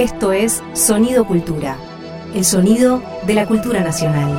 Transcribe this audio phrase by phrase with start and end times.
[0.00, 1.76] Esto es Sonido Cultura,
[2.34, 4.32] el sonido de la cultura nacional.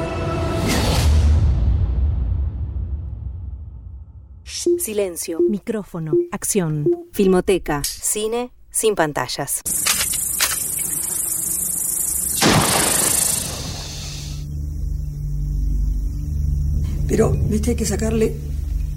[4.43, 9.61] Silencio, micrófono, acción, filmoteca, cine sin pantallas.
[17.07, 18.35] Pero, viste, hay que sacarle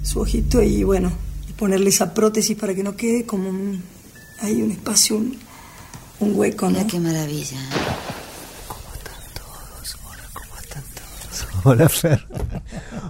[0.01, 1.11] su ojito y bueno,
[1.47, 3.83] y ponerle esa prótesis para que no quede como un,
[4.41, 5.37] hay un espacio, un,
[6.19, 6.71] un hueco, ¿no?
[6.71, 7.57] Mira qué maravilla.
[11.63, 12.27] Hola Fer.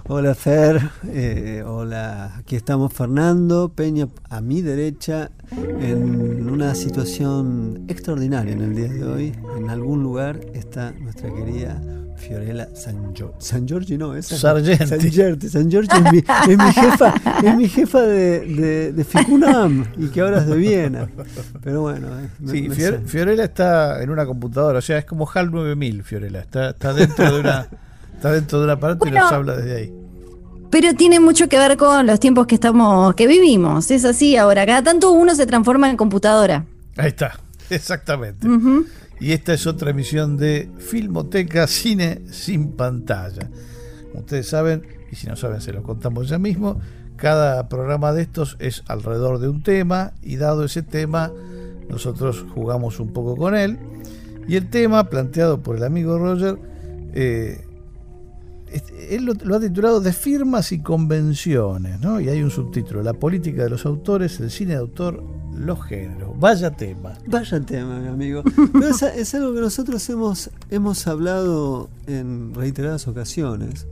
[0.08, 0.90] Hola Fer.
[1.08, 2.36] Eh, hola.
[2.38, 5.30] Aquí estamos Fernando Peña a mi derecha
[5.80, 9.34] en una situación extraordinaria en el día de hoy.
[9.58, 11.82] En algún lugar está nuestra querida
[12.16, 13.34] Fiorella San Giorgi.
[13.38, 14.86] San Giorgi no, es San, Sargenti.
[14.86, 15.48] San Giorgi.
[15.48, 16.18] San Giorgi es mi,
[16.52, 20.56] es mi jefa, es mi jefa de, de, de Ficunam y que ahora es de
[20.56, 21.08] Viena.
[21.62, 22.08] Pero bueno.
[22.18, 25.28] eh, me- Sí, me Fior- sa- Fiorella está en una computadora, o sea, es como
[25.32, 26.40] HAL 9000, Fiorella.
[26.40, 27.68] Está, está dentro de una
[28.14, 29.92] está dentro de un aparato y nos habla desde ahí.
[30.70, 33.90] Pero tiene mucho que ver con los tiempos que estamos, que vivimos.
[33.90, 34.66] Es así ahora.
[34.66, 36.64] Cada tanto uno se transforma en computadora.
[36.96, 37.38] Ahí está,
[37.70, 38.48] exactamente.
[38.48, 38.84] Ujú.
[39.20, 43.48] Y esta es otra emisión de Filmoteca Cine sin pantalla.
[44.10, 46.80] Como ustedes saben, y si no saben se lo contamos ya mismo,
[47.16, 51.32] cada programa de estos es alrededor de un tema y dado ese tema
[51.88, 53.78] nosotros jugamos un poco con él.
[54.48, 56.58] Y el tema planteado por el amigo Roger,
[57.14, 57.65] eh,
[59.10, 62.20] él lo, lo ha titulado De firmas y convenciones, ¿no?
[62.20, 65.22] Y hay un subtítulo, La política de los autores, el cine de autor,
[65.54, 66.38] los géneros.
[66.38, 67.14] Vaya tema.
[67.26, 68.42] Vaya tema, mi amigo.
[68.72, 73.86] Pero es, es algo que nosotros hemos, hemos hablado en reiteradas ocasiones,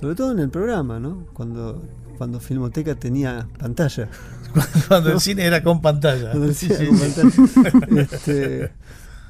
[0.00, 1.26] sobre todo en el programa, ¿no?
[1.34, 1.82] Cuando,
[2.16, 4.08] cuando Filmoteca tenía pantalla.
[4.88, 6.30] Cuando el cine era con pantalla.
[6.32, 7.60] Cuando Sí, decía sí, con sí.
[7.60, 8.00] pantalla.
[8.02, 8.70] Este,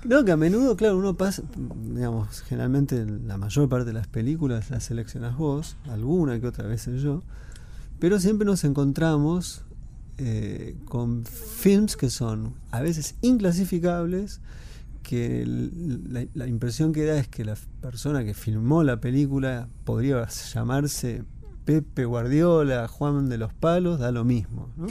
[0.04, 1.42] no, que a menudo, claro, uno pasa,
[1.92, 6.86] digamos, generalmente la mayor parte de las películas las seleccionas vos, alguna que otra vez
[6.86, 7.22] yo,
[7.98, 9.62] pero siempre nos encontramos
[10.18, 14.40] eh, con films que son a veces inclasificables,
[15.02, 20.28] que la, la impresión que da es que la persona que filmó la película podría
[20.28, 21.24] llamarse
[21.68, 24.70] Pepe Guardiola, Juan de los Palos, da lo mismo.
[24.78, 24.86] ¿no?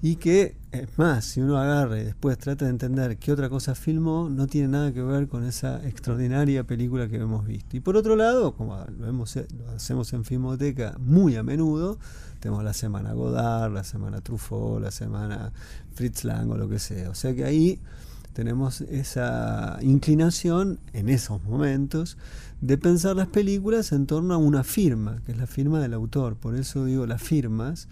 [0.00, 3.74] Y que, es más, si uno agarra y después trata de entender qué otra cosa
[3.74, 7.76] filmó, no tiene nada que ver con esa extraordinaria película que hemos visto.
[7.76, 11.98] Y por otro lado, como lo, hemos, lo hacemos en Filmoteca muy a menudo,
[12.40, 15.52] tenemos la semana Godard, la semana Truffaut, la semana
[15.94, 17.10] Fritz Lang o lo que sea.
[17.10, 17.78] O sea que ahí
[18.32, 22.16] tenemos esa inclinación en esos momentos
[22.62, 26.36] de pensar las películas en torno a una firma, que es la firma del autor.
[26.36, 27.88] Por eso digo las firmas.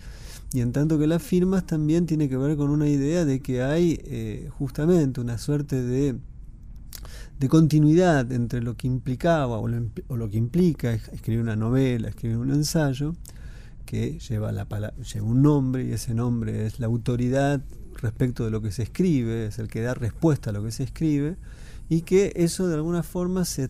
[0.53, 3.63] Y en tanto que las firmas también tiene que ver con una idea de que
[3.63, 6.17] hay eh, justamente una suerte de,
[7.39, 11.55] de continuidad entre lo que implicaba o lo, o lo que implica es- escribir una
[11.57, 13.15] novela, escribir un ensayo,
[13.87, 17.61] que lleva, la lleva un nombre y ese nombre es la autoridad
[17.97, 20.85] respecto de lo que se escribe, es el que da respuesta a lo que se
[20.85, 21.37] escribe,
[21.89, 23.69] y que eso de alguna forma se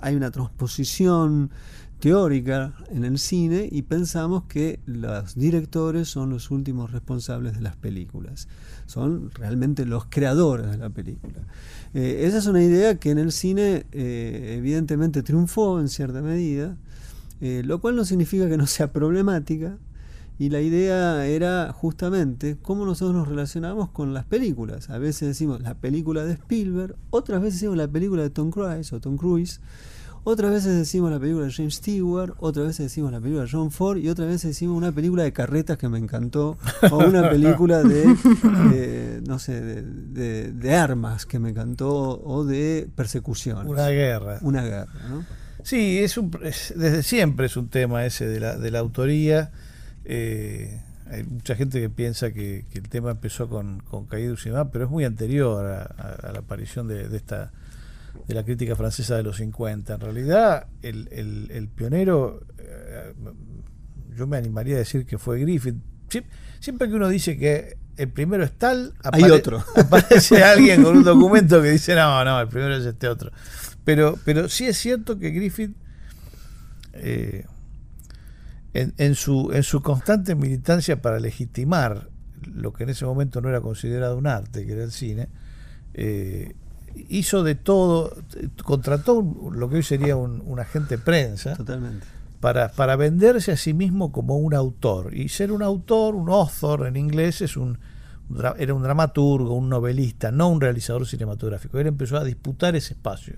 [0.00, 1.50] hay una transposición
[2.00, 7.76] teórica en el cine y pensamos que los directores son los últimos responsables de las
[7.76, 8.48] películas,
[8.86, 11.38] son realmente los creadores de la película.
[11.94, 16.76] Eh, esa es una idea que en el cine eh, evidentemente triunfó en cierta medida,
[17.40, 19.78] eh, lo cual no significa que no sea problemática,
[20.38, 24.88] y la idea era justamente cómo nosotros nos relacionamos con las películas.
[24.88, 28.90] A veces decimos la película de Spielberg, otras veces decimos la película de Tom Cruise
[28.94, 29.60] o Tom Cruise,
[30.24, 33.70] otras veces decimos la película de James Stewart, otras veces decimos la película de John
[33.70, 36.58] Ford y otras veces decimos una película de carretas que me encantó
[36.90, 38.04] o una película de,
[38.74, 43.66] eh, no sé, de, de- de armas que me encantó o de persecución.
[43.66, 44.38] Una guerra.
[44.42, 45.24] Una guerra, ¿no?
[45.62, 49.50] Sí, es un, es- desde siempre es un tema ese de la, de la autoría.
[50.04, 50.80] Eh,
[51.10, 54.84] hay mucha gente que piensa que, que el tema empezó con, con Caído Usimá, pero
[54.84, 57.52] es muy anterior a, a- a la aparición de, de esta
[58.26, 59.94] de la crítica francesa de los 50.
[59.94, 63.12] En realidad, el, el- el pionero, eh,
[64.16, 65.76] yo me animaría a decir que fue Griffith.
[66.08, 66.24] Sie-
[66.60, 69.64] Siempre que uno dice que el primero es tal, Hay otro.
[69.76, 73.30] aparece alguien con un documento que dice, no, no, el primero es este otro.
[73.84, 75.74] Pero, pero sí es cierto que Griffith,
[76.92, 77.46] eh,
[78.74, 82.08] en, en su, en su constante militancia para legitimar
[82.46, 85.28] lo que en ese momento no era considerado un arte, que era el cine,
[85.94, 86.54] eh,
[87.08, 88.14] hizo de todo,
[88.64, 92.06] contrató un- lo que hoy sería un, un agente prensa Totalmente.
[92.40, 95.14] para, para venderse a sí mismo como un autor.
[95.14, 97.78] Y ser un autor, un author en inglés, es un,
[98.58, 101.78] era un dramaturgo, un novelista, no un realizador cinematográfico.
[101.78, 103.34] Él empezó a disputar ese espacio.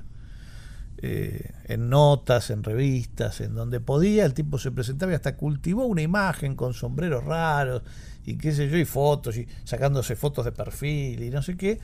[1.05, 5.85] Eh, en notas, en revistas, en donde podía, el tipo se presentaba y hasta cultivó
[5.85, 7.83] una imagen con sombreros raros
[8.25, 11.81] y qué sé yo, y fotos, y sacándose fotos de perfil y no sé qué,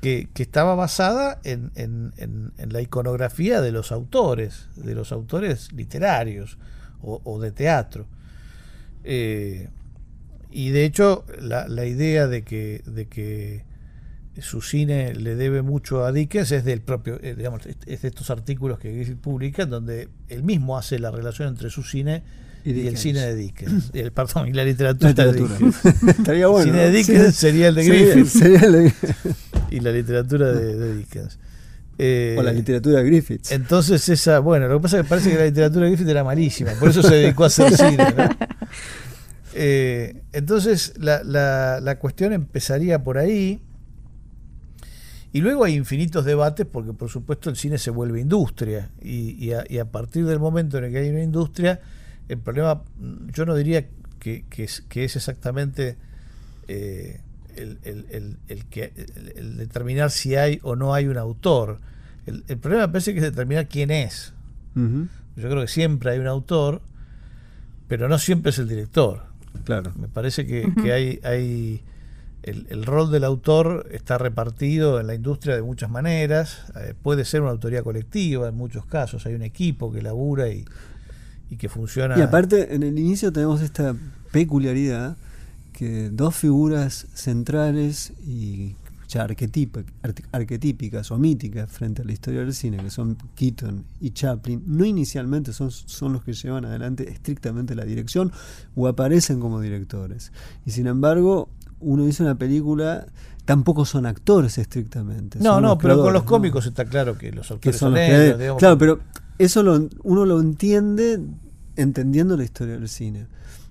[0.00, 2.12] que, estaba basada en,
[2.68, 6.58] la iconografía de los autores, de los autores literarios
[7.02, 8.06] o, de teatro.
[9.04, 9.68] Eh,
[10.50, 13.64] y de hecho, la, idea de que,
[14.40, 17.36] su cine le debe mucho a Dickens es del propio, eh,
[17.86, 21.82] es de estos artículos que Griffith publica, donde él mismo hace la relación entre su
[21.82, 22.22] cine
[22.64, 23.90] y, el cine de Dickens.
[23.92, 25.84] el, perdón, y la literatura, de Dickens.
[26.08, 26.64] Estaría bueno.
[26.64, 28.26] El cine de Dickens sería el de Griffith.
[28.26, 28.92] Sería, el de...
[29.70, 31.38] y la literatura de, Dickens.
[31.98, 33.50] o la literatura de Griffith.
[33.50, 36.24] Entonces esa, bueno, lo que pasa es que parece que la literatura de Griffith era
[36.24, 38.06] malísima, por eso se dedicó a hacer cine.
[39.56, 43.60] Eh, entonces la, la, la cuestión empezaría por ahí
[45.34, 49.84] y luego hay infinitos debates porque por supuesto el cine se vuelve industria y, a,
[49.86, 51.80] partir del momento en el que hay una industria,
[52.28, 52.82] el problema
[53.32, 53.86] yo no diría
[54.18, 55.96] que, es, exactamente
[56.68, 57.20] eh,
[57.56, 57.78] el,
[58.70, 58.92] que,
[59.36, 61.80] el, determinar si hay o no hay un autor.
[62.26, 64.32] El, problema parece que es determinar quién es.
[64.74, 66.80] Yo creo que siempre hay un autor,
[67.86, 69.22] pero no siempre es el director.
[69.64, 69.92] Claro.
[69.96, 71.82] Me parece que, que hay, hay
[72.44, 76.66] el, rol del autor está repartido en la industria de muchas maneras.
[76.76, 79.24] Eh, puede ser una autoría colectiva en muchos casos.
[79.26, 80.64] Hay un equipo que labura y,
[81.56, 82.18] que funciona.
[82.18, 83.94] Y aparte, en el inicio tenemos esta
[84.32, 85.16] peculiaridad
[85.72, 88.76] que dos figuras centrales y
[89.08, 94.62] ya arquetípicas o míticas frente a la historia del cine, que son Keaton y Chaplin,
[94.66, 98.32] no inicialmente son, son los que llevan adelante estrictamente la dirección
[98.74, 100.32] o aparecen como directores.
[100.64, 101.48] Y sin embargo,
[101.80, 103.06] uno dice una película,
[103.44, 105.38] tampoco son actores estrictamente.
[105.40, 109.00] No, no, pero con los cómicos está claro que los actores son, ellos, Claro, pero
[109.38, 111.20] eso lo, uno lo entiende
[111.76, 113.26] entendiendo la historia del cine.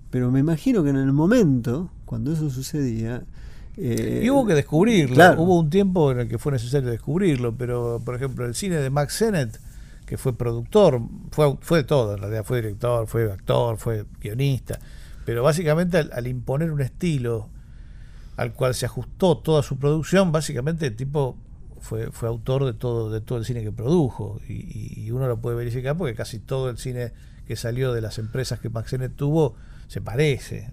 [0.09, 3.23] Pero me imagino que en el momento, cuando eso sucedía...
[3.75, 5.41] Eh, y hubo que descubrirlo.
[5.41, 8.91] Hubo un tiempo en el que fue necesario descubrirlo, pero por ejemplo el cine de
[8.91, 9.59] Max Sennett,
[10.05, 11.01] que fue productor,
[11.31, 14.79] fue, fue de todo, en realidad fue director, fue actor, fue guionista,
[15.25, 17.49] pero básicamente al imponer un estilo
[18.37, 21.37] al cual se ajustó toda su producción, básicamente el tipo
[21.79, 24.39] fue, fue autor de todo, de todo el cine que produjo.
[24.47, 27.11] Y, uno lo puede verificar porque casi todo el cine
[27.47, 29.55] que salió de las empresas que Maxenet tuvo
[29.87, 30.71] se parece.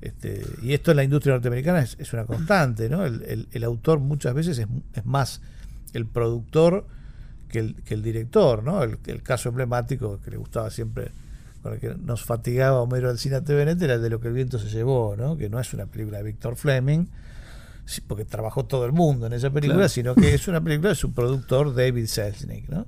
[0.00, 2.88] este, y esto en la industria norteamericana es, una constante.
[2.88, 3.04] ¿no?
[3.04, 5.40] El, el, autor muchas veces es, es, más
[5.92, 6.86] el productor
[7.48, 8.62] que el, que el director.
[8.62, 8.82] ¿no?
[8.82, 11.12] El, el caso emblemático que le gustaba siempre
[11.64, 14.58] con que nos fatigaba Homero al cine TVNet era el de lo que el viento
[14.58, 15.38] se llevó, ¿no?
[15.38, 17.06] que no es una película de Víctor Fleming,
[18.06, 21.14] porque trabajó todo el mundo en esa película, sino que es una película de su
[21.14, 22.68] productor David Selznick.
[22.68, 22.86] ¿no?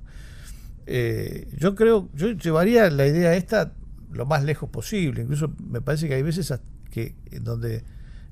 [0.86, 3.72] Eh, yo creo, yo llevaría la idea esta
[4.12, 6.52] lo más lejos posible, incluso me parece que hay veces
[6.90, 7.84] que en donde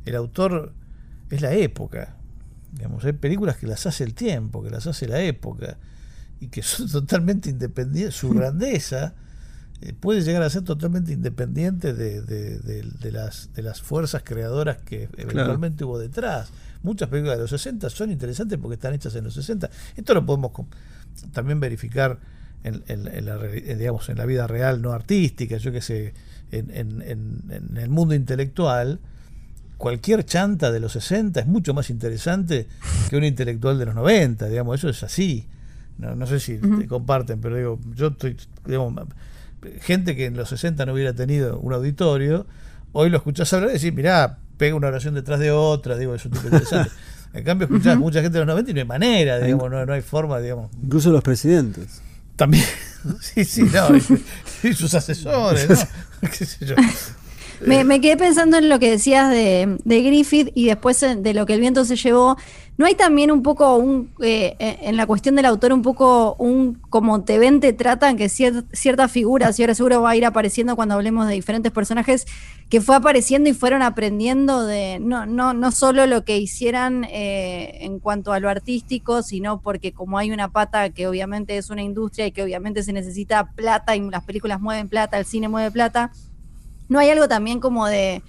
[0.04, 0.72] el autor
[1.30, 2.16] es la época.
[2.72, 5.78] Digamos, hay películas que las hace el tiempo, que las hace la época,
[6.40, 9.14] y que son totalmente independientes, su grandeza
[9.80, 15.08] eh, puede llegar a ser totalmente independiente de, de, las, de las fuerzas creadoras que
[15.16, 16.50] eventualmente hubo detrás.
[16.82, 19.68] Muchas películas de los 60 son interesantes porque están hechas en los 60.
[19.96, 20.52] Esto lo podemos
[21.32, 22.18] también verificar
[22.64, 26.14] en, la, digamos, en la vida real, no artística, yo que sé,
[26.50, 29.00] en, en, el mundo intelectual.
[29.76, 32.66] Cualquier chanta de los 60 es mucho más interesante
[33.10, 35.46] que un intelectual de los 90, digamos, eso es así.
[35.98, 38.94] No, no sé si te comparten, pero digo, yo estoy, digamos,
[39.80, 42.46] gente que en los 60 no hubiera tenido un auditorio,
[42.92, 46.24] hoy lo escuchás hablar y decís, mirá, pega una oración detrás de otra, digo, es
[46.24, 46.90] un tipo interesante.
[47.34, 49.92] En cambio, escuchás mucha gente de los 90 y no hay manera, digamos, no, no
[49.92, 50.70] hay forma, digamos.
[50.80, 52.00] Incluso los presidentes.
[52.36, 52.64] También.
[53.20, 53.88] sí, sí, no.
[54.68, 56.28] y, sus asesores, ¿no?
[56.30, 56.74] ¿Qué sé yo?
[57.64, 61.46] Me, me, quedé pensando en lo que decías de, de, Griffith y después de lo
[61.46, 62.36] que el viento se llevó.
[62.76, 66.34] ¿No hay también un poco, un, eh, eh, en la cuestión del autor, un poco
[66.40, 70.26] un como te ven, te tratan, que ciertas figuras, y ahora seguro va a ir
[70.26, 72.26] apareciendo cuando hablemos de diferentes personajes,
[72.68, 77.78] que fue apareciendo y fueron aprendiendo de no, no, no solo lo que hicieran eh,
[77.82, 81.82] en cuanto a lo artístico, sino porque como hay una pata que obviamente es una
[81.82, 85.70] industria y que obviamente se necesita plata y las películas mueven plata, el cine mueve
[85.70, 86.10] plata
[86.88, 88.22] ¿No hay algo también como de,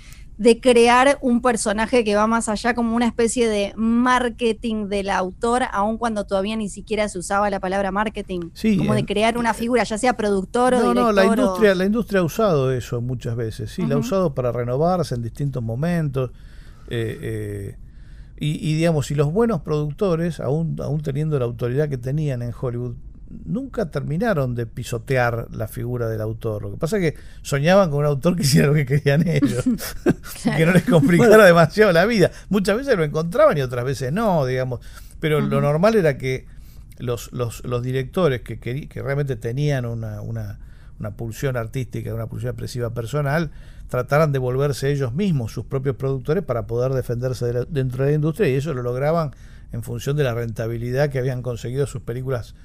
[0.61, 5.97] crear un personaje que va más allá, como una especie de marketing del autor, aun
[5.97, 8.49] cuando todavía ni siquiera se usaba la palabra marketing?
[8.77, 11.03] como de crear una figura, ya sea productor o director.
[11.03, 14.51] No, la industria, la industria ha usado eso muchas veces, sí, la ha usado para
[14.51, 16.31] renovarse en distintos momentos.
[16.87, 17.77] Eh, eh,
[18.37, 22.95] y, digamos, y los buenos productores, aún, aún teniendo la autoridad que tenían en Hollywood,
[23.29, 26.63] nunca terminaron de pisotear la figura del autor.
[26.63, 29.63] Lo que pasa es que soñaban con un autor que hiciera lo que querían ellos,
[30.57, 32.31] que no les complicara demasiado la vida.
[32.49, 34.79] Muchas veces lo encontraban y otras veces no, digamos.
[35.19, 36.45] Pero lo normal era que
[36.97, 40.59] los, los, los directores que, que, realmente tenían una, una,
[40.99, 43.51] una pulsión artística, una pulsión expresiva personal,
[43.89, 48.49] trataran de volverse ellos mismos sus propios productores para poder defenderse dentro de la industria
[48.49, 49.31] y eso lo lograban
[49.71, 52.55] en función de la rentabilidad que habían conseguido sus películas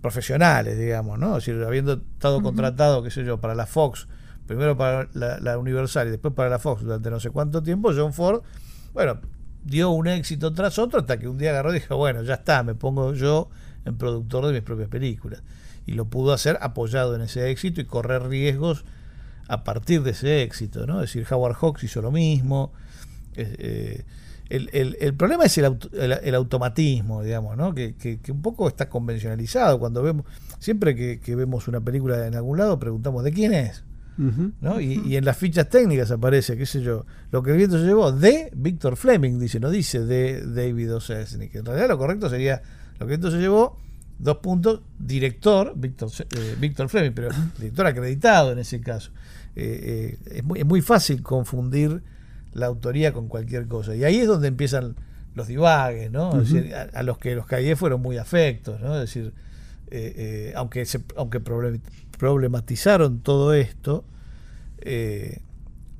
[0.00, 1.38] profesionales, digamos, ¿no?
[1.38, 4.08] Es decir, habiendo estado contratado, qué sé yo, para la Fox,
[4.46, 8.12] primero para la, Universal y después para la Fox durante no sé cuánto tiempo, John
[8.12, 8.42] Ford,
[8.92, 9.20] bueno,
[9.64, 12.62] dio un éxito tras otro hasta que un día agarró y dijo, bueno, ya está,
[12.62, 13.48] me pongo yo
[13.84, 15.42] en productor de mis propias películas.
[15.86, 18.84] Y lo pudo hacer apoyado en ese éxito y correr riesgos
[19.48, 21.02] a partir de ese éxito, ¿no?
[21.02, 22.72] Es decir, Howard Hawks hizo lo mismo.
[23.34, 24.04] Eh,
[24.48, 27.74] el, problema es el, el, automatismo, digamos, ¿no?
[27.74, 29.78] Que, un poco está convencionalizado.
[29.78, 30.26] Cuando vemos,
[30.58, 33.84] siempre que, vemos una película en algún lado, preguntamos de quién es.
[34.62, 34.80] ¿no?
[34.80, 38.12] y, en las fichas técnicas aparece, qué sé yo, lo que el viento se llevó
[38.12, 41.00] de Víctor Fleming, dice, no dice de David O.
[41.00, 42.62] que En realidad lo correcto sería
[42.98, 43.76] lo que el viento se llevó,
[44.18, 49.10] dos puntos, director, Víctor eh, Víctor Fleming, pero director acreditado en ese caso.
[49.54, 52.02] Eh, eh, es, muy, es muy fácil confundir
[52.56, 53.94] la autoría con cualquier cosa.
[53.94, 54.96] Y ahí es donde empiezan
[55.34, 56.30] los divagues, ¿no?
[56.94, 58.94] a, los que los Calle fueron muy afectos, ¿no?
[58.94, 59.34] Es decir,
[59.90, 64.04] eh, eh, aunque, se, aunque problematizaron todo esto,
[64.78, 65.40] eh,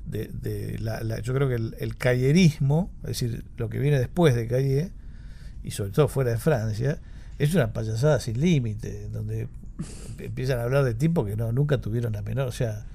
[0.07, 4.47] de, la, yo creo que el, el cayerismo, es decir, lo que viene después de
[4.47, 4.91] Calle,
[5.63, 6.99] y sobre todo fuera de Francia,
[7.37, 9.47] es una payasada sin límite, donde
[10.17, 12.87] empiezan a hablar de tipos que no nunca tuvieron la menor, o sea,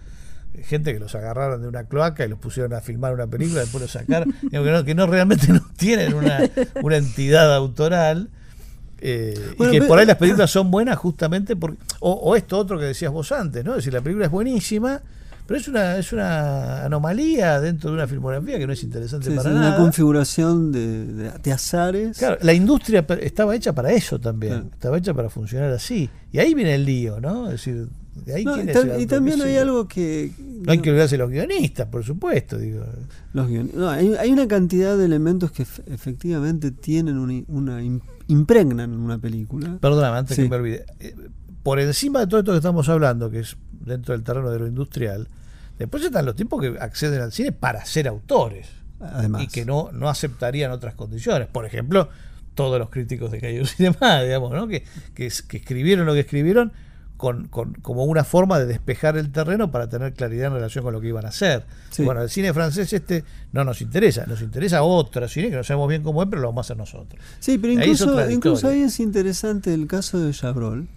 [0.60, 3.82] gente que los agarraron de una cloaca y los pusieron a filmar una película, después
[3.82, 6.40] los sacaron, que, no, que no realmente no tienen una,
[6.82, 8.28] una entidad autoral.
[9.04, 12.84] Eh, y que por ahí las películas son buenas justamente porque o, esto otro que
[12.84, 13.72] decías vos antes, ¿no?
[13.72, 15.02] Es decir, la película es buenísima,
[15.44, 19.50] pero es una es una anomalía dentro de una filmografía que no es interesante para
[19.50, 19.68] nada.
[19.70, 22.16] Una configuración de, de, azares.
[22.16, 26.08] Claro, la industria estaba hecha para eso también, estaba hecha para funcionar así.
[26.30, 27.46] Y ahí viene el lío, ¿no?
[27.46, 30.32] Es decir, y, también hay algo que...
[30.38, 32.58] No hay que olvidarse los guionistas, por supuesto.
[32.58, 32.84] Digo.
[33.32, 33.48] Los
[33.88, 37.82] hay, una cantidad de elementos que efectivamente tienen una,
[38.28, 39.78] impregnan en una película.
[39.80, 40.84] Perdóname, antes que me olvide.
[41.00, 41.14] Eh,
[41.62, 44.66] por encima de todo esto que estamos hablando, que es dentro del terreno de lo
[44.66, 45.28] industrial,
[45.78, 48.68] después están los tipos que acceden al cine para ser autores.
[49.00, 49.42] Además.
[49.42, 51.48] Y que no, no aceptarían otras condiciones.
[51.48, 52.08] Por ejemplo,
[52.54, 54.68] todos los críticos de Calle Cinema, digamos, ¿no?
[54.68, 56.72] que, que escribieron lo que escribieron
[57.22, 57.46] con,
[57.82, 61.06] como una forma de despejar el terreno para tener claridad en relación con lo que
[61.06, 61.64] iban a hacer.
[61.98, 65.88] Bueno, el cine francés este no nos interesa, nos interesa otro cine que no sabemos
[65.88, 67.22] bien cómo es, pero lo vamos a hacer nosotros.
[67.38, 70.88] Sí, pero incluso, incluso ahí es interesante el caso de Chabrol,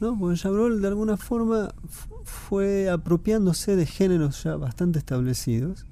[0.00, 0.18] ¿no?
[0.18, 1.68] Porque Chabrol de alguna forma
[2.24, 5.84] fue apropiándose de géneros ya bastante establecidos.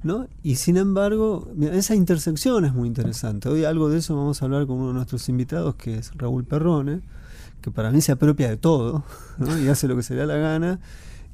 [0.00, 0.28] ¿No?
[0.44, 3.48] Y sin embargo, esa intersección es muy interesante.
[3.48, 6.44] Hoy algo de eso vamos a hablar con uno de nuestros invitados, que es Raúl
[6.44, 7.00] Perrone,
[7.60, 9.04] que para mí se apropia de todo
[9.62, 10.80] y hace lo que se le da la gana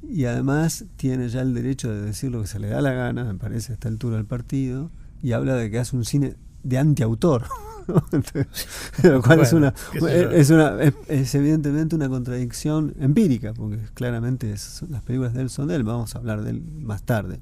[0.09, 3.23] y además tiene ya el derecho de decir lo que se le da la gana,
[3.23, 4.91] me parece, a esta altura del partido,
[5.21, 7.45] y habla de que hace un cine de antiautor.
[9.03, 15.33] lo cual es, una, es, una es, evidentemente una contradicción empírica, porque claramente las películas
[15.33, 17.39] de él son de él, vamos a hablar de él más tarde.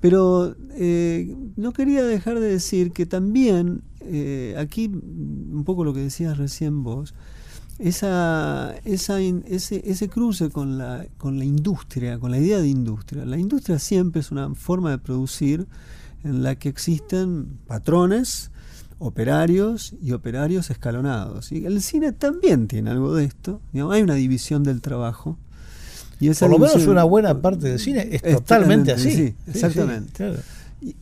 [0.00, 6.00] Pero eh, no quería dejar de decir que también, eh, aquí un poco lo que
[6.00, 7.14] decías recién vos,
[7.78, 13.24] esa, esa, ese, ese cruce con la, con la industria, con la idea de industria.
[13.24, 15.66] La industria siempre es una forma de producir
[16.24, 18.50] en la que existen patrones,
[18.98, 21.52] operarios y operarios escalonados.
[21.52, 23.60] Y el cine también tiene algo de esto.
[23.72, 25.38] hay una división del trabajo.
[26.20, 29.12] Y Por lo menos una buena parte del cine es, totalmente así.
[29.12, 30.34] Sí, exactamente.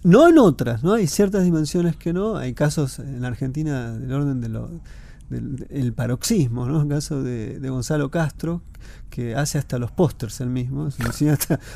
[0.03, 0.93] No en otras, ¿no?
[0.93, 2.37] Hay ciertas dimensiones que no.
[2.37, 4.51] Hay casos en Argentina del orden de
[5.31, 6.83] los el paroxismo, ¿no?
[6.83, 8.63] El caso de, Gonzalo Castro,
[9.11, 10.91] que hace hasta los pósters él mismo, o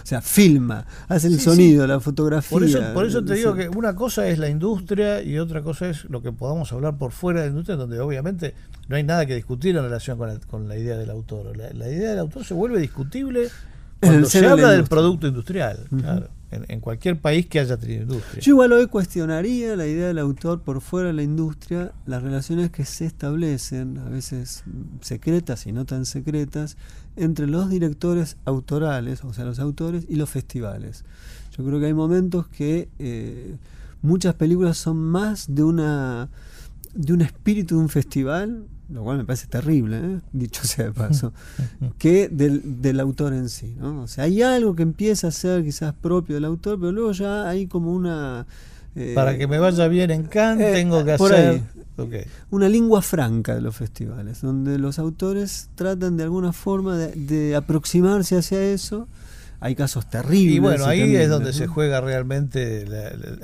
[0.04, 2.50] sea, filma, hace el sonido, la fotografía.
[2.50, 5.88] Por eso, por eso te digo que una cosa es la industria y otra cosa
[5.88, 8.54] es lo que podamos hablar por fuera de la industria, donde obviamente
[8.88, 11.56] no hay nada que discutir en relación con la, con la idea del autor.
[11.56, 13.48] La, idea del autor se vuelve discutible
[14.00, 15.86] cuando se habla del producto industrial.
[15.98, 18.40] Claro en, cualquier país que haya industria.
[18.40, 22.70] Yo igual hoy cuestionaría la idea del autor por fuera de la industria, las relaciones
[22.70, 24.64] que se establecen, a veces
[25.00, 26.76] secretas y no tan secretas,
[27.16, 31.04] entre los directores autorales, o sea, los autores, y los festivales.
[31.56, 33.56] Yo creo que hay momentos que, eh,
[34.02, 36.30] muchas películas son más de una
[36.94, 40.20] de un espíritu de un festival, lo cual me parece terrible, ¿eh?
[40.32, 41.32] dicho sea de paso,
[41.98, 43.74] que del, del, autor en sí.
[43.78, 44.02] ¿no?
[44.02, 47.48] O sea, hay algo que empieza a ser quizás propio del autor, pero luego ya
[47.48, 48.46] hay como una...
[48.96, 51.62] Eh, Para que me vaya bien en Cannes eh, tengo que hacer...
[52.50, 57.54] Una lengua franca de los festivales, donde los autores tratan de alguna forma de, de
[57.54, 59.06] aproximarse hacia eso
[59.60, 60.56] hay casos terribles.
[60.56, 62.86] Y bueno, ahí es donde se juega realmente,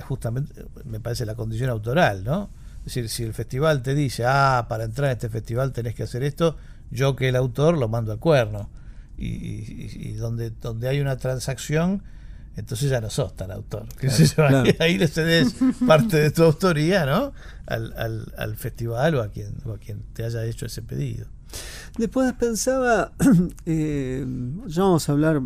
[0.08, 2.48] justamente, me parece, la condición autoral, ¿no?
[2.86, 6.04] Es decir, si el festival te dice, ah, para entrar a este festival tenés que
[6.04, 6.56] hacer esto,
[6.92, 8.70] yo que el autor lo mando al cuerno.
[9.18, 12.04] Y, donde, donde hay una transacción,
[12.54, 13.86] entonces ya no sos tan autor.
[14.78, 17.32] Ahí, le cedes parte de tu autoría, ¿no?
[17.66, 21.26] Al, al, al festival o a, quien, o a quien te haya hecho ese pedido.
[21.98, 23.12] Después pensaba,
[23.66, 24.24] eh,
[24.66, 25.40] ya vamos a hablar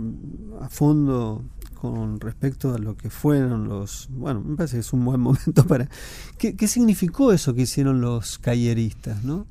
[0.61, 1.45] a fondo
[1.81, 5.67] con respecto a lo que fueron los, bueno, me parece que es un buen momento
[5.67, 5.89] para,
[6.37, 9.47] ¿qué, qué significó eso que hicieron los calleristas, no?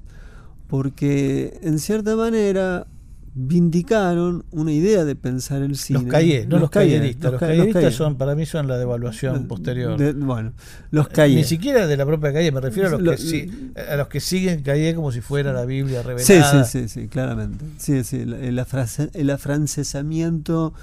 [0.67, 2.85] Porque en cierta manera
[3.33, 6.01] vindicaron una idea de pensar el cine.
[6.01, 7.31] Los calles, no los, calleristas.
[7.31, 9.97] Los, calleristas son, para mí, son la devaluación posterior.
[10.15, 10.53] bueno,
[10.91, 11.37] los calles.
[11.37, 13.49] Ni siquiera de la propia calle, me refiero a los, que,
[13.89, 16.63] a los que siguen calle como si fuera la Biblia revelada.
[16.63, 17.65] Sí, sí, sí, sí claramente.
[17.79, 20.75] Sí, sí, el, el afrancesamiento.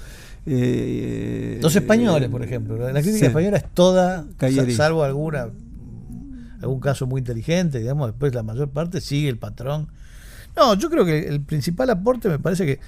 [0.49, 2.77] Eh, los españoles, por ejemplo.
[2.91, 4.25] La crítica española es toda,
[4.75, 5.49] salvo alguna
[6.61, 9.89] algún caso muy inteligente, digamos, después la mayor parte sigue el patrón
[10.57, 12.79] no, yo creo que el principal aporte me parece que,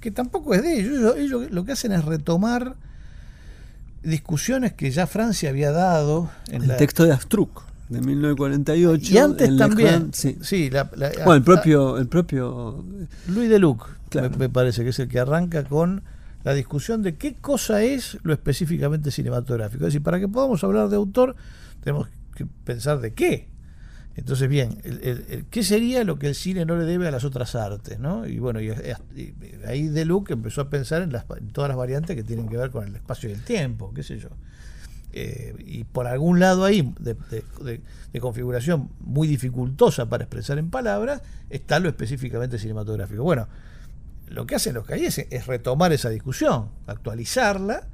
[0.00, 1.14] que tampoco es de ellos.
[1.16, 1.50] ellos.
[1.50, 2.74] lo que hacen es retomar
[4.02, 6.30] discusiones que ya Francia había dado.
[6.50, 10.70] En el texto de Astruc de 1948 y antes también sí, sí
[11.24, 12.84] bueno, el propio el propio
[13.28, 13.88] Louis Deluc
[14.38, 16.02] me, parece que es el que arranca con
[16.44, 20.88] la discusión de qué cosa es lo específicamente cinematográfico es decir para que podamos hablar
[20.88, 21.36] de autor
[21.82, 23.48] tenemos que pensar de qué
[24.18, 24.82] entonces, bien,
[25.48, 28.00] ¿qué sería lo que el cine no le debe a las otras artes?
[28.00, 28.26] ¿no?
[28.26, 28.72] Y bueno, y,
[29.64, 32.72] ahí De Luc empezó a pensar en, las, todas las variantes que tienen que ver
[32.72, 34.30] con el espacio y el tiempo, qué sé yo.
[35.12, 41.78] Eh, y por algún lado ahí, de, configuración muy dificultosa para expresar en palabras, está
[41.78, 43.22] lo específicamente cinematográfico.
[43.22, 43.46] Bueno,
[44.30, 47.88] lo que hacen los calles es retomar esa discusión, actualizarla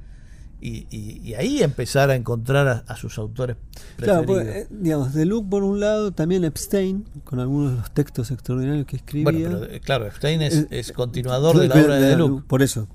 [0.61, 3.57] y, ahí empezar a encontrar a, sus autores
[3.97, 4.25] preferidos.
[4.25, 8.31] Claro, pues, digamos, de Luke por un lado, también Epstein, con algunos de los textos
[8.31, 9.23] extraordinarios que escribía.
[9.25, 12.45] Bueno, pero, eh, claro, Epstein es, eh, es continuador de la obra de, de Luke.
[12.47, 12.87] Por eso,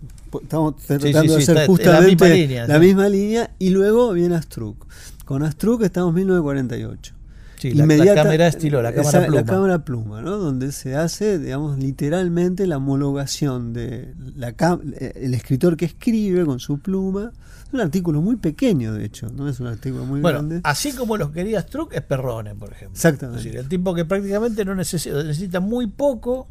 [0.42, 4.86] estamos tratando de hacer justamente la misma línea, y luego viene Astruc.
[5.24, 7.19] Con Astruc estamos en 1948.
[7.60, 9.40] Sí, la, la, cámara estilo, la cámara pluma.
[9.40, 10.38] La cámara pluma, ¿no?
[10.38, 14.54] Donde se hace, digamos, literalmente la homologación de la
[14.98, 17.32] eh, el escritor que escribe con su pluma
[17.66, 20.60] es un artículo muy pequeño, de hecho, no es un artículo muy bueno, grande.
[20.64, 22.94] Así como los quería Struck es Perrone, por ejemplo.
[22.94, 23.40] Exactamente.
[23.40, 26.48] Es decir, el tipo que prácticamente no necesita, necesita muy poco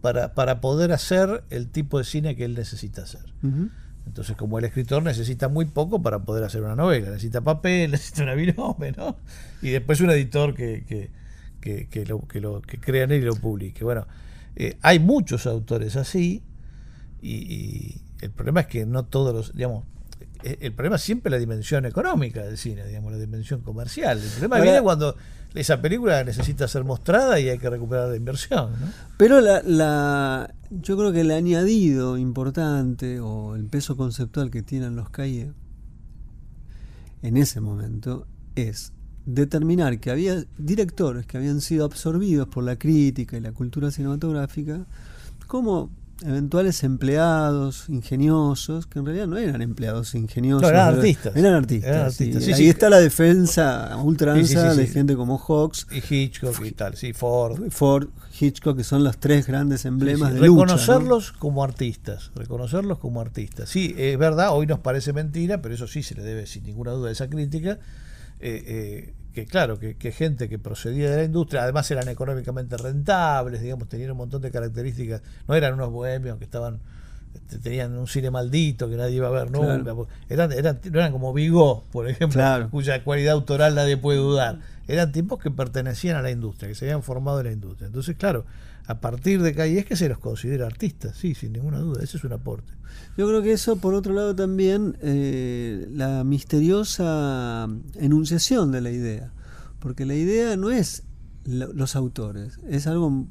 [0.00, 3.32] para, para poder hacer el tipo de cine que él necesita hacer.
[4.08, 8.22] Entonces, como el escritor necesita muy poco para poder hacer una novela, necesita papel, necesita
[8.22, 9.16] una virome, ¿no?
[9.62, 11.10] Y después un editor que, que,
[11.60, 13.84] que, que lo, que lo que crea en él y lo publique.
[13.84, 14.06] Bueno,
[14.56, 16.42] eh, hay muchos autores así,
[17.20, 19.84] y, y, el problema es que no todos los, digamos,
[20.42, 24.18] el problema es siempre la dimensión económica del cine, digamos, la dimensión comercial.
[24.18, 25.16] El problema viene cuando
[25.54, 28.70] esa película necesita ser mostrada y hay que recuperar la inversión.
[29.16, 34.94] Pero la, la, yo creo que el añadido importante o el peso conceptual que tienen
[34.94, 35.50] los calles
[37.22, 38.92] en ese momento es
[39.26, 44.86] determinar que había directores que habían sido absorbidos por la crítica y la cultura cinematográfica
[45.46, 45.90] como
[46.24, 50.68] eventuales empleados ingeniosos, que en realidad no eran empleados ingeniosos.
[50.68, 51.36] eran artistas.
[51.36, 52.20] Eran artistas.
[52.20, 55.86] ahí está la defensa ultranza de gente como Hawks.
[55.90, 57.70] Y Hitchcock y tal, sí, Ford.
[57.70, 63.68] Ford, Hitchcock, que son los tres grandes emblemas de Reconocerlos como artistas, reconocerlos como artistas.
[63.68, 66.92] Sí, es verdad, hoy nos parece mentira, pero eso sí se le debe sin ninguna
[66.92, 67.78] duda a esa crítica.
[68.40, 73.60] Eh, eh, que claro, que, gente que procedía de la industria, además eran económicamente rentables,
[73.60, 76.80] digamos, tenían un montón de características, no eran unos bohemios que estaban
[77.34, 79.94] este, tenían un cine maldito que nadie iba a ver nunca,
[80.28, 85.12] eran, eran, no eran como Vigo, por ejemplo, cuya cualidad autoral nadie puede dudar, eran
[85.12, 87.86] tipos que pertenecían a la industria, que se habían formado en la industria.
[87.86, 88.44] Entonces, claro,
[88.88, 92.16] a partir de ahí es que se los considera artistas, sí, sin ninguna duda, ese
[92.16, 92.72] es un aporte.
[93.18, 99.30] Yo creo que eso, por otro lado, también eh, la misteriosa enunciación de la idea,
[99.78, 101.02] porque la idea no es
[101.44, 102.60] los autores.
[102.66, 103.26] Es algo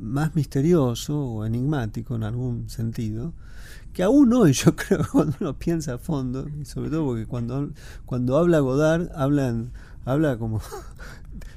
[0.00, 3.34] más misterioso o enigmático en algún sentido,
[3.92, 7.70] que aún hoy yo creo cuando uno piensa a fondo, y sobre todo porque cuando,
[8.06, 9.66] cuando habla Godard, habla,
[10.06, 10.62] habla como...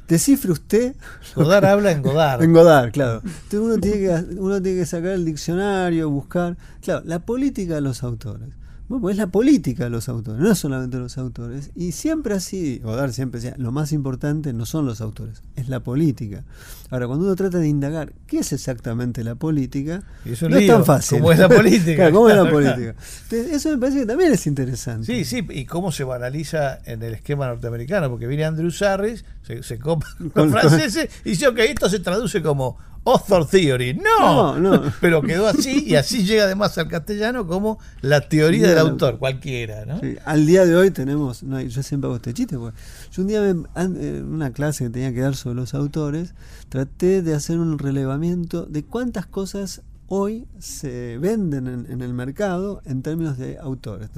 [0.07, 0.95] Descifre usted.
[1.35, 2.43] Godard habla en Godard.
[2.43, 3.21] En Godard, claro.
[3.23, 6.57] Entonces uno tiene, que, uno tiene que sacar el diccionario, buscar.
[6.81, 8.49] Claro, la política de los autores.
[8.87, 11.71] Bueno, pues es la política de los autores, no solamente los autores.
[11.75, 15.79] Y siempre así, Godard siempre decía, lo más importante no son los autores, es la
[15.79, 16.43] política.
[16.91, 21.17] Ahora, cuando uno trata de indagar qué es exactamente la política, no es tan fácil.
[21.17, 22.11] ¿Cómo es la política?
[22.11, 22.95] ¿cómo es la política?
[23.23, 25.07] Entonces, eso me parece que también es interesante.
[25.07, 29.63] Sí, sí, y cómo se banaliza en el esquema norteamericano, porque viene Andrew Sarris, se,
[29.63, 33.93] se copa con los franceses, y dice, ok, esto se traduce como author theory.
[33.93, 38.79] No, no, pero quedó así y así llega además al castellano como la teoría del
[38.79, 39.85] autor, cualquiera.
[39.85, 40.01] ¿no?
[40.25, 42.77] al día de hoy tenemos, no, yo siempre hago este chiste, porque
[43.11, 46.33] yo un día en una clase que tenía que dar sobre los autores,
[46.69, 53.01] traté de hacer un relevamiento de cuántas cosas hoy se venden en, el mercado en
[53.01, 54.09] términos de autores.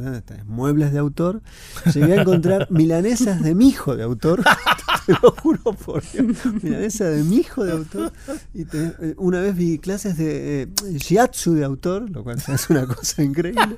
[0.46, 1.42] Muebles de autor.
[1.94, 4.44] Llegué a encontrar milanesas de mi hijo de autor.
[5.06, 6.26] Te lo juro por Dios.
[6.62, 8.12] Milanesa de mi hijo de autor.
[8.54, 12.86] Y eh, una vez vi clases de eh, shiatsu de autor, lo cual es una
[12.86, 13.78] cosa increíble.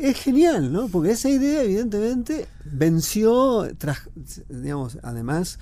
[0.00, 0.88] Es genial, ¿no?
[0.88, 4.00] Porque esa idea, evidentemente, venció, tras,
[4.48, 5.60] digamos, además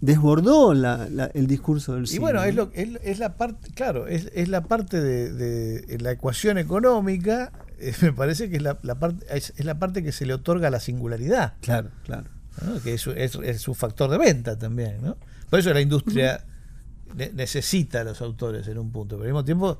[0.00, 2.16] desbordó el discurso del cine.
[2.16, 7.52] Y bueno, es, lo, es, la parte, claro, es, la parte de, la ecuación económica,
[7.78, 10.70] eh, me parece que es la, parte, es, la parte que se le otorga a
[10.70, 11.54] la singularidad.
[11.60, 12.26] Claro, claro.
[12.82, 15.16] Que es, es, un factor de venta también, ¿no?
[15.48, 16.44] Por eso la industria
[17.34, 19.78] necesita a los autores en un punto, pero al mismo tiempo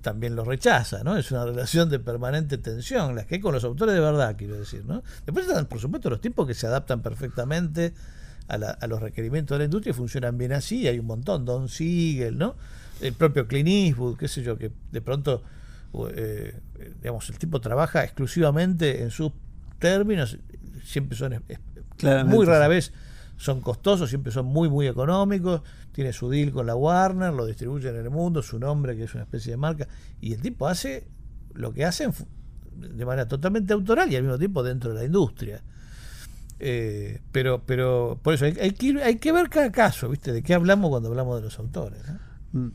[0.00, 1.16] también los rechaza, ¿no?
[1.16, 4.56] Es una relación de permanente tensión, la que hay con los autores de verdad, quiero
[4.56, 5.02] decir, ¿no?
[5.26, 7.92] Después están, por supuesto, los tipos que se adaptan perfectamente
[8.48, 12.56] a, los requerimientos de la industria funcionan bien así, hay un montón, Don Siegel, ¿no?
[13.00, 15.42] El propio Clint Eastwood, qué sé yo, que de pronto,
[16.14, 16.58] eh,
[17.02, 19.32] digamos, el tipo trabaja exclusivamente en sus
[19.78, 20.38] términos,
[20.84, 21.42] siempre son,
[22.26, 22.92] muy rara vez
[23.36, 27.88] son costosos, siempre son muy, muy económicos, tiene su deal con la Warner, lo distribuye
[27.88, 29.88] en el mundo, su nombre, que es una especie de marca,
[30.20, 31.06] y el tipo hace
[31.52, 32.12] lo que hacen
[32.76, 35.62] de manera totalmente autoral y al mismo tiempo dentro de la industria.
[36.58, 40.32] Eh, pero, pero por eso hay, que, hay que ver cada caso, ¿viste?
[40.32, 42.00] De qué hablamos cuando hablamos de los autores.
[42.52, 42.68] Mm.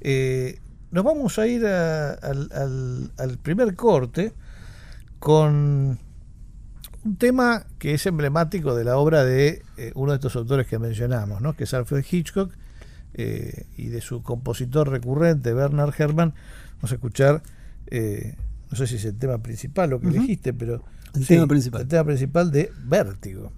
[0.00, 4.32] Eh, nos vamos a ir al, al, primer corte
[5.18, 5.98] con
[7.04, 10.78] un tema que es emblemático de la obra de eh, uno de estos autores que
[10.78, 11.54] mencionamos, ¿no?
[11.54, 12.52] que es Alfred Hitchcock,
[13.76, 16.34] y de su compositor recurrente, Bernard Herrmann.
[16.76, 17.42] Vamos a escuchar,
[17.90, 20.84] no sé si es el tema principal lo que elegiste, pero
[21.20, 21.82] el tema principal.
[21.82, 23.52] El tema principal de Vértigo.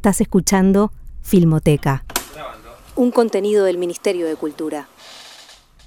[0.00, 2.06] Estás escuchando Filmoteca,
[2.96, 4.88] un contenido del Ministerio de Cultura.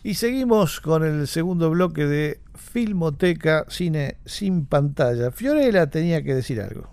[0.04, 5.32] Y seguimos con el segundo bloque de Filmoteca, cine sin pantalla.
[5.32, 6.93] Fiorella tenía que decir algo.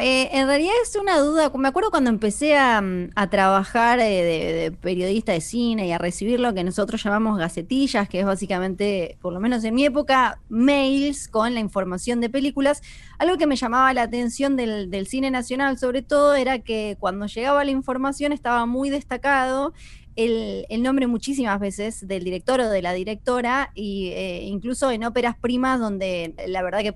[0.00, 4.72] Eh, en realidad es una duda, me acuerdo cuando empecé a, mm, trabajar eh, de,
[4.72, 9.32] periodista de cine y a recibir lo que nosotros llamamos gacetillas, que es básicamente, por
[9.32, 12.82] lo menos en mi época, mails con la información de películas.
[13.18, 17.26] Algo que me llamaba la atención del, del cine nacional sobre todo era que cuando
[17.26, 19.72] llegaba la información estaba muy destacado
[20.16, 25.36] el, nombre muchísimas veces del director o de la directora, y eh, incluso en óperas
[25.36, 26.94] primas donde la verdad que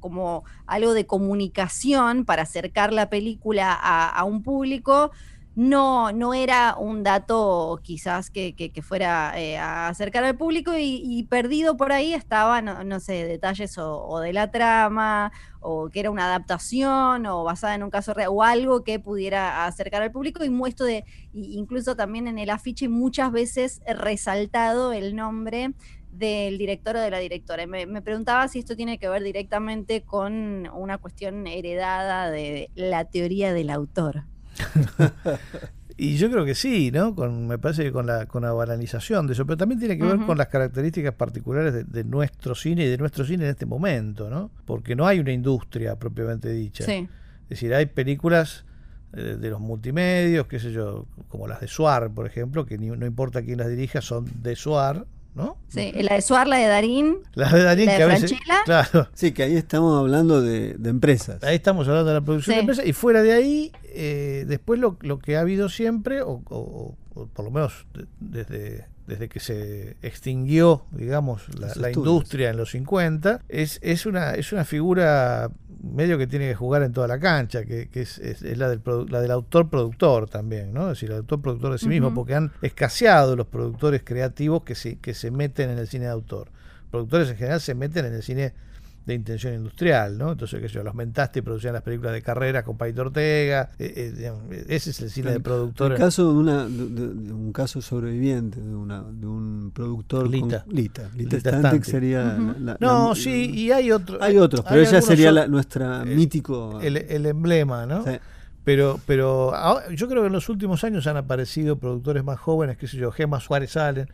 [0.00, 5.10] como algo de comunicación para acercar la película a, un público,
[5.54, 11.76] no, no era un dato quizás que, fuera eh, a acercar al público y, perdido
[11.76, 17.26] por ahí estaba, no, sé, detalles o, de la trama, o que era una adaptación,
[17.26, 20.86] o basada en un caso real, o algo que pudiera acercar al público, y muestro
[20.86, 25.74] de, incluso también en el afiche muchas veces resaltado el nombre
[26.12, 27.66] del director o de la directora.
[27.66, 33.04] Me, me, preguntaba si esto tiene que ver directamente con una cuestión heredada de la
[33.04, 34.24] teoría del autor.
[35.96, 37.14] y yo creo que sí, ¿no?
[37.14, 40.04] Con, me parece que con la, con la banalización de eso, pero también tiene que
[40.04, 44.28] ver con las características particulares de, nuestro cine y de nuestro cine en este momento,
[44.28, 44.50] ¿no?
[44.64, 46.84] Porque no hay una industria propiamente dicha.
[46.84, 47.08] Es
[47.48, 48.64] decir, hay películas
[49.12, 53.06] eh, de los multimedios, qué sé yo, como las de Suar, por ejemplo, que no
[53.06, 55.56] importa quién las dirija, son de Suar, ¿no?
[55.68, 57.18] Sí, la de Suar, la de Darín.
[57.34, 58.32] La de Darín, que a veces,
[58.64, 59.08] claro.
[59.14, 61.42] Sí, que ahí estamos hablando de, empresas.
[61.42, 62.86] Ahí estamos hablando de la producción de empresas.
[62.86, 66.96] Y fuera de ahí, eh, después lo, lo, que ha habido siempre, o, o,
[67.32, 67.86] por lo menos
[68.18, 74.52] desde desde que se extinguió, digamos, la, industria en los 50, es, es, una, es
[74.52, 75.50] una figura
[75.82, 78.20] medio que tiene que jugar en toda la cancha, que, es,
[78.56, 80.82] la, del la del autor-productor también, ¿no?
[80.82, 85.00] Es decir, el autor-productor de sí mismo, porque han escaseado los productores creativos que se,
[85.00, 86.48] que se meten en el cine de autor.
[86.92, 88.54] Productores en general se meten en el cine
[89.10, 90.32] de intención industrial, ¿no?
[90.32, 93.70] Entonces, qué sé yo, los mentaste y producían las películas de carrera con Paito Ortega,
[93.78, 95.92] eh, eh, ese es el cine de productor.
[95.92, 100.28] El caso de, una, de, un caso sobreviviente, de, una, de un productor...
[100.28, 100.64] Lita.
[100.68, 101.10] Lita.
[101.14, 102.38] Lita, sería...
[102.78, 104.20] no, sí, y hay otros.
[104.22, 106.80] Hay otros, pero ella sería la, nuestra mítico...
[106.80, 108.04] El, el emblema, ¿no?
[108.04, 108.12] Sí.
[108.64, 109.52] Pero, pero
[109.90, 113.10] yo creo que en los últimos años han aparecido productores más jóvenes, qué sé yo,
[113.10, 114.08] Gemma Suárez Allen.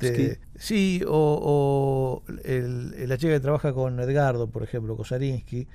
[0.00, 5.66] Este, sí, o, el, la chica que trabaja con Edgardo, por ejemplo, Kosarinsky.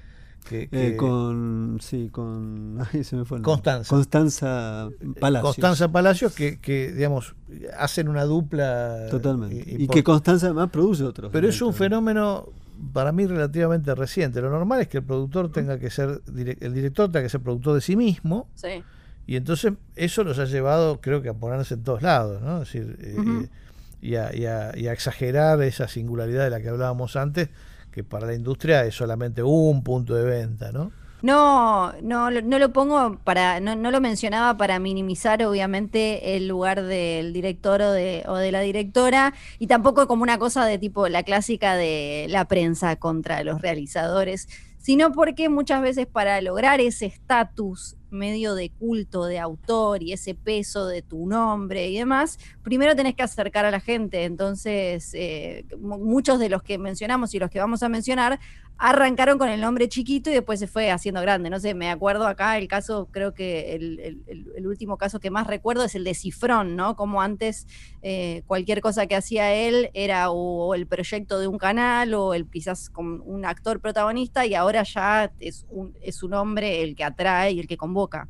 [0.47, 6.59] Que, eh, con sí con ay, se me fue Constanza Constanza Palacios Constanza Palacios que,
[6.59, 7.35] que digamos
[7.77, 12.47] hacen una dupla totalmente y, que Constanza además produce otros pero es un fenómeno
[12.93, 14.41] para mí relativamente reciente.
[14.41, 17.75] Lo normal es que el productor tenga que ser, el director tenga que ser productor
[17.75, 18.49] de sí mismo.
[19.27, 22.63] Y entonces eso nos ha llevado, creo que, a ponerse en todos lados, ¿no?
[22.63, 23.49] Es decir, eh, eh,
[24.01, 27.49] y, a, y, a, y, a, exagerar esa singularidad de la que hablábamos antes,
[27.91, 30.91] que para la industria es solamente un punto de venta, ¿no?
[31.21, 36.83] No, no, no lo pongo para, no, no, lo mencionaba para minimizar obviamente el lugar
[36.83, 41.09] del director o de, o de la directora y tampoco como una cosa de tipo
[41.09, 47.07] la clásica de la prensa contra los realizadores, sino porque muchas veces para lograr ese
[47.07, 52.95] estatus medio de culto de autor y ese peso de tu nombre y demás, primero
[52.95, 54.23] tenés que acercar a la gente.
[54.23, 58.39] Entonces, eh, muchos de los que mencionamos y los que vamos a mencionar
[58.79, 61.49] arrancaron con el nombre chiquito y después se fue haciendo grande.
[61.49, 65.83] No sé, me acuerdo acá el caso, creo que el, último caso que más recuerdo
[65.83, 66.95] es el de Cifrón, ¿no?
[66.95, 67.67] Como antes
[68.01, 72.47] eh, cualquier cosa que hacía él era o, el proyecto de un canal o el
[72.47, 77.03] quizás con un actor protagonista y ahora ya es un, es un hombre el que
[77.03, 78.29] atrae y el que convoca.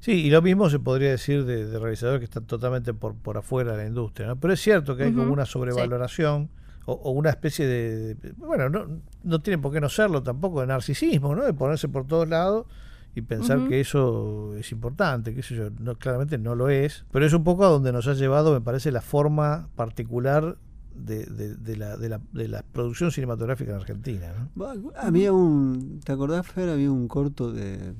[0.00, 3.36] Sí, y lo mismo se podría decir de, de realizadores que están totalmente por, por
[3.36, 4.36] afuera de la industria, ¿no?
[4.36, 6.48] Pero es cierto que hay como una sobrevaloración
[6.86, 8.86] o, una especie de, bueno, no,
[9.22, 11.44] no tiene por qué no serlo tampoco, de narcisismo, ¿no?
[11.44, 12.66] De ponerse por todos lados
[13.14, 17.26] y pensar que eso es importante, que eso yo, no, claramente no lo es, pero
[17.26, 20.56] es un poco a donde nos ha llevado, me parece, la forma particular
[20.94, 24.50] de, de, la, de, la, de la producción cinematográfica en Argentina.
[24.54, 24.92] ¿no?
[24.96, 26.68] Había un, ¿te acordás, Fer?
[26.68, 27.94] Había un corto de,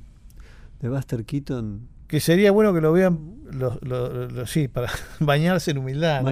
[0.81, 6.25] de Buster Keaton que sería bueno que lo vean los, sí, para bañarse en humildad.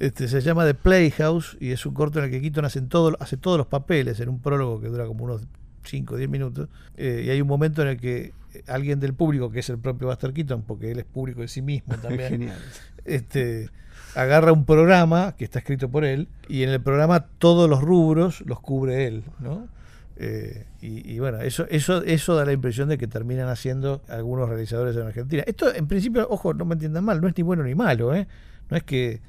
[0.00, 3.16] Este, se llama The Playhouse y es un corto en el que Keaton hace, todo,
[3.20, 5.42] hace todos los papeles en un prólogo que dura como unos
[5.84, 6.68] 5 o 10 minutos.
[6.96, 8.32] Eh, y hay un momento en el que
[8.66, 11.62] alguien del público, que es el propio Buster Keaton, porque él es público de sí
[11.62, 12.58] mismo también, Genial.
[13.04, 13.70] Este,
[14.16, 18.40] agarra un programa que está escrito por él y en el programa todos los rubros
[18.46, 19.22] los cubre él.
[19.38, 19.68] ¿no?
[20.16, 24.96] Eh, y, bueno, eso, eso, eso da la impresión de que terminan haciendo algunos realizadores
[24.96, 25.42] en Argentina.
[25.46, 28.28] Esto, en principio, ojo, no me entiendan mal, no es ni bueno ni malo, ¿eh?
[28.70, 29.20] No es que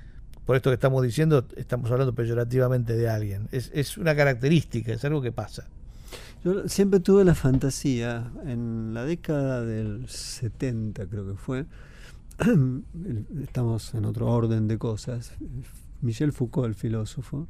[0.45, 3.47] por esto que estamos diciendo estamos hablando peyorativamente de alguien.
[3.51, 5.67] Es, es una característica, es algo que pasa.
[6.43, 11.65] Yo siempre tuve la fantasía, en la década del 70 creo que fue,
[13.41, 15.33] estamos en otro orden de cosas,
[16.01, 17.47] Michel Foucault, el filósofo,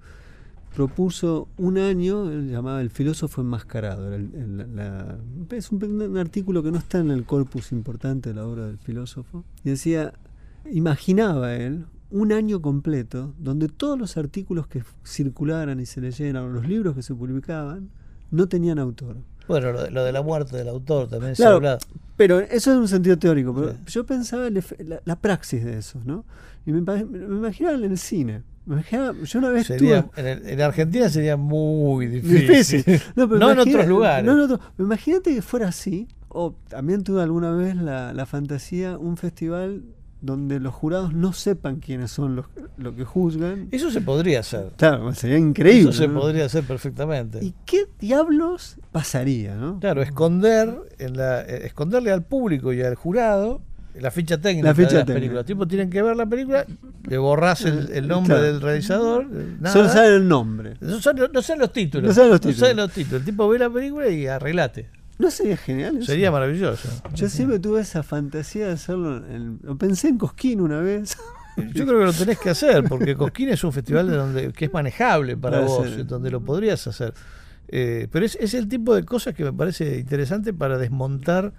[0.75, 4.13] propuso un año, él llamaba El filósofo enmascarado.
[4.13, 9.45] es un, artículo que no está en el corpus importante de la obra del filósofo.
[9.63, 10.13] Y decía,
[10.69, 16.67] imaginaba él un año completo donde todos los artículos que circularan y se leyeran, los
[16.67, 17.89] libros que se publicaban,
[18.29, 19.17] no tenían autor.
[19.47, 21.77] Bueno, lo de, la muerte del autor también se habla.
[22.17, 23.53] Pero eso es un sentido teórico.
[23.53, 24.63] Pero Yo pensaba en
[25.03, 26.25] la, praxis de eso, ¿no?
[26.65, 32.83] Y me, me imaginaba en el cine yo una vez en, Argentina sería muy difícil.
[33.15, 34.25] No, en otros lugares.
[34.25, 36.07] No, Imagínate que fuera así.
[36.29, 39.83] O también tuve alguna vez la, la, fantasía, un festival
[40.25, 42.45] donde los jurados no sepan quiénes son los,
[42.77, 43.69] lo que juzgan.
[43.71, 44.71] Eso se podría hacer.
[44.77, 45.91] Claro, sería increíble.
[45.91, 47.39] Eso se podría hacer perfectamente.
[47.43, 49.79] ¿Y qué diablos pasaría, no?
[49.79, 53.61] Claro, esconder en la, eh, esconderle al público y al jurado
[53.99, 55.35] la ficha técnica de las películas.
[55.35, 56.65] Los tipos tienen que ver la película,
[57.07, 59.27] le borras el, nombre del realizador.
[59.71, 60.73] Solo saben el nombre.
[60.81, 62.09] No, saben los títulos.
[62.09, 62.75] No saben los títulos.
[62.75, 63.21] los títulos.
[63.21, 64.89] El tipo ve la película y arreglate.
[65.17, 66.05] ¿No sería genial?
[66.05, 66.89] Sería maravilloso.
[67.13, 69.21] Yo siempre tuve esa fantasía de hacerlo.
[69.61, 71.17] lo pensé en Cosquín una vez.
[71.73, 74.65] Yo creo que lo tenés que hacer, porque Cosquín es un festival de donde, que
[74.65, 77.13] es manejable para vos, donde lo podrías hacer.
[77.69, 81.53] Eh, pero es, es el tipo de cosas que me parece interesante para desmontar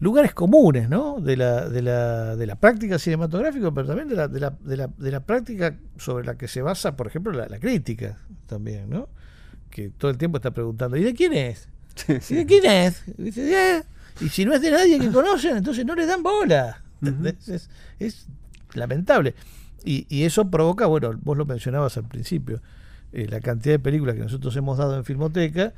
[0.00, 1.20] lugares comunes ¿no?
[1.20, 4.76] de, la, de, la, de la práctica cinematográfica, pero también de la, de, la, de,
[4.76, 9.08] la, de la práctica sobre la que se basa, por ejemplo, la, crítica también, ¿no?
[9.70, 11.68] que todo el tiempo está preguntando, ¿y de quién es?
[12.06, 13.02] ¿Y de quién es?
[14.20, 16.82] Y si no es de nadie que conocen, entonces no le dan bola.
[17.46, 18.26] es, es,
[18.74, 19.34] lamentable.
[19.84, 22.60] Y, y, eso provoca, bueno, vos lo mencionabas al principio,
[23.12, 25.72] eh, la cantidad de películas que nosotros hemos dado en Filmoteca,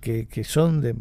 [0.00, 0.96] que, son de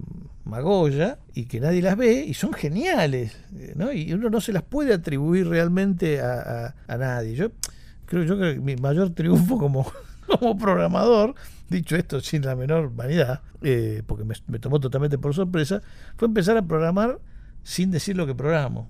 [0.46, 3.92] Magoya y que nadie las ve y son geniales, eh, ¿no?
[3.92, 7.36] Y uno no se las puede atribuir realmente a, nadie.
[7.36, 7.52] Yo
[8.06, 9.92] creo, yo creo que mi mayor triunfo como,
[10.40, 11.36] como programador,
[11.70, 15.82] dicho esto sin la menor vanidad, eh, porque me, tomó totalmente por sorpresa,
[16.18, 17.20] fue empezar a programar
[17.64, 18.90] sin decir lo que programo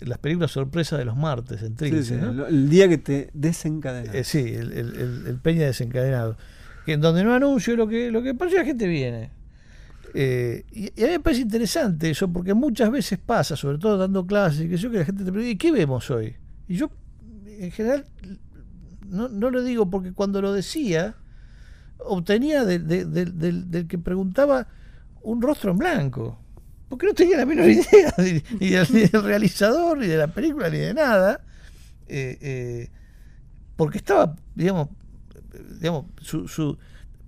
[0.00, 4.14] las películas sorpresa de los martes en Trilce, El día que te desencadenas.
[4.14, 6.36] Eh, sí, el, el, Peña desencadenado.
[6.84, 9.30] Que en donde no anuncio lo que, lo que pasa, la gente viene.
[10.14, 14.26] Eh, y, a mí me parece interesante eso, porque muchas veces pasa, sobre todo dando
[14.26, 16.36] clases, que yo que la gente te pregunta, ¿y qué vemos hoy?
[16.68, 16.90] Y yo,
[17.46, 18.04] en general,
[19.12, 21.14] no, no lo digo porque cuando lo decía,
[21.98, 24.66] obtenía del que preguntaba
[25.22, 26.38] un rostro en blanco.
[26.88, 30.92] Porque no tenía la menor idea ni, del, realizador, ni de la película, ni de
[30.92, 31.40] nada.
[32.08, 32.90] Eh, eh,
[33.76, 34.88] porque estaba, digamos,
[35.80, 36.76] digamos su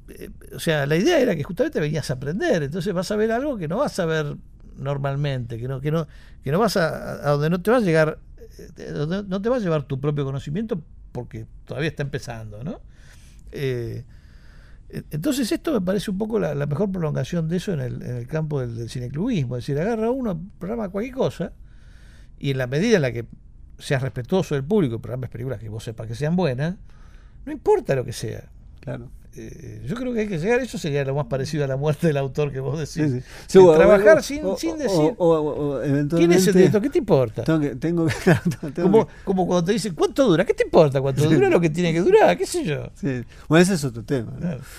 [0.09, 3.33] eh, o sea, la idea era que justamente venías a aprender, entonces vas a ver
[3.33, 4.37] algo que no vas a ver
[4.77, 6.07] normalmente, que no, que no,
[6.43, 8.19] que no vas a, a donde no te va a llegar,
[8.77, 8.93] eh,
[9.27, 10.83] no te va a llevar tu propio conocimiento
[11.15, 12.81] porque todavía está empezando, ¿no?
[13.53, 14.05] Eh,
[15.11, 18.27] entonces esto me parece un poco la, mejor prolongación de eso en el, en el
[18.27, 21.53] campo del, del, cineclubismo, es decir, agarra uno, programa cualquier cosa,
[22.37, 23.27] y en la medida en la que
[23.79, 26.77] seas respetuoso del público y programas películas que vos sepas que sean buenas,
[27.47, 28.51] no importa lo que sea.
[28.81, 29.09] Claro.
[29.37, 32.07] Eh, yo creo que hay que llegar, eso sería lo más parecido a la muerte
[32.07, 33.25] del autor que vos decís.
[33.49, 35.17] trabajar sin, sin decir.
[36.09, 36.81] ¿Quién es el director?
[36.81, 37.43] ¿Qué te importa?
[37.43, 38.07] Tengo,
[38.83, 40.45] como, como, cuando te dicen, ¿cuánto dura?
[40.45, 41.01] ¿Qué te importa?
[41.01, 42.37] ¿Cuánto dura lo que tiene que durar?
[42.39, 42.91] ¿Qué sé yo?
[43.49, 44.33] Bueno, ese es otro tema.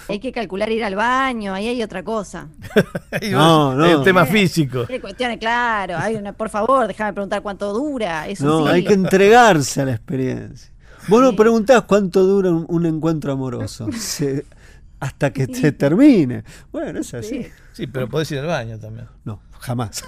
[0.08, 2.48] Hay que calcular ir al baño, ahí hay otra cosa.
[3.32, 3.84] no, no.
[3.84, 4.86] Hay un tema físico.
[4.90, 5.98] Hay cuestiones, claro.
[5.98, 8.28] Hay una, por favor, déjame preguntar cuánto dura.
[8.28, 10.75] Eso no, hay que entregarse a la experiencia.
[11.08, 13.88] Vos no preguntás cuánto dura un, encuentro amoroso.
[15.00, 16.44] hasta que se termine.
[16.72, 17.48] Bueno, es así.
[17.74, 17.88] Sí.
[17.88, 19.08] pero podés ir al baño también.
[19.24, 20.04] No, jamás.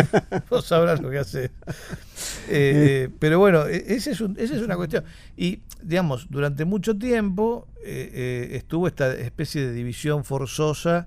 [0.50, 1.44] vos sabrás lo que haces.
[1.46, 1.52] Eh,
[2.48, 5.04] eh, pero bueno, e, esa es, es una cuestión.
[5.36, 11.06] Y, digamos, durante mucho tiempo eh, estuvo esta especie de división forzosa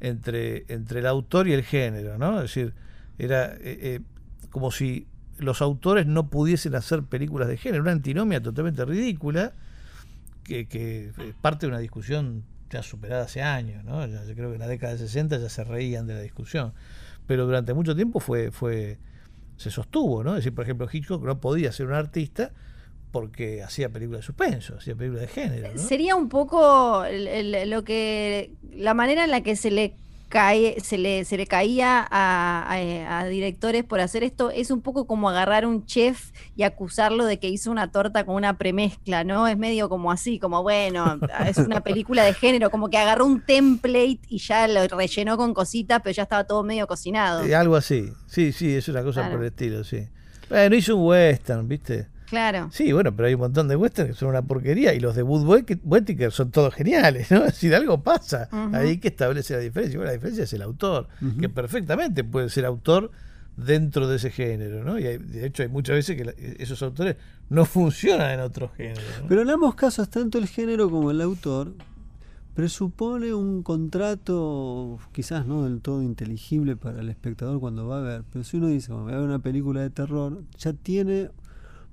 [0.00, 2.36] entre, entre el autor y el género, ¿no?
[2.36, 2.74] Es decir,
[3.18, 3.56] era
[4.50, 5.08] como si
[5.38, 9.52] los autores no pudiesen hacer películas de género, una antinomia totalmente ridícula,
[10.44, 14.06] que, que parte de una discusión ya superada hace años, ¿no?
[14.06, 16.72] yo creo que en la década de 60 ya se reían de la discusión,
[17.26, 18.98] pero durante mucho tiempo fue, fue
[19.56, 20.30] se sostuvo, ¿no?
[20.30, 22.52] Es decir, por ejemplo, Hitchcock no podía ser un artista
[23.12, 25.78] porque hacía películas de suspenso, hacía películas de género.
[25.78, 29.94] Sería un poco lo que la manera en la que se le
[30.34, 34.80] cae, se le, se le caía a, a- a directores por hacer esto es un
[34.82, 39.22] poco como agarrar un chef y acusarlo de que hizo una torta con una premezcla,
[39.22, 39.46] ¿no?
[39.46, 43.42] Es medio como así, como bueno, es una película de género, como que agarró un
[43.42, 47.44] template y ya lo rellenó con cositas, pero ya estaba todo medio cocinado.
[47.44, 49.36] Eh, algo así, sí, sí, es una cosa Claro.
[49.36, 50.08] por el estilo, sí.
[50.50, 52.08] Bueno, hizo un western, ¿viste?
[52.28, 52.68] Claro.
[52.72, 55.22] Sí, bueno, pero hay un montón de westerns que son una porquería y los de
[55.22, 57.38] Wood Whit- Whittaker son todos geniales, ¿no?
[57.44, 58.74] Es decir, algo pasa Ujú.
[58.74, 59.98] ahí que establece la diferencia.
[59.98, 61.08] Bueno, la diferencia es el autor,
[61.38, 63.10] que perfectamente puede ser autor
[63.56, 64.98] dentro de ese género, ¿no?
[64.98, 67.16] Y hay- de hecho hay muchas veces que la- esos autores
[67.50, 69.00] no funcionan en otro género.
[69.22, 69.28] ¿no?
[69.28, 71.72] Pero en ambos casos, tanto el género como el autor
[72.54, 78.22] presupone un contrato quizás no del todo inteligible para el espectador cuando va a ver,
[78.32, 81.30] pero si uno dice, bueno, voy a ver una película de terror, ya tiene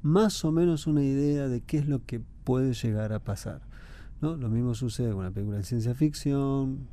[0.01, 3.61] más o menos una idea de qué es lo que puede llegar a pasar.
[4.21, 4.35] ¿no?
[4.35, 6.87] Lo mismo sucede con una película de ciencia ficción,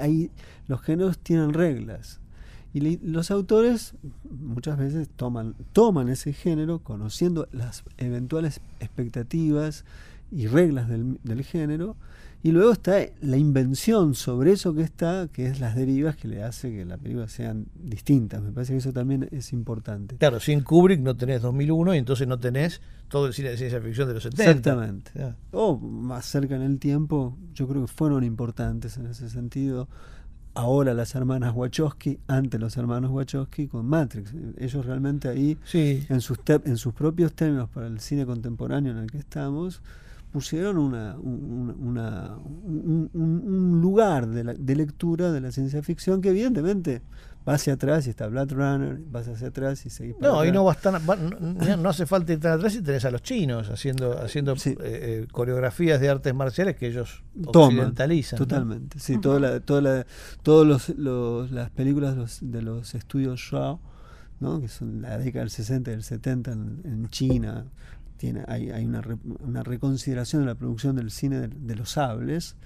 [0.00, 0.30] hay,
[0.66, 2.20] los géneros tienen reglas.
[2.72, 3.94] Y los autores
[4.28, 9.84] muchas veces toman, toman ese género conociendo las eventuales expectativas
[10.32, 11.96] y reglas del, del género,
[12.44, 16.42] y luego está la invención sobre eso que está, que es las derivas que le
[16.42, 18.42] hace que las películas sean distintas.
[18.42, 20.18] Me parece que eso también es importante.
[20.18, 23.80] Claro, sin Kubrick no tenés 2001 y entonces no tenés todo el cine de ciencia
[23.80, 24.42] ficción de los 70.
[24.44, 25.10] Exactamente.
[25.52, 29.88] O más cerca en el tiempo, yo creo que fueron importantes en ese sentido.
[30.52, 34.34] Ahora las hermanas Wachowski, antes los hermanos Wachowski con Matrix.
[34.58, 38.98] Ellos realmente ahí, Sí, en sus, en sus propios términos para el cine contemporáneo en
[38.98, 39.80] el que estamos,
[40.34, 45.80] pusieron una, un, una- un- un- un lugar de, la- de lectura de la ciencia
[45.80, 47.02] ficción que evidentemente
[47.48, 50.48] va hacia atrás y está Blade Runner, vas hacia atrás y seguís para No, y
[50.48, 50.54] atrás.
[50.54, 54.18] no bastan, va- no, hace falta ir tan atrás y tenés a los chinos haciendo,
[54.20, 54.70] haciendo Sí.
[54.70, 57.22] eh, eh, coreografías de artes marciales que ellos
[57.52, 58.38] Toman, occidentalizan.
[58.40, 58.46] ¿no?
[58.46, 60.06] Totalmente, sí, toda la, toda la,
[60.42, 63.78] todos los, los- las películas de los, de los estudios Shaw,
[64.40, 64.60] ¿no?
[64.60, 67.66] que son la década del 60 y del 70 en, en China,
[68.24, 71.90] tiene, hay, hay una, re- una reconsideración de la producción del cine de, de los
[71.90, 72.56] sables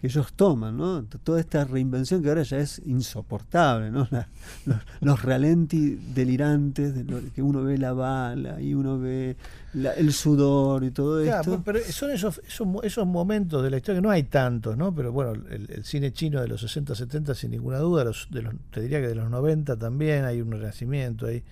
[0.00, 1.04] que ellos toman, ¿no?
[1.04, 4.08] Toda esta reinvención que ahora ya es insoportable, ¿no?
[4.10, 4.26] La-
[4.66, 9.36] los, los ralenti delirantes, de lo, que uno ve la bala y uno ve
[9.74, 11.62] la- el sudor y todo Claro, esto.
[11.64, 14.94] pero son esos, esos, esos momentos de la historia que no hay tantos, ¿no?
[14.94, 18.42] Pero bueno, el, el cine chino de los 60, 70, sin ninguna duda, los, de
[18.42, 21.44] los, te diría que de los 90 también hay un renacimiento ahí.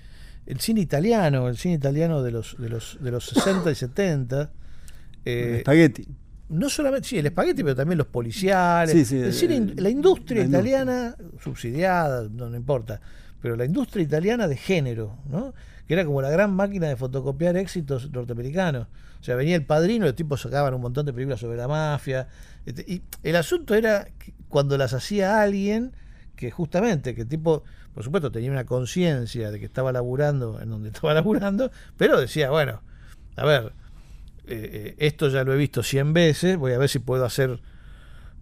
[0.51, 4.40] El cine italiano, el cine italiano de los, de los, de los 60 y 70.
[4.42, 6.09] El eh, espagueti.
[6.48, 8.92] no solamente, sí, el espagueti, pero también los policiales.
[8.92, 10.44] Sí, sí, el el- cine la industria la industria.
[10.44, 13.01] italiana, subsidiada, no, no importa,
[13.40, 15.55] pero la industria italiana de género, ¿no?
[15.86, 18.86] Que era como la gran máquina de fotocopiar éxitos norteamericanos.
[19.20, 22.26] O sea, venía el padrino, los tipos sacaban un montón de películas sobre la mafia.
[22.64, 24.09] este, y el asunto era
[24.48, 25.92] cuando las hacía alguien
[26.36, 27.64] que justamente, que el tipo,
[28.01, 32.48] por supuesto, tenía una conciencia de que estaba laburando en donde estaba laburando, pero decía,
[32.51, 32.80] bueno,
[33.36, 33.72] a ver,
[34.46, 37.61] eh, eh, esto ya lo he visto 100 veces, voy a ver si puedo hacer,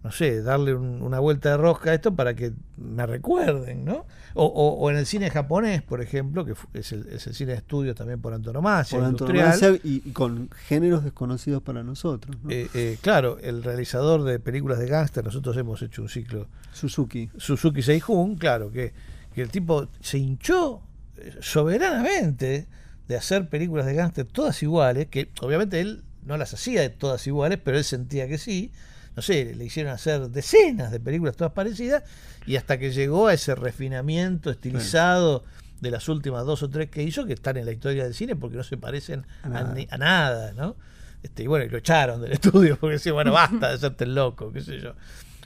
[0.01, 4.05] no sé, darle un- una vuelta de rosca a esto para que me recuerden, ¿no?
[4.33, 7.51] O, o- o en el cine japonés, por ejemplo, que es el, es el cine
[7.51, 12.37] de estudio también por antonomasia, por antonomasia y, y con géneros desconocidos para nosotros.
[12.43, 12.49] ¿no?
[12.49, 17.29] Eh, eh, claro, el realizador de películas de gángster, nosotros hemos hecho un ciclo Suzuki.
[17.37, 18.93] Suzuki Seijun, claro, que,
[19.33, 20.81] que el tipo se hinchó
[21.17, 22.67] eh, soberanamente
[23.07, 27.59] de hacer películas de gángster todas iguales, que obviamente él no las hacía todas iguales,
[27.63, 28.71] pero él sentía que sí.
[29.15, 32.03] No sé, le hicieron hacer decenas de películas todas parecidas
[32.45, 35.43] y hasta que llegó a ese refinamiento estilizado
[35.81, 38.35] de las últimas dos o tres que hizo, que están en la historia del cine
[38.35, 39.73] porque no se parecen A a, nada.
[39.73, 40.75] ni- a nada, ¿no?
[41.23, 44.15] Este, y bueno, y lo echaron del estudio porque decía, bueno, basta de hacerte el
[44.15, 44.93] loco, qué sé yo.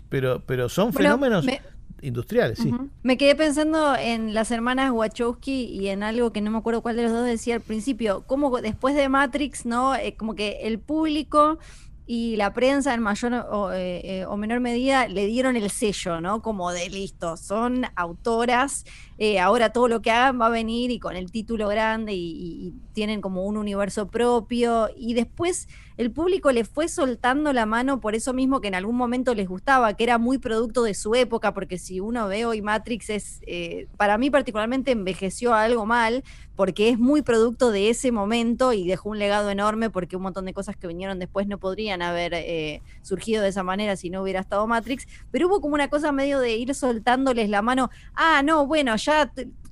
[0.10, 1.62] Pero, pero son Bueno, fenómenos me-
[2.04, 2.74] industriales, sí.
[3.02, 6.98] Me quedé pensando en las hermanas Wachowski y en algo que no me acuerdo cuál
[6.98, 9.96] de los dos decía al principio, como después de Matrix, ¿no?
[9.96, 11.58] Eh, como que el público
[12.06, 16.20] y la prensa en mayor o, eh, eh, o menor medida le dieron el sello,
[16.20, 16.42] ¿no?
[16.42, 18.86] Como de listo, son autoras,
[19.18, 22.74] eh, ahora todo lo que hagan va a venir y con el título grande y
[22.92, 28.16] tienen como un universo propio y después el público le fue soltando la mano por
[28.16, 31.54] eso mismo que en algún momento les gustaba, que era muy producto de su época,
[31.54, 36.24] porque si uno ve hoy Matrix es, eh, para mí particularmente envejeció algo mal,
[36.56, 40.46] porque es muy producto de ese momento y dejó un legado enorme, porque un montón
[40.46, 44.22] de cosas que vinieron después no podrían haber eh, surgido de esa manera si no
[44.22, 48.42] hubiera estado Matrix, pero hubo como una cosa medio de ir soltándoles la mano, ah,
[48.44, 49.32] no, bueno, ya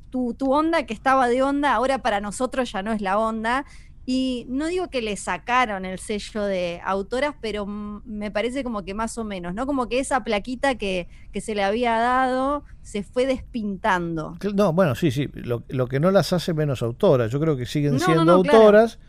[0.09, 3.65] tu, tu onda que estaba de onda, ahora para nosotros ya no es la onda.
[4.13, 8.93] Y no digo que le sacaron el sello de autoras, pero me parece como que
[8.93, 9.65] más o menos, ¿no?
[9.65, 14.37] Como que esa plaquita que, que se le había dado se fue despintando.
[14.53, 18.01] No, bueno, sí, sí, lo, que no las hace menos autoras, yo creo que siguen
[18.01, 18.99] siendo autoras.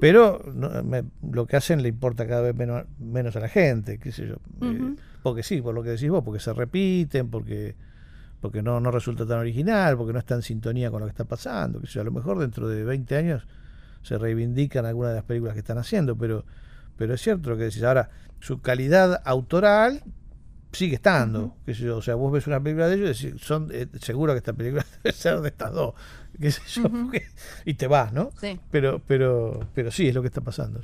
[0.00, 0.40] Pero
[1.28, 4.36] lo que hacen le importa cada vez menos, menos a la gente, qué sé yo.
[4.62, 4.94] Eh,
[5.24, 7.74] porque sí, por lo que decís vos, porque se repiten, porque
[8.40, 11.24] porque no, no resulta tan original, porque no está en sintonía con lo que está
[11.24, 13.48] pasando, que a lo mejor dentro de 20 años
[14.06, 16.44] se reivindican algunas de las películas que están haciendo, pero,
[16.96, 17.82] pero es cierto lo que decís.
[17.82, 20.04] Ahora, su calidad autoral
[20.70, 21.56] sigue estando.
[21.94, 24.52] o sea, vos ves una película de ellos y decís, son, eh, seguro que esta
[24.52, 25.94] película debe ser de estas dos.
[26.40, 26.82] Qué sé yo,
[27.64, 28.30] y te vas, ¿no?
[28.38, 28.60] Sí.
[28.70, 30.80] Pero, pero, pero sí, es lo que está pasando.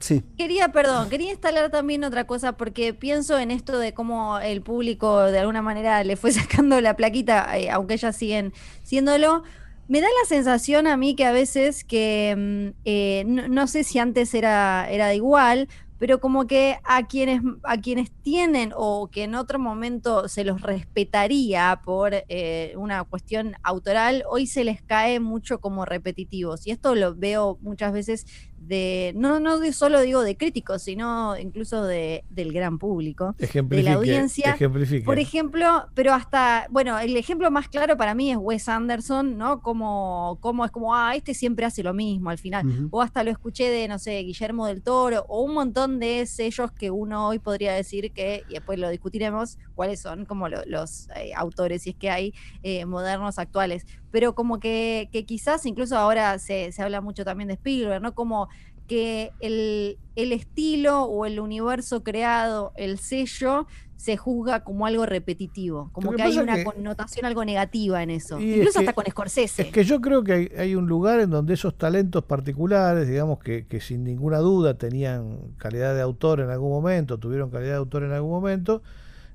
[0.00, 0.24] sí.
[0.36, 5.22] Quería, perdón, quería instalar también otra cosa porque pienso en esto de cómo el público
[5.22, 9.44] de alguna manera le fue sacando la plaquita, eh, aunque ellas siguen siéndolo.
[9.88, 14.00] Me da la sensación a mí que a veces que, mm, eh, no, sé si
[14.00, 15.68] antes era, era de igual,
[15.98, 20.60] pero como que a quienes, a quienes tienen o que en otro momento se los
[20.60, 26.66] respetaría por eh, una cuestión autoral, hoy se les cae mucho como repetitivos.
[26.66, 28.26] Y esto lo veo muchas veces
[28.58, 33.94] de, no, no solo digo de críticos, sino incluso de, del gran público, de la
[33.94, 34.56] audiencia.
[35.04, 39.60] Por ejemplo, pero hasta, bueno, el ejemplo más claro para mí es Wes Anderson, ¿no?
[39.60, 42.88] Como, como es como, ah, este siempre hace lo mismo al final.
[42.90, 46.72] O hasta lo escuché de, no sé, Guillermo del Toro, o un montón de sellos
[46.72, 51.32] que uno hoy podría decir que, y después lo discutiremos, cuáles son como los eh,
[51.36, 56.70] autores, si es que hay eh, modernos actuales pero como que, quizás incluso ahora se,
[56.78, 58.14] habla mucho también de Spielberg, ¿no?
[58.14, 58.48] Como
[58.86, 66.12] que el, estilo o el universo creado, el sello, se juzga como algo repetitivo, como
[66.12, 69.62] que, hay una connotación algo negativa en eso, incluso hasta con Scorsese.
[69.62, 73.66] Es que yo creo que hay, un lugar en donde esos talentos particulares, digamos que,
[73.80, 78.12] sin ninguna duda tenían calidad de autor en algún momento, tuvieron calidad de autor en
[78.12, 78.82] algún momento,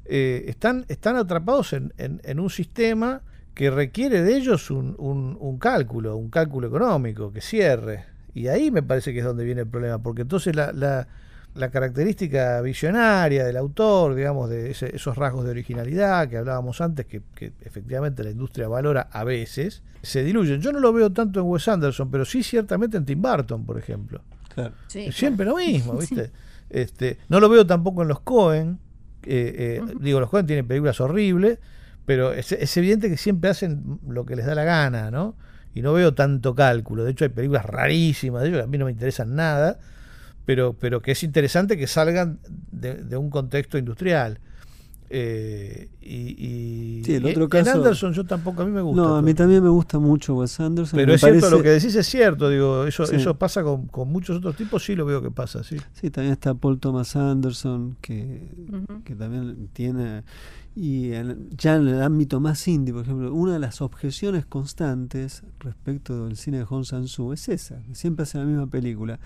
[0.05, 6.15] eh, están, están atrapados en, en un sistema que requiere de ellos un, un, cálculo,
[6.15, 8.05] un cálculo económico, que cierre.
[8.33, 11.07] Y ahí me parece que es donde viene el problema, porque entonces la, la,
[11.53, 17.21] la característica visionaria del autor, digamos, de esos rasgos de originalidad que hablábamos antes, que,
[17.61, 20.61] efectivamente la industria valora a veces, se diluyen.
[20.61, 23.77] Yo no lo veo tanto en Wes Anderson, pero sí ciertamente en Tim Burton, por
[23.77, 24.21] ejemplo.
[24.87, 26.31] Siempre lo mismo, ¿viste?
[26.69, 28.79] Este, no lo veo tampoco en los Cohen.
[29.23, 31.59] Eh, eh, digo, los Cohen tienen películas horribles,
[32.11, 35.37] pero es, evidente que siempre hacen lo que les da la gana, ¿no?
[35.73, 37.05] Y no veo tanto cálculo.
[37.05, 39.79] De hecho, hay películas rarísimas de ellos que a mí no me interesan nada,
[40.43, 42.39] pero, pero que es interesante que salgan
[42.69, 44.41] de, un contexto industrial.
[45.09, 49.01] Eh, y, sí, el otro caso, en Anderson yo tampoco, a mí me gusta.
[49.01, 50.97] No, a mí también me gusta mucho Wes Anderson.
[50.97, 54.57] Pero es cierto, lo que decís es cierto, digo, eso, eso pasa con, muchos otros
[54.57, 55.77] tipos, sí lo veo que pasa, sí.
[55.93, 58.49] Sí, también está Paul Thomas Anderson, que,
[59.05, 60.23] que también tiene
[60.73, 61.11] y
[61.57, 66.37] ya en el ámbito más indie, por ejemplo, una de las objeciones constantes respecto del
[66.37, 69.19] cine de Hong Sang-soo es esa, que siempre hace la misma película.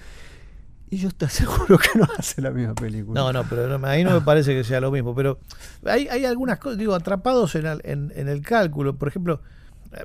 [0.89, 3.19] Y yo estoy seguro que no hace la misma película.
[3.19, 5.13] No, no, pero ahí no me parece que sea lo mismo.
[5.13, 5.39] Pero
[5.85, 8.95] hay, hay algunas cosas, digo, atrapados en el, en, el cálculo.
[8.95, 9.41] Por ejemplo,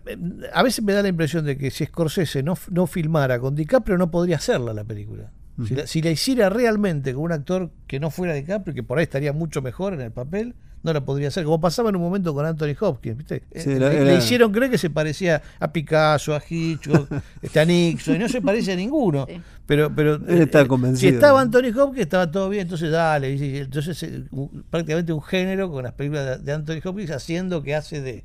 [0.06, 0.18] eh,
[0.52, 3.96] a veces me da la impresión de que si Scorsese no, no filmara con DiCaprio,
[3.96, 5.30] no podría hacerla la película.
[5.66, 8.98] si, la, si la hiciera realmente con un actor que no fuera DiCaprio, que por
[8.98, 12.02] ahí estaría mucho mejor en el papel, no la podría hacer, como pasaba en un
[12.02, 13.42] momento con Anthony Hopkins, ¿viste?
[13.50, 17.08] Eh, le, hicieron creer que se parecía a Picasso, a Hitchcock,
[17.42, 19.26] este, a Nixon, y no se parece a ninguno.
[19.66, 21.10] Pero, pero Él está eh, convencido.
[21.10, 23.60] si estaba Anthony Hopkins, estaba todo bien, entonces dale.
[23.60, 24.24] entonces, eh,
[24.70, 28.24] prácticamente un género con las películas de Anthony Hopkins haciendo que hace de.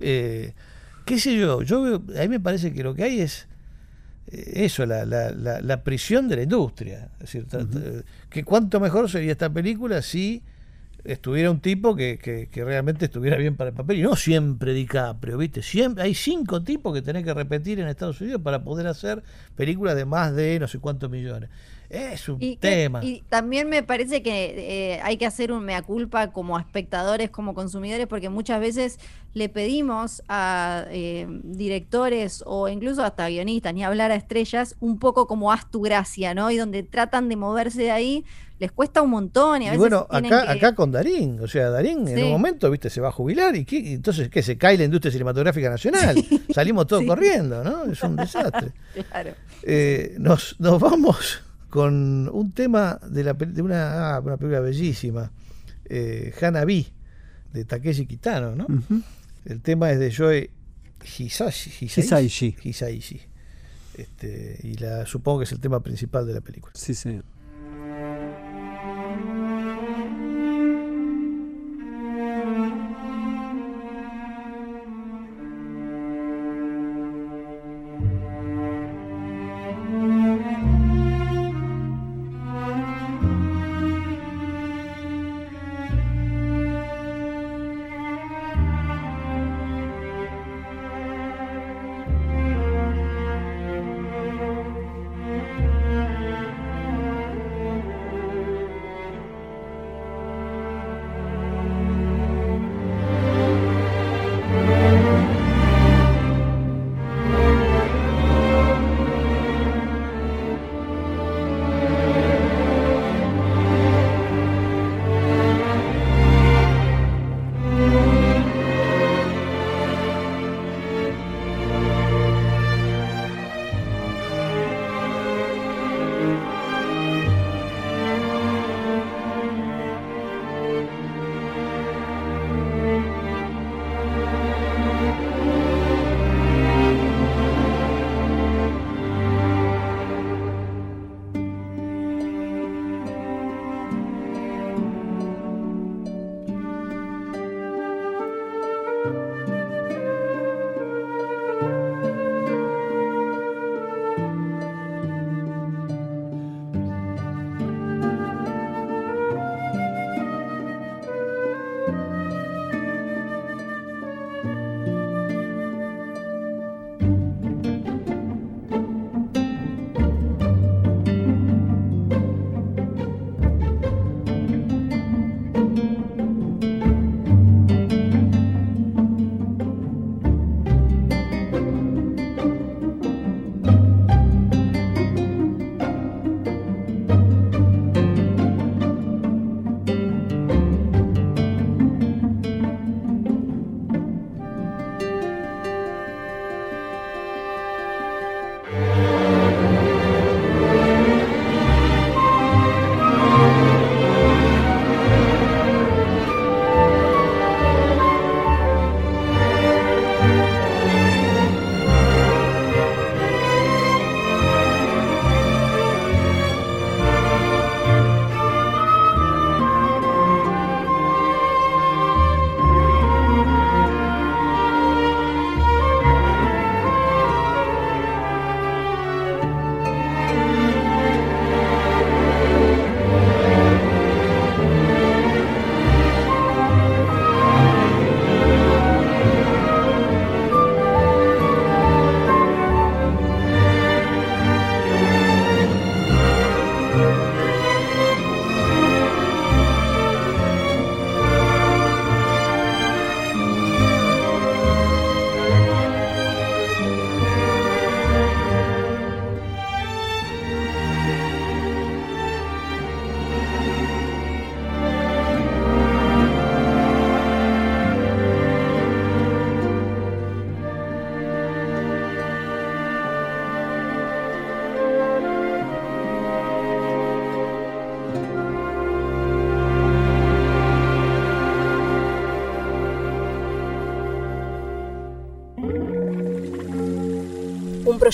[1.04, 1.62] ¿Qué sé yo?
[1.62, 3.46] yo veo, a mí me parece que lo que hay es
[4.26, 7.10] eso, la, la, la, prisión de la industria.
[7.20, 7.46] Es decir,
[8.28, 10.42] que cuánto mejor sería esta película si
[11.06, 15.38] estuviera un tipo que, que, realmente estuviera bien para el papel y no siempre DiCaprio,
[15.38, 15.62] ¿viste?
[15.62, 19.22] Siempre, hay cinco tipos que tenés que repetir en Estados Unidos para poder hacer
[19.54, 21.50] películas de más de no sé cuántos millones.
[21.88, 23.04] Es un tema.
[23.04, 27.54] y también me parece que eh, hay que hacer un mea culpa como espectadores, como
[27.54, 28.98] consumidores, porque muchas veces
[29.34, 35.26] le pedimos a eh, directores o incluso hasta guionistas, ni hablar a estrellas, un poco
[35.26, 36.50] como haz tu gracia, ¿no?
[36.50, 38.24] Y donde tratan de moverse de ahí
[38.58, 39.62] les cuesta un montón.
[39.62, 42.90] Y, a veces bueno, acá, acá con Darín, o sea, Darín en un momento, viste,
[42.90, 44.42] se va a jubilar y entonces, ¿qué?
[44.42, 46.16] Se cae la industria cinematográfica nacional.
[46.54, 47.84] Salimos todos corriendo, ¿no?
[47.84, 48.72] Es un desastre.
[49.10, 49.32] claro.
[49.62, 55.30] Eh, nos, nos vamos con un tema de, la, de una, ah, una película bellísima,
[55.84, 56.86] eh, Hanabi,
[57.52, 58.66] de Takeshi Kitano, ¿no?
[59.44, 60.50] El tema es de Joe
[61.04, 61.86] Hisaishi.
[61.86, 62.56] Hisaishi.
[62.62, 63.20] Hisaishi.
[63.94, 66.72] Este, y la, supongo que es el tema principal de la película.
[66.74, 67.20] Sí, sí.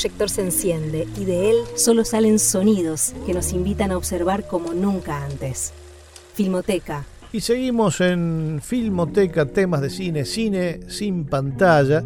[0.02, 4.74] Proyector se enciende y de él solo salen sonidos que nos invitan a observar como
[4.74, 5.72] nunca antes.
[6.34, 7.04] Filmoteca.
[7.30, 12.02] Y seguimos en Filmoteca, temas de cine, cine sin pantalla.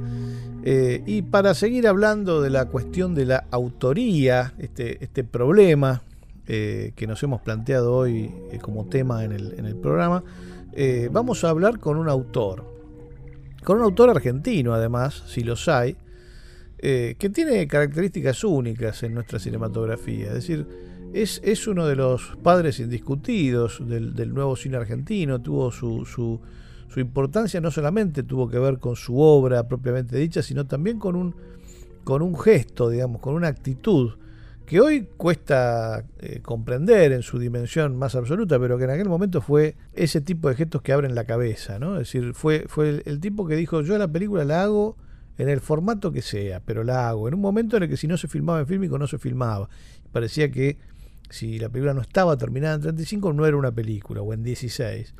[0.62, 6.02] Eh, y para seguir hablando de la cuestión de la autoría, este, este problema
[6.46, 10.22] eh, que nos hemos planteado hoy eh, como tema en el, en el programa,
[11.10, 12.62] vamos a hablar con un autor,
[13.64, 15.96] con un autor argentino además, si los hay,
[16.78, 20.28] eh, que tiene características únicas en nuestra cinematografía.
[20.28, 20.66] Es decir,
[21.14, 26.38] es, es uno de los padres indiscutidos del, nuevo cine argentino, tuvo su, su,
[26.88, 31.16] su, importancia no solamente tuvo que ver con su obra propiamente dicha, sino también con
[31.16, 31.34] un,
[32.04, 34.12] con un gesto, digamos, con una actitud
[34.66, 39.40] que hoy cuesta eh, comprender en su dimensión más absoluta, pero que en aquel momento
[39.40, 41.94] fue ese tipo de gestos que abren la cabeza, ¿no?
[41.94, 44.96] Es decir, fue, fue el, el tipo que dijo, yo la película la hago
[45.38, 47.28] en el formato que sea, pero la hago.
[47.28, 49.68] En un momento en el que si no se filmaba en fílmico no se filmaba.
[50.12, 50.78] Parecía que
[51.30, 55.14] si la película no estaba terminada en 35 no era una película, o en 16.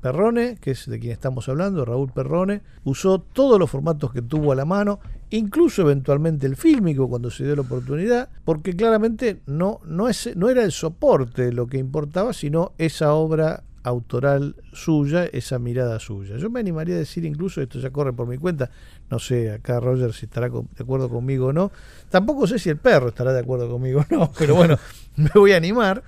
[0.00, 4.52] Perrone, que es de quien estamos hablando, Raúl Perrone, usó todos los formatos que tuvo
[4.52, 4.98] a la mano,
[5.28, 10.48] incluso eventualmente el fílmico cuando se dio la oportunidad, porque claramente no, no, es, no
[10.48, 16.36] era el soporte lo que importaba, sino esa obra autoral suya, esa mirada suya.
[16.36, 18.70] Yo me animaría a decir incluso, esto ya corre por mi cuenta,
[19.10, 21.72] no sé acá Roger si estará de acuerdo conmigo o no,
[22.10, 24.78] tampoco sé si el perro estará de acuerdo conmigo o no, pero bueno,
[25.16, 26.02] me voy a animar.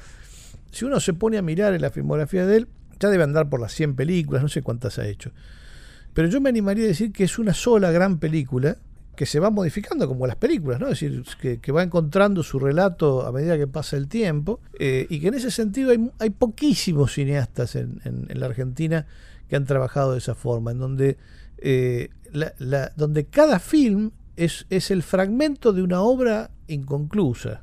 [0.70, 2.68] Si uno se pone a mirar en la filmografía de él,
[2.98, 5.32] ya debe andar por las 100 películas, no sé cuántas ha hecho.
[6.14, 8.76] Pero yo me animaría a decir que es una sola gran película
[9.16, 10.88] que se va modificando como las películas, ¿no?
[10.88, 11.22] Es decir,
[11.60, 15.34] que, va encontrando su relato a medida que pasa el tiempo eh, y que en
[15.34, 19.06] ese sentido hay, hay poquísimos cineastas en, la Argentina
[19.48, 21.18] que han trabajado de esa forma, en donde,
[21.58, 27.62] eh, la, donde cada film es, es el fragmento de una obra inconclusa.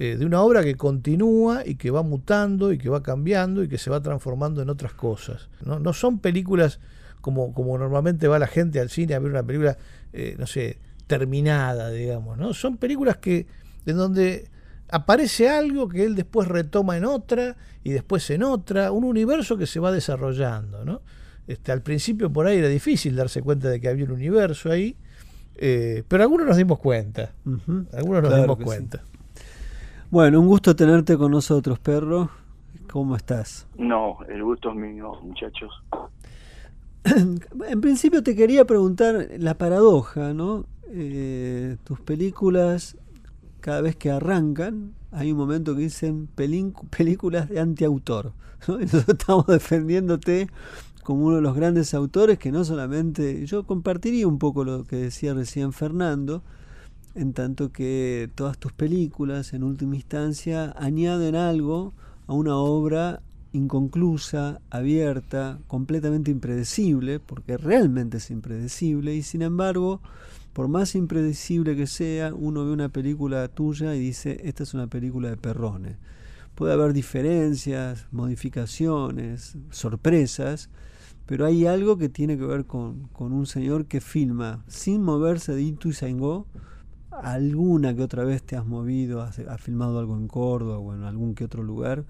[0.00, 3.68] Eh, de una obra que continúa y que va mutando y que va cambiando y
[3.68, 5.48] que se va transformando en otras cosas.
[5.64, 6.78] No, no son películas
[7.20, 9.76] como, como normalmente va la gente al cine a ver una película,
[10.12, 12.54] eh, no sé, terminada, digamos, ¿no?
[12.54, 13.46] Son películas que
[13.86, 14.48] en donde
[14.90, 19.66] aparece algo que él después retoma en otra y después en otra, un universo que
[19.66, 21.00] se va desarrollando, ¿no?
[21.46, 24.96] Este, al principio por ahí era difícil darse cuenta de que había un universo ahí,
[25.56, 27.32] eh, pero algunos nos dimos cuenta,
[27.92, 29.02] algunos nos dimos cuenta.
[30.10, 32.30] Bueno, un gusto tenerte con nosotros, perro.
[32.90, 33.66] ¿Cómo estás?
[33.76, 35.70] No, el gusto es mío, muchachos.
[37.68, 40.66] en principio te quería preguntar la paradoja, ¿no?
[40.90, 42.96] Eh, tus películas,
[43.60, 48.32] cada vez que arrancan, hay un momento que dicen películas de antiautor.
[48.66, 48.78] ¿no?
[48.78, 50.48] nosotros estamos defendiéndote
[51.02, 53.46] como uno de los grandes autores que no solamente...
[53.46, 56.42] Yo compartiría un poco lo que decía recién Fernando,
[57.14, 61.94] en tanto que todas tus películas, en última instancia, añaden algo
[62.26, 63.22] a una obra
[63.58, 70.00] inconclusa, abierta, completamente impredecible, porque realmente es impredecible, y sin embargo,
[70.52, 74.86] por más impredecible que sea, uno ve una película tuya y dice, esta es una
[74.86, 75.96] película de Perrone.
[76.54, 80.70] Puede haber diferencias, modificaciones, sorpresas,
[81.26, 85.54] pero hay algo que tiene que ver con, con un señor que filma sin moverse
[85.54, 86.46] de Itu y Saingó,
[87.22, 91.34] alguna que otra vez te has movido, has, filmado algo en Córdoba o en algún
[91.34, 92.04] que otro lugar,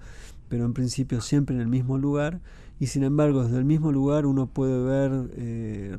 [0.49, 2.41] pero en principio siempre en el mismo lugar
[2.79, 5.97] y sin embargo desde el mismo lugar uno puede ver eh,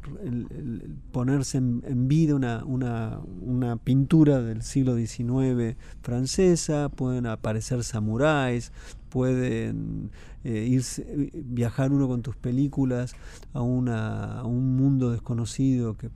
[1.12, 8.72] ponerse en, vida una, una, una, pintura del siglo XIX francesa, pueden aparecer samuráis,
[9.11, 10.11] pueden
[10.42, 13.14] eh, irse, viajar uno con tus películas
[13.53, 16.09] a, una, a un mundo desconocido que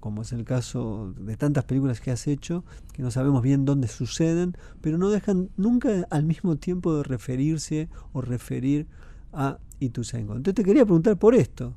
[0.00, 3.88] como es el caso de tantas películas que has hecho, que no sabemos bien dónde
[3.88, 8.86] suceden, pero no dejan nunca al mismo tiempo de referirse o referir
[9.32, 10.34] a Ituzaingó.
[10.34, 11.74] Entonces te quería preguntar por esto,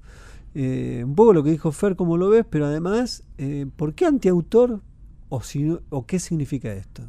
[0.54, 4.06] eh, un poco lo que dijo Fer, cómo lo ves, pero además, eh, ¿por qué
[4.06, 4.82] antiautor
[5.30, 7.04] o, si, o qué significa esto?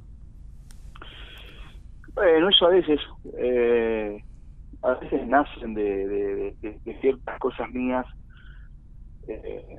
[2.14, 3.01] Bueno, eso a veces,
[3.39, 4.22] eh,
[4.83, 8.07] a veces nacen de, de ciertas cosas mías
[9.29, 9.79] eh,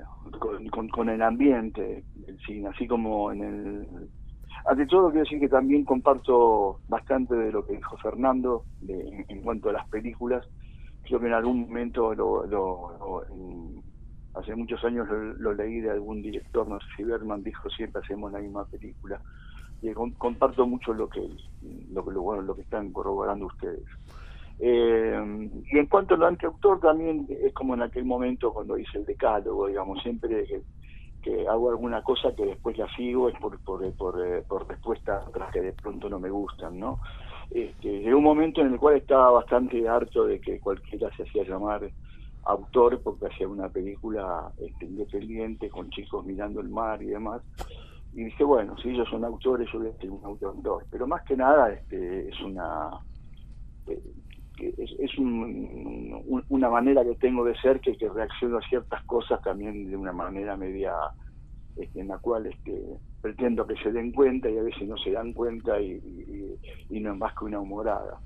[0.91, 3.87] con, el ambiente del cine, así como en el...
[4.65, 9.69] Ante todo quiero decir que también comparto bastante de lo que dijo Fernando en, cuanto
[9.69, 10.45] a las películas.
[11.03, 13.23] Creo que en algún momento, lo,
[14.33, 18.31] hace muchos años lo, leí de algún director, no sé si Berman dijo siempre hacemos
[18.31, 19.21] la misma película.
[19.81, 21.21] Y comparto mucho lo que,
[21.93, 23.85] lo, lo, bueno, lo que están corroborando ustedes.
[24.59, 29.05] Eh, y en cuanto al antiautor, también es como en aquel momento cuando hice el
[29.05, 30.61] decálogo, digamos, siempre que,
[31.49, 35.51] hago alguna cosa que después la sigo es por, por, por, eh, por respuestas otras
[35.51, 37.01] que de pronto no me gustan, ¿no?
[37.51, 41.89] Este, un momento en el cual estaba bastante harto de que cualquiera se hacía llamar
[42.47, 47.41] autor porque hacía una película este, independiente con chicos mirando el mar y demás.
[48.13, 50.85] Y dije, bueno, si ellos son autores, yo a ser un autor.
[50.89, 52.89] Pero más que nada este, es una...
[53.87, 54.01] Eh,
[54.59, 59.95] es, una manera que tengo de ser que, que reacciono a ciertas cosas también de
[59.95, 60.93] una manera media
[61.77, 62.83] este, en la cual este,
[63.21, 66.01] pretendo que se den cuenta y a veces no se dan cuenta y,
[66.89, 68.19] no es más que una humorada.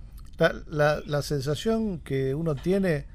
[0.67, 3.05] La, sensación que uno tiene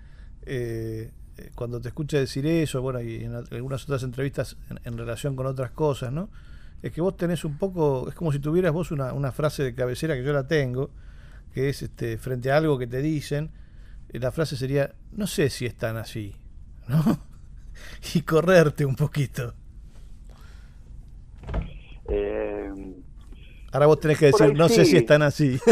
[0.43, 1.11] eh,
[1.55, 5.71] cuando te escucha decir eso, bueno, y en algunas otras entrevistas en, relación con otras
[5.71, 6.29] cosas, ¿no?
[6.83, 10.15] Es que vos tenés un poco, es como si tuvieras vos una frase de cabecera
[10.15, 10.91] que yo la tengo,
[11.57, 13.51] que es este, frente a algo que te dicen,
[14.11, 16.37] eh, la frase sería, no sé si están así,
[16.87, 17.03] ¿no?
[18.15, 19.55] y correrte un poquito.
[22.11, 22.71] Eh,
[23.73, 25.59] Ahora vos tenés que decir, no sé si están así.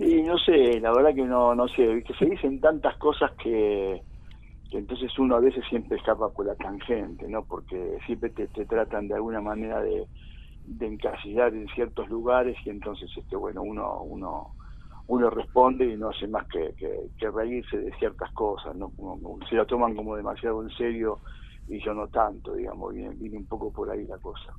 [0.00, 4.00] Y no sé, la verdad que no, no sé, que se dicen tantas cosas que,
[4.70, 7.42] que entonces uno a veces siempre escapa por la tangente, ¿no?
[7.44, 10.06] Porque siempre te, te tratan de alguna manera de,
[10.68, 14.54] de encasillar en ciertos lugares y entonces, este bueno, uno, uno,
[15.06, 18.92] uno responde y no hace más que, que, reírse de ciertas cosas, ¿no?
[19.48, 21.20] se lo toman como demasiado en serio
[21.68, 24.54] y yo no tanto, digamos, viene, viene un poco por ahí la cosa.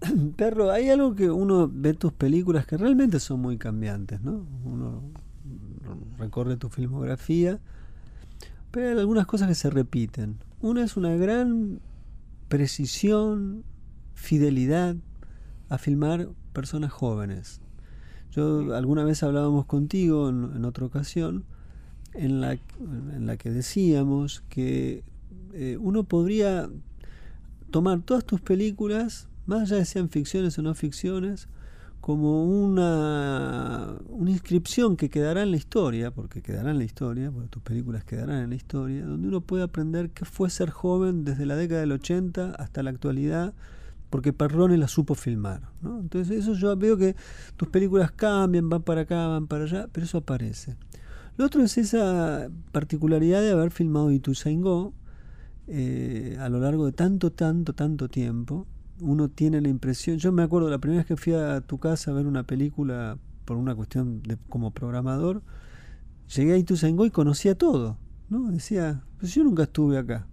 [0.36, 4.46] Perro, hay algo que uno ve tus películas que realmente son muy cambiantes, ¿no?
[4.64, 5.02] Uno
[6.18, 7.58] recorre tu filmografía,
[8.70, 10.38] pero hay algunas cosas que se repiten.
[10.60, 11.80] Una es una gran
[12.48, 13.64] precisión,
[14.20, 14.96] fidelidad
[15.68, 17.60] a filmar personas jóvenes.
[18.30, 21.44] Yo alguna vez hablábamos contigo en, otra ocasión
[22.14, 25.02] en la, en la que decíamos que
[25.52, 26.68] eh, uno podría
[27.70, 31.48] tomar todas tus películas, más allá de sean ficciones o no ficciones,
[32.00, 37.48] como una, una inscripción que quedará en la historia, porque quedará en la historia, porque
[37.48, 41.46] tus películas quedarán en la historia, donde uno puede aprender qué fue ser joven desde
[41.46, 43.54] la década del 80 hasta la actualidad,
[44.10, 45.62] porque Perrone la supo filmar.
[45.80, 46.00] ¿no?
[46.00, 47.16] Entonces eso yo veo que
[47.56, 50.76] tus películas cambian, van para acá, van para allá, pero eso aparece.
[51.36, 54.92] Lo otro es esa particularidad de haber filmado Ituzaingó
[55.68, 58.66] eh, a lo largo de tanto, tanto, tanto tiempo.
[59.00, 62.10] Uno tiene la impresión, yo me acuerdo la primera vez que fui a tu casa
[62.10, 65.42] a ver una película por una cuestión de como programador,
[66.34, 67.96] llegué a Ituzaingó y conocía todo.
[68.28, 68.50] ¿no?
[68.50, 70.26] Decía, pues yo nunca estuve acá.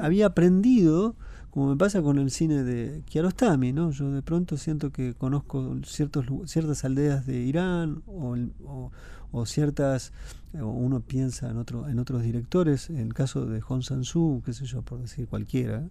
[0.00, 1.16] Había aprendido
[1.54, 3.92] como me pasa con el cine de Kiarostami, ¿no?
[3.92, 10.10] Yo de pronto siento que conozco ciertos, ciertas aldeas de Irán o, ciertas,
[10.52, 14.82] uno piensa en, otro, otros directores, en el caso de Hong Sang-soo, qué sé yo,
[14.82, 15.84] por decir cualquiera,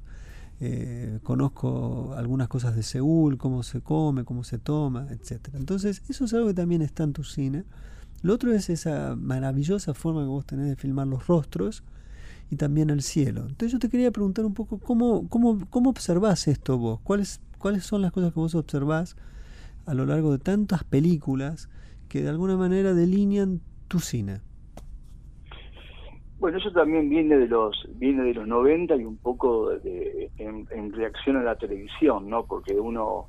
[0.59, 5.57] eh, conozco algunas cosas de Seúl, cómo se come, cómo se toma, etcétera.
[5.59, 7.63] Entonces, eso es algo que también está en tu cine.
[8.21, 11.83] Lo otro es esa maravillosa forma que vos tenés de filmar los rostros,
[12.49, 13.41] y también el cielo.
[13.41, 17.83] Entonces yo te quería preguntar un poco cómo, cómo, cómo observás esto vos, cuáles, cuáles
[17.83, 19.15] son las cosas que vos observás
[19.85, 21.69] a lo largo de tantas películas
[22.09, 24.41] que de alguna manera delinean tu cine.
[26.43, 30.91] Bueno, eso también viene de los viene de los 90 y un poco de, en,
[30.91, 32.45] reacción a la televisión, ¿no?
[32.45, 33.27] Porque uno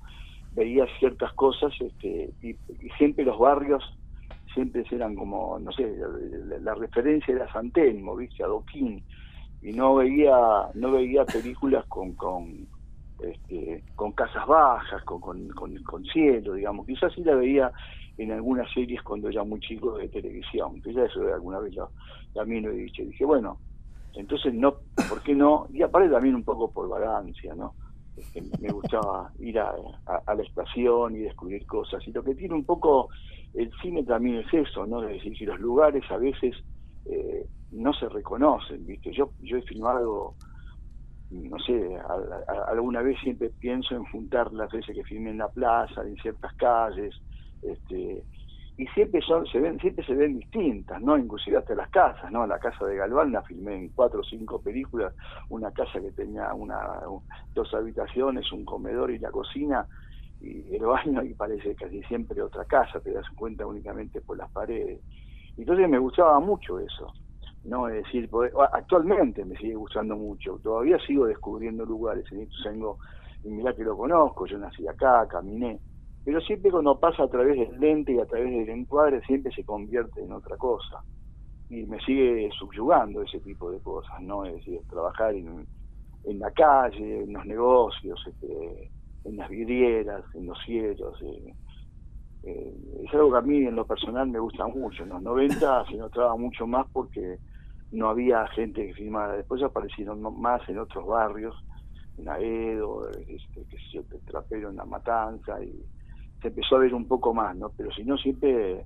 [0.52, 2.56] veía ciertas cosas este, y,
[2.98, 3.84] siempre los barrios
[4.54, 5.94] siempre eran como, no sé,
[6.60, 8.42] la, referencia era San Telmo, ¿viste?
[8.44, 9.02] Adoquín,
[9.60, 10.36] y no veía,
[10.74, 12.66] no veía películas con, con,
[13.20, 16.86] este, con casas bajas, con, con, con, cielo, digamos.
[16.86, 17.72] Quizás sí la veía
[18.16, 21.74] en algunas series cuando era muy chico de televisión, que ya eso alguna vez
[22.32, 23.02] también lo he dicho.
[23.02, 23.58] dije, bueno,
[24.14, 24.76] entonces no,
[25.08, 25.66] ¿por qué no?
[25.72, 27.74] Y aparte también un poco por vagancia, ¿no?
[28.16, 29.74] Este, me gustaba ir a,
[30.06, 32.06] la estación y descubrir cosas.
[32.06, 33.08] Y lo que tiene un poco
[33.54, 35.02] el cine también es eso, ¿no?
[35.02, 36.54] Es decir, que los lugares a veces
[37.04, 39.12] eh, no se reconocen, ¿viste?
[39.12, 40.34] Yo, yo he filmado,
[41.30, 41.98] no sé,
[42.68, 46.52] alguna vez siempre pienso en juntar las veces que filmé en la plaza, en ciertas
[46.54, 47.14] calles,
[47.62, 48.24] este,
[48.76, 51.16] y siempre son, se ven, siempre se ven distintas, ¿no?
[51.16, 52.44] Inclusive hasta las casas, ¿no?
[52.46, 55.14] La casa de Galván la filmé en cuatro o cinco películas,
[55.48, 56.80] una casa que tenía una,
[57.54, 59.86] dos habitaciones, un comedor y la cocina,
[60.70, 65.00] el baño y parece casi siempre otra casa, te das cuenta únicamente por las paredes.
[65.56, 67.12] Entonces me gustaba mucho eso,
[67.64, 67.88] ¿no?
[67.88, 68.28] Es decir,
[68.72, 72.98] actualmente me sigue gustando mucho, todavía sigo descubriendo lugares en Ituzaingó,
[73.44, 75.78] y mirá que lo conozco, yo nací acá, caminé,
[76.24, 79.64] pero siempre cuando pasa a través del lente y a través del encuadre siempre se
[79.64, 81.02] convierte en otra cosa.
[81.68, 84.44] Y me sigue subyugando ese tipo de cosas, ¿no?
[84.44, 85.66] Es decir, trabajar en,
[86.24, 88.90] en la calle, en los negocios, este,
[89.24, 91.20] en las vidrieras, en los cielos.
[91.22, 91.54] Eh,
[92.44, 95.02] eh, es algo que a mí en lo personal me gusta mucho.
[95.02, 97.38] En los 90 se notaba mucho más porque
[97.90, 99.34] no había gente que filmara.
[99.34, 101.54] Después aparecieron más en otros barrios,
[102.18, 105.72] en Aedo, este, que se Trapero en La Matanza, y
[106.42, 107.70] se empezó a ver un poco más, ¿no?
[107.76, 108.84] Pero si no, siempre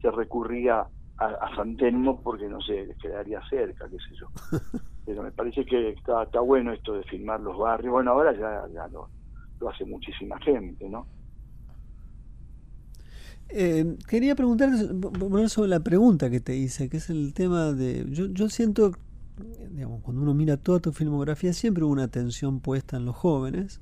[0.00, 0.86] se recurría
[1.16, 4.26] a, a San Telmo porque, no sé, les quedaría cerca, qué sé yo.
[5.06, 7.92] Pero me parece que está, está bueno esto de filmar los barrios.
[7.92, 9.08] Bueno, ahora ya, ya no
[9.60, 11.06] lo hace muchísima gente, ¿no?
[13.48, 14.70] Eh, quería preguntar
[15.48, 18.06] sobre la pregunta que te hice, que es el tema de.
[18.10, 18.92] Yo, yo siento,
[19.70, 23.80] digamos, cuando uno mira toda tu filmografía, siempre hubo una atención puesta en los jóvenes.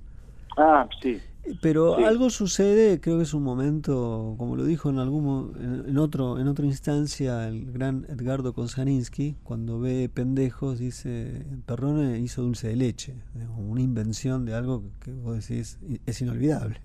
[0.56, 1.20] Ah, sí.
[1.60, 6.38] Pero algo sucede, creo que es un momento, como lo dijo en algún en, otro
[6.38, 12.76] en otra instancia el gran Edgardo Kozaninsky, cuando ve pendejos dice, Perrone hizo dulce de
[12.76, 13.16] leche,
[13.56, 16.80] una invención de algo que vos decís es inolvidable.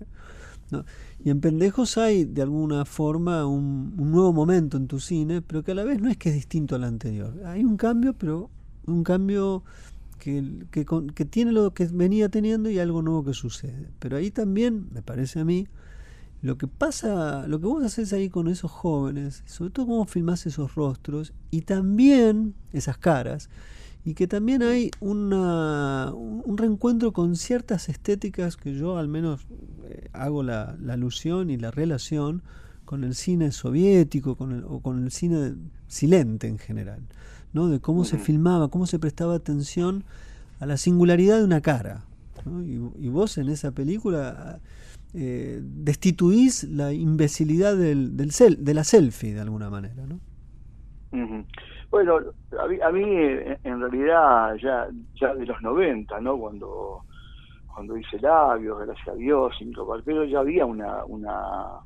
[1.24, 5.72] Y en Pendejos hay de alguna forma un, nuevo momento en tu cine, pero que
[5.72, 7.42] a la vez no es que es distinto al anterior.
[7.46, 8.50] Hay un cambio, pero
[8.86, 9.64] un cambio
[10.70, 13.88] que, tiene lo que venía teniendo y algo nuevo que sucede.
[13.98, 15.66] Pero ahí también, me parece a mí,
[16.40, 20.46] lo que pasa, lo que vos haces ahí con esos jóvenes, sobre todo cómo filmás
[20.46, 23.50] esos rostros y también esas caras,
[24.04, 29.46] y que también hay una, un reencuentro con ciertas estéticas que yo al menos
[29.88, 32.42] eh, hago la, alusión y la relación
[32.84, 35.56] con el cine soviético o con el cine
[35.88, 37.02] silente en general,
[37.58, 37.68] ¿no?
[37.68, 40.04] de cómo se filmaba, cómo se prestaba atención
[40.60, 42.04] a la singularidad de una cara.
[42.64, 44.60] Y, vos en esa película
[45.12, 50.06] eh, destituís la imbecilidad del, del de la selfie de alguna manera.
[50.06, 50.20] ¿no?
[51.90, 52.18] Bueno,
[52.84, 54.88] a mí, eh, en realidad ya
[55.20, 56.38] ya de los 90, ¿no?
[56.38, 57.02] Cuando
[57.74, 59.72] cuando hice labios, gracias a Dios, sin
[60.04, 61.80] pero ya había una una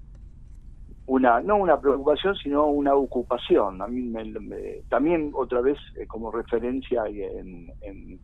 [1.06, 3.82] una no una preocupación, sino una ocupación.
[3.82, 4.24] A mí me,
[4.88, 8.20] también otra vez eh, como referencia en, en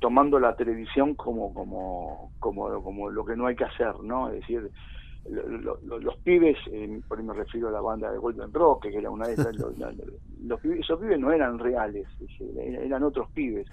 [0.00, 4.28] tomando la televisión como como como como lo que no hay que hacer, ¿no?
[4.28, 4.70] Es decir,
[5.28, 9.10] los pibes, eh, por ahí me refiero a la banda de Golden Rock, que era
[9.10, 9.54] una de esas,
[10.42, 12.06] los, pibes, esos pibes no eran reales,
[12.56, 13.66] eran otros pibes.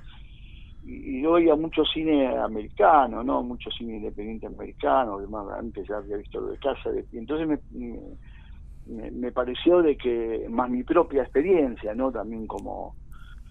[0.86, 3.44] Y, yo oía mucho cine americano, ¿no?
[3.44, 9.12] Mucho cine independiente americano, además antes ya había visto lo de casa, y entonces me,
[9.12, 12.12] me, pareció de que, más mi propia experiencia, ¿no?
[12.12, 12.96] También como,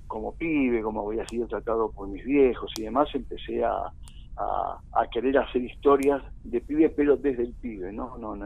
[0.06, 3.92] como pibe, como había sido tratado por mis viejos y demás, empecé a
[4.36, 8.16] a, querer hacer historias de pibe, pero desde el pibe, ¿no?
[8.18, 8.36] no,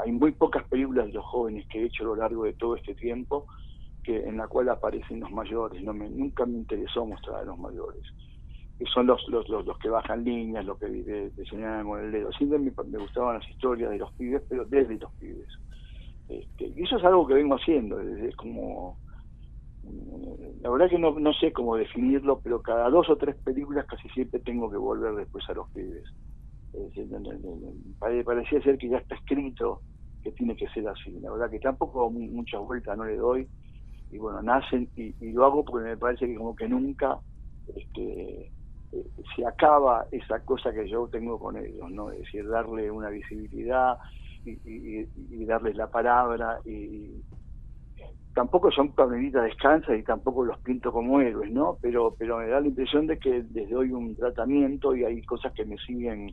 [0.00, 2.76] hay muy pocas películas de los jóvenes que he hecho a lo largo de todo
[2.76, 3.46] este tiempo
[4.08, 5.82] que en la cual aparecen los mayores.
[5.82, 8.02] Nunca me interesó mostrar a los mayores.
[8.78, 12.32] Que son los, los, los, que bajan líneas, los que te, señalan con el dedo.
[12.32, 15.48] Siempre me, gustaban las historias de los pibes, pero desde los pibes.
[16.30, 18.96] Este, y eso es algo que vengo haciendo, es como
[20.60, 24.08] la verdad que no, no sé cómo definirlo, pero cada dos o tres películas casi
[24.10, 26.04] siempre tengo que volver después a los pibes.
[27.98, 29.80] parecía ser que ya está escrito
[30.22, 31.10] que tiene que ser así.
[31.20, 33.48] La verdad que tampoco muchas vueltas no le doy.
[34.10, 37.18] Y bueno, nacen y, lo hago porque me parece que como que nunca
[37.74, 38.50] este,
[38.92, 39.06] eh,
[39.36, 42.10] se acaba esa cosa que yo tengo con ellos, ¿no?
[42.10, 43.98] Es decir, darle una visibilidad
[44.44, 47.22] y, y, y darles la palabra y,
[48.38, 51.76] tampoco son Pablita descansa y tampoco los pinto como héroes, ¿no?
[51.82, 55.52] Pero, pero me da la impresión de que les doy un tratamiento y hay cosas
[55.54, 56.32] que me siguen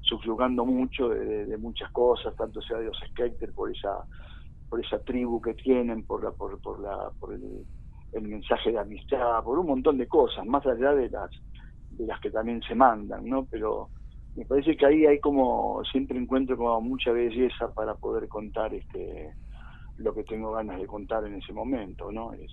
[0.00, 4.04] subyugando mucho de, muchas cosas, tanto sea de los skaters por esa
[4.74, 7.64] por esa tribu que tienen, por la por, por la por el,
[8.20, 11.30] mensaje de amistad, por un montón de cosas, más allá de las
[11.92, 13.46] de las que también se mandan, ¿no?
[13.48, 13.88] Pero
[14.34, 19.32] me parece que ahí hay como siempre encuentro como mucha belleza para poder contar este
[19.98, 22.34] lo que tengo ganas de contar en ese momento, ¿no?
[22.34, 22.48] Eh,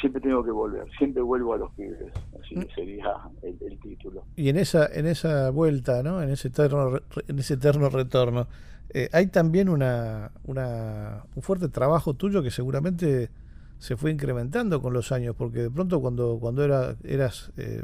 [0.00, 2.74] siempre tengo que volver, siempre vuelvo a los pibes, así mm.
[2.74, 4.24] sería el, título.
[4.34, 6.20] Y en esa en esa vuelta, ¿no?
[6.20, 6.98] En ese eterno
[7.28, 8.48] en ese eterno retorno,
[8.92, 13.30] eh, hay también una, una un fuerte trabajo tuyo que seguramente
[13.78, 17.82] se fue incrementando con los años, porque de pronto cuando cuando era eras eh,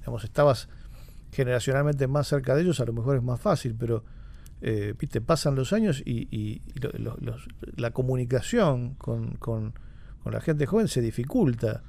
[0.00, 0.68] digamos estabas
[1.32, 4.04] generacionalmente más cerca de ellos, a lo mejor es más fácil, pero
[4.60, 6.62] eh, viste, pasan los años y,
[7.76, 9.74] la comunicación con, con,
[10.24, 11.82] la gente joven se dificulta.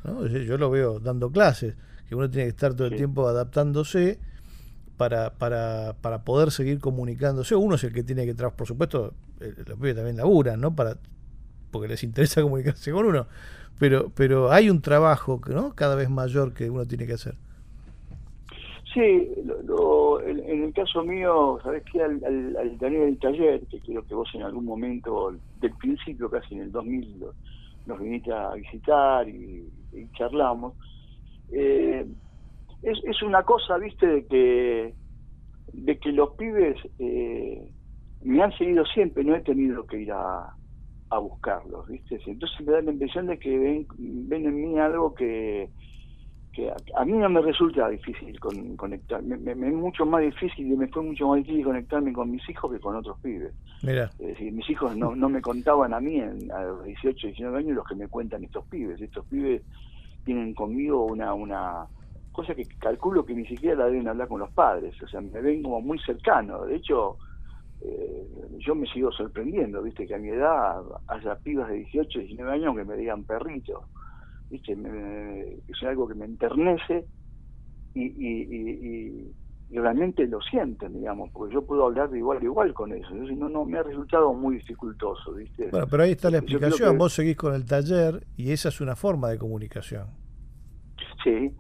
[0.46, 1.76] Yo lo veo dando clases,
[2.08, 4.20] que uno tiene que estar todo el tiempo adaptándose
[4.98, 7.56] para, para, para poder seguir comunicándose.
[7.56, 10.76] Uno es el que tiene que trabajar, por supuesto, eh, los pibes también laburan, ¿no?
[10.76, 10.98] Para,
[11.72, 13.28] porque les interesa comunicarse con uno.
[13.80, 15.74] Pero, pero hay un trabajo ¿no?
[15.76, 17.36] cada vez mayor que uno tiene que hacer.
[18.93, 19.30] Sí,
[19.66, 22.02] lo, en, el caso mío, sabes qué?
[22.02, 22.24] Al,
[22.56, 26.72] al, del taller, que creo que vos en algún momento, del principio, casi en el
[26.72, 27.26] 2000,
[27.88, 29.68] nos viniste a visitar y,
[30.18, 30.76] charlamos,
[31.52, 32.06] eh,
[32.82, 34.94] es, es una cosa, viste, de que,
[35.74, 37.72] de que los pibes eh,
[38.24, 40.54] me han seguido siempre, no he tenido que ir a,
[41.10, 42.20] a buscarlos, viste.
[42.26, 45.70] Entonces me da la impresión de que ven, ven en mí algo que
[46.56, 50.78] que a, mí no me resulta difícil con, conectar, me, es mucho más difícil y
[50.78, 53.54] me fue mucho más difícil conectarme con mis hijos que con otros pibes.
[53.84, 54.06] Mira.
[54.20, 57.58] Es decir, mis hijos no, no me contaban a mí en, a los 18, 19
[57.58, 59.02] años los que me cuentan estos pibes.
[59.02, 59.64] Estos pibes
[60.24, 61.88] tienen conmigo una, una
[62.36, 65.42] cosa que calculo que ni siquiera la deben hablar con los padres, o sea, me
[65.42, 66.66] ven como muy cercano.
[66.66, 67.18] De hecho,
[67.82, 68.28] eh,
[68.60, 72.76] yo me sigo sorprendiendo, viste, que a mi edad haya pibas de 18, 19 años
[72.76, 73.86] que me digan perrito
[74.50, 74.74] ¿viste?
[75.68, 77.06] es algo que me enternece
[77.94, 79.34] y, y,
[79.70, 83.10] y realmente lo sienten, digamos, porque yo puedo hablar de igual a igual con eso.
[83.14, 85.70] no, no, me ha resultado muy dificultoso, ¿viste?
[85.72, 86.98] Bueno, pero ahí está la explicación.
[86.98, 90.08] Vos seguís con el taller y esa es una forma de comunicación.
[91.24, 91.52] Sí,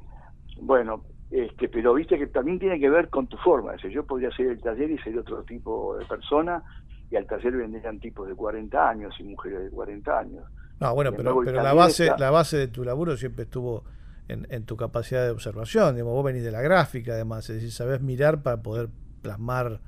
[0.61, 3.75] bueno, este, pero viste que también tiene que ver con tu forma.
[3.75, 6.63] Es yo podría ser el taller y ser otro tipo de persona,
[7.09, 10.43] y al taller vendrían tipos de 40 años y mujeres de 40 años.
[10.79, 13.83] No, bueno, pero, pero la base la base de tu laburo siempre estuvo
[14.27, 15.95] en, en, tu capacidad de observación.
[15.95, 18.89] Digamos, vos venís de la gráfica, además, es decir, sabés mirar para poder
[19.21, 19.79] plasmar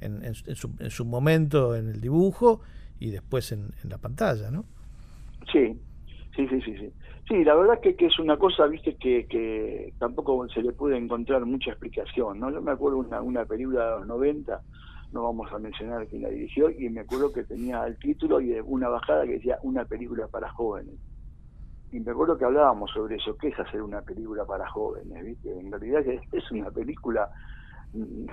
[0.00, 2.60] en, en, su, en su momento en el dibujo
[2.98, 4.66] y después en, en la pantalla, ¿no?
[5.50, 5.78] Sí,
[6.36, 6.76] sí, sí, sí.
[6.76, 6.92] sí.
[7.28, 10.98] Sí, la verdad que, que es una cosa, viste, que, que tampoco se le puede
[10.98, 12.50] encontrar mucha explicación, ¿no?
[12.50, 14.60] Yo me acuerdo una, una película de los 90,
[15.12, 18.52] no vamos a mencionar quién la dirigió, y me acuerdo que tenía el título y
[18.60, 20.96] una bajada que decía una película para jóvenes.
[21.92, 25.24] Y me acuerdo que hablábamos sobre eso, ¿qué es hacer una película para jóvenes?
[25.24, 25.58] ¿viste?
[25.58, 27.30] En realidad es una película
[27.94, 28.26] mm,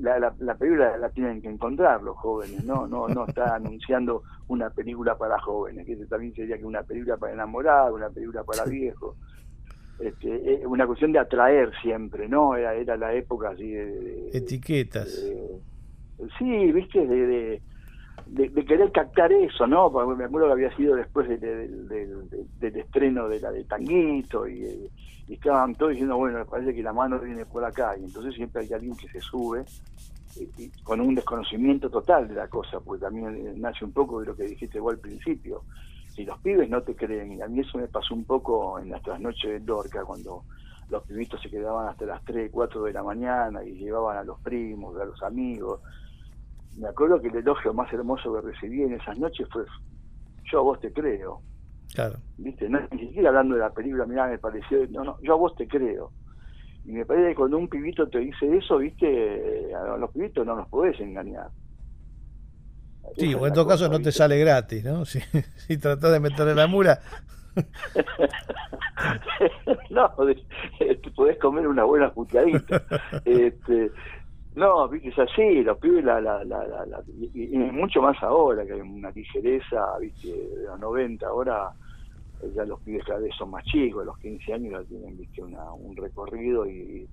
[0.00, 4.22] la, la, la, película la tienen que encontrar los jóvenes, no no no está anunciando
[4.48, 8.64] una película para jóvenes, que también sería que una película para enamorados, una película para
[8.64, 9.16] viejos.
[10.00, 12.56] Este, es una cuestión de atraer siempre, ¿no?
[12.56, 14.30] Era, era la época así de...
[14.32, 15.08] Etiquetas.
[16.36, 17.62] sí, viste, de, de,
[18.66, 19.90] querer captar eso, ¿no?
[19.90, 24.90] Porque me acuerdo que había sido después del estreno de la de Tanguito y,
[25.28, 28.62] y, estaban todos diciendo, bueno, parece que la mano viene por acá y entonces siempre
[28.62, 29.64] hay alguien que se sube
[30.36, 34.26] y, con un desconocimiento total de la cosa, porque también eh, nace un poco de
[34.26, 35.62] lo que dijiste vos al principio.
[36.14, 38.90] Si los pibes no te creen, y a mí eso me pasó un poco en
[38.90, 40.44] las trasnoches de Dorca, cuando
[40.90, 44.38] los pibitos se quedaban hasta las 3, 4 de la mañana y llevaban a los
[44.40, 45.80] primos, a los amigos,
[46.76, 49.64] me acuerdo que el elogio más hermoso que recibí en esas noches fue
[50.50, 51.40] yo a vos te creo.
[51.94, 52.18] Claro.
[52.38, 52.68] ¿Viste?
[52.68, 55.54] No, ni siquiera hablando de la película, mirá, me pareció, no, no, yo a vos
[55.56, 56.10] te creo.
[56.84, 59.72] Y me parece que cuando un pibito te dice eso, ¿viste?
[59.74, 61.48] A los pibitos no los podés engañar.
[63.16, 65.04] Sí, o en todo caso no te sale gratis, ¿no?
[65.14, 67.00] Si, si tratás de meterle la mura.
[69.90, 70.12] no,
[70.78, 72.82] te podés comer una buena puteadita.
[73.24, 73.90] Este,
[74.54, 77.02] no, viste, es así, los pibes, la, la, la, la,
[77.34, 81.70] y, mucho más ahora, que hay una ligereza, viste, de los 90, ahora
[82.42, 85.42] eh, ya los pibes cada vez son más chicos, los 15 años ya tienen, viste,
[85.42, 87.08] una, un recorrido y,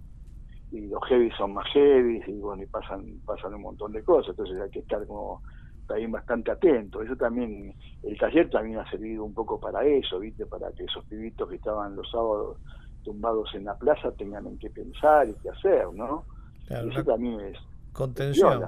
[0.72, 4.30] y los heavy son más heavy y bueno, y pasan, pasan un montón de cosas,
[4.30, 5.42] entonces hay que estar como
[5.88, 7.02] también bastante atento.
[7.02, 11.04] Eso también, el taller también ha servido un poco para eso, viste, para que esos
[11.06, 12.58] pibitos que estaban los sábados
[13.04, 16.26] tumbados en la plaza tengan en qué pensar y qué hacer, ¿no?
[16.72, 17.58] Eso también es.
[17.94, 18.64] Contención.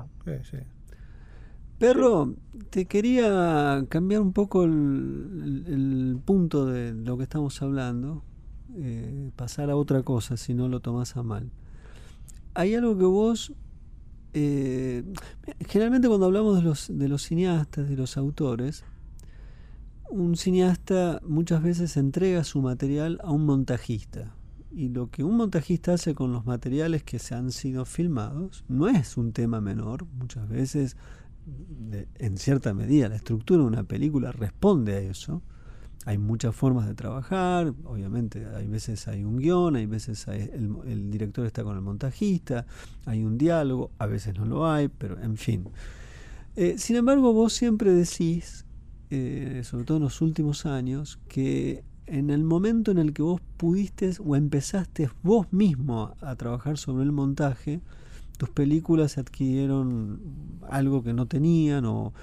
[1.80, 2.36] Perro,
[2.70, 8.24] te quería cambiar un poco el, punto de lo que estamos hablando,
[8.76, 11.52] eh, pasar a otra cosa si no lo tomas a mal.
[12.54, 13.54] Hay algo que vos,
[14.34, 15.04] eh,
[15.68, 18.86] generalmente cuando hablamos de los, de los cineastas, de los autores,
[20.10, 24.36] un cineasta muchas veces entrega su material a un montajista
[24.76, 28.88] y lo que un montajista hace con los materiales que se han sido filmados no
[28.88, 30.06] es un tema menor.
[30.18, 30.98] Muchas veces,
[32.16, 35.44] en cierta medida, la estructura de una película responde a eso.
[36.06, 41.46] Hay muchas formas de trabajar, obviamente hay veces hay un guion, hay veces el, director
[41.46, 42.66] está con el montajista,
[43.06, 45.70] hay un diálogo, a veces no lo hay, pero en fin.
[46.56, 48.66] Eh, sin embargo, vos siempre decís,
[49.12, 53.42] eh, sobre todo en los últimos años, que en el momento en el que vos
[53.58, 57.82] pudiste o empezaste vos mismo a trabajar sobre el montaje,
[58.38, 60.20] tus películas adquirieron
[60.70, 62.14] algo que no tenían o,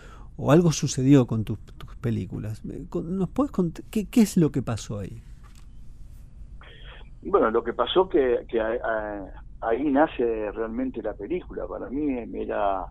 [0.48, 1.58] algo sucedió con tus,
[2.00, 2.64] películas.
[2.64, 5.22] ¿Nos puedes contar qué, es lo que pasó ahí?
[7.20, 11.66] Bueno, lo que pasó que, que ahí nace realmente la película.
[11.66, 12.86] Para mí era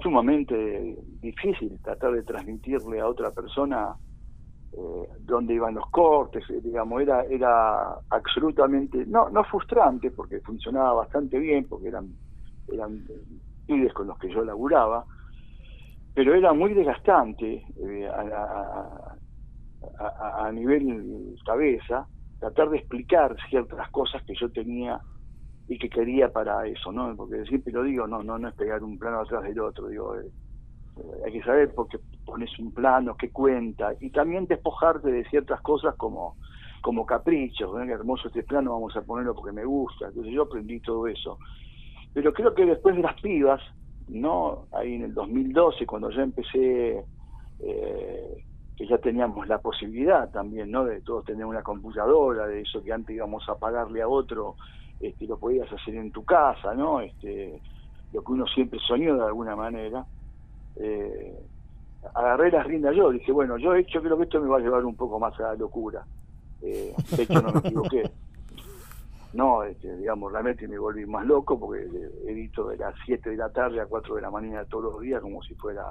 [0.00, 3.96] sumamente difícil tratar de transmitirle a otra persona
[4.72, 10.92] eh, dónde iban los cortes, eh, digamos, era, era absolutamente, no, no frustrante, porque funcionaba
[10.94, 12.08] bastante bien, porque eran,
[12.68, 13.04] eran
[13.66, 15.04] pibes con los que yo laburaba,
[16.14, 19.16] pero era muy desgastante eh, a,
[20.46, 22.06] a, nivel cabeza
[22.38, 25.00] tratar de explicar ciertas cosas que yo tenía
[25.68, 27.14] y que quería para eso, ¿no?
[27.16, 30.16] Porque siempre lo digo, no, no, no es pegar un plano atrás del otro, digo,
[30.16, 30.30] eh,
[31.24, 35.60] hay que saber por qué pones un plano, qué cuenta, y también despojarte de ciertas
[35.60, 36.36] cosas como,
[36.82, 37.82] como caprichos, ¿no?
[37.82, 41.38] hermoso este plano, vamos a ponerlo porque me gusta, entonces yo aprendí todo eso.
[42.12, 43.60] Pero creo que después de las pibas,
[44.08, 44.66] ¿no?
[44.72, 47.04] Ahí en el 2012, cuando ya empecé,
[47.60, 48.44] eh,
[48.76, 50.84] que ya teníamos la posibilidad también, ¿no?
[50.84, 54.56] De todos tener una computadora, de eso que antes íbamos a pagarle a otro
[55.00, 57.00] este, lo podías hacer en tu casa, ¿no?
[57.00, 57.60] Este,
[58.12, 60.06] lo que uno siempre soñó de alguna manera.
[60.82, 61.38] Eh,
[62.14, 64.84] agarré las riendas yo, dije, bueno, yo, yo creo que esto me va a llevar
[64.84, 66.04] un poco más a la locura.
[66.62, 68.10] Eh, de hecho, no me equivoqué.
[69.32, 71.86] No, este, digamos, realmente me volví más loco porque
[72.26, 75.20] edito de las 7 de la tarde a 4 de la mañana todos los días
[75.22, 75.84] como si fuera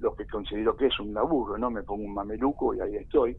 [0.00, 1.70] lo que considero que es un laburo, ¿no?
[1.70, 3.36] Me pongo un mameluco y ahí estoy.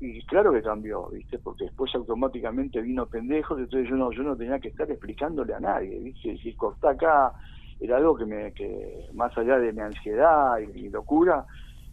[0.00, 1.38] Y claro que cambió, ¿viste?
[1.38, 5.60] Porque después automáticamente vino pendejos, entonces yo no, yo no tenía que estar explicándole a
[5.60, 6.36] nadie, ¿viste?
[6.38, 7.32] Si corta acá
[7.80, 11.46] era algo que me, que más allá de mi ansiedad y mi locura,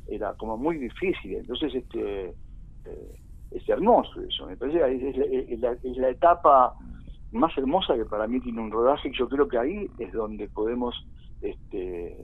[0.08, 1.36] era como muy difícil.
[1.36, 2.36] Entonces, este,
[2.86, 3.20] eh,
[3.52, 4.80] es hermoso eso, me parece
[5.54, 6.74] es, la, es la etapa
[7.32, 10.48] más hermosa que para mí tiene un rodaje y yo creo que ahí es donde
[10.50, 10.96] podemos
[11.42, 12.18] este,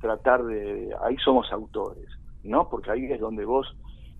[0.00, 2.06] tratar de, ahí somos autores,
[2.42, 2.68] ¿no?
[2.68, 3.66] Porque ahí es donde vos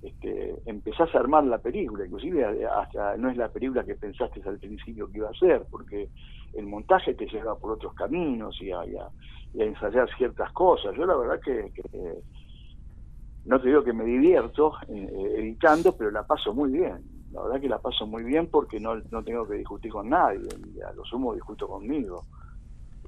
[0.03, 4.59] este, empezás a armar la película, inclusive hasta no es la película que pensaste al
[4.59, 6.09] principio que iba a ser, porque
[6.55, 8.83] el montaje te lleva por otros caminos y a,
[9.55, 10.95] ensayar ciertas cosas.
[10.97, 11.73] Yo la verdad que,
[13.47, 16.99] no te digo que me divierto eh, editando, pero la paso muy bien.
[17.33, 20.47] La verdad que la paso muy bien porque no, no tengo que discutir con nadie,
[20.87, 22.27] a lo sumo discuto conmigo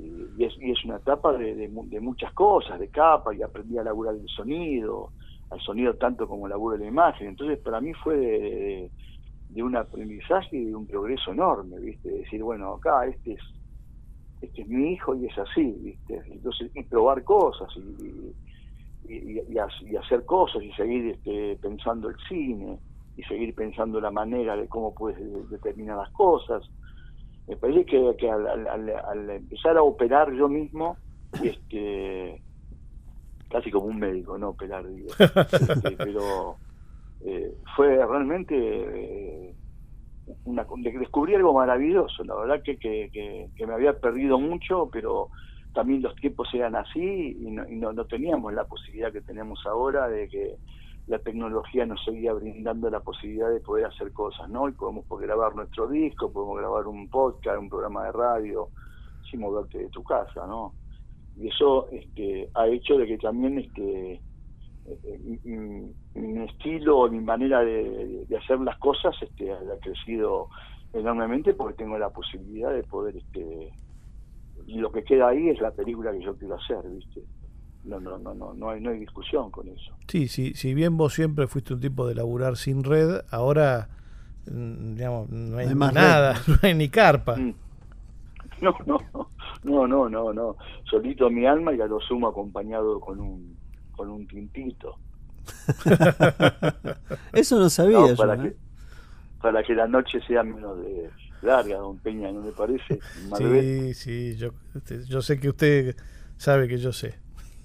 [0.01, 3.85] y, es, y es una etapa de, de, muchas cosas, de capa, y aprendí a
[3.85, 5.13] laburar el sonido,
[5.51, 7.29] al sonido tanto como laburo de la imagen.
[7.29, 8.91] Entonces, para mí fue de,
[9.51, 12.11] de, un aprendizaje y de un progreso enorme, ¿viste?
[12.11, 13.41] Decir, bueno, acá este es
[14.41, 16.23] este es mi hijo y es así, ¿viste?
[16.31, 22.79] Entonces, y probar cosas y, y, hacer cosas y seguir este, pensando el cine
[23.17, 25.19] y seguir pensando la manera de cómo puedes
[25.51, 26.63] determinar las cosas
[27.49, 30.99] me parece que, al, empezar a operar yo mismo,
[31.43, 32.43] este,
[33.49, 36.57] casi como un médico, no operar, digo, este, pero
[37.25, 39.55] eh, fue realmente eh,
[40.45, 40.67] una,
[40.99, 45.29] descubrí algo maravilloso, la verdad que, que, me había perdido mucho, pero
[45.75, 49.65] también los tiempos eran así y, no, y no, no teníamos la posibilidad que tenemos
[49.67, 50.57] ahora de que
[51.09, 54.69] la tecnología nos seguía brindando la posibilidad de poder hacer cosas, ¿no?
[54.69, 58.69] Y podemos grabar nuestro disco, podemos grabar un podcast, un programa de radio,
[59.31, 60.75] sin moverte de tu casa, ¿no?
[61.41, 64.21] Y eso este, ha hecho de que también este,
[64.87, 70.49] eh, mi, estilo, mi manera de, hacer las cosas este, haya crecido
[70.93, 73.71] enormemente porque tengo la posibilidad de poder, este,
[74.67, 77.23] y lo que queda ahí es la película que yo quiero hacer, ¿viste?
[77.85, 79.97] no, no, no, no, no hay, no hay discusión con eso.
[80.09, 83.89] Sí, sí, si bien vos siempre fuiste un tipo de laburar sin red, ahora
[84.47, 87.37] mm, digamos, no hay, más nada, no hay ni carpa.
[87.37, 87.55] Mm.
[88.61, 88.99] No, no,
[89.65, 93.57] no, no, no, no, solito mi alma y a lo sumo acompañado con un,
[93.97, 94.97] con un tintito.
[97.33, 98.57] Eso no sabía para yo, que, ¿eh?
[99.41, 101.11] Para que la noche sea menos de
[101.43, 103.01] larga, don Peña, ¿no me parece?
[103.37, 105.97] Sí, sí, yo, este, yo sé que usted
[106.37, 107.15] sabe que yo sé.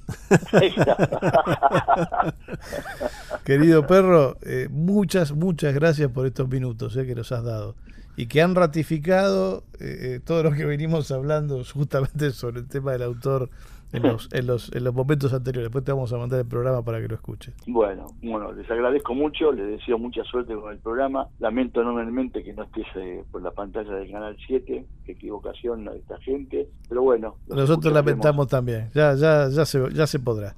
[3.45, 7.76] Querido perro, eh, muchas, muchas gracias por estos minutos eh, que nos has dado
[8.15, 13.03] y que han ratificado eh, todo lo que venimos hablando justamente sobre el tema del
[13.03, 13.49] autor
[13.94, 15.68] en los, en los, en los momentos anteriores.
[15.68, 17.53] Después te vamos a mandar el programa para que lo escuches.
[17.65, 21.27] Bueno, bueno, les agradezco mucho, les deseo mucha suerte con el programa.
[21.40, 25.98] Lamento enormemente que no estés eh, por la pantalla del Canal 7, qué equivocación de
[25.98, 27.35] esta gente, pero bueno.
[27.48, 30.56] Nosotros lamentamos también, ya, ya, ya, se, ya se podrá.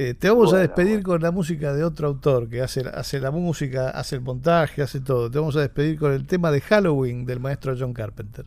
[0.00, 3.32] Eh, te vamos a despedir con la música de otro autor que hace, hace la
[3.32, 5.28] música, hace el montaje, hace todo.
[5.28, 8.46] Te vamos a despedir con el tema de Halloween del maestro John Carpenter.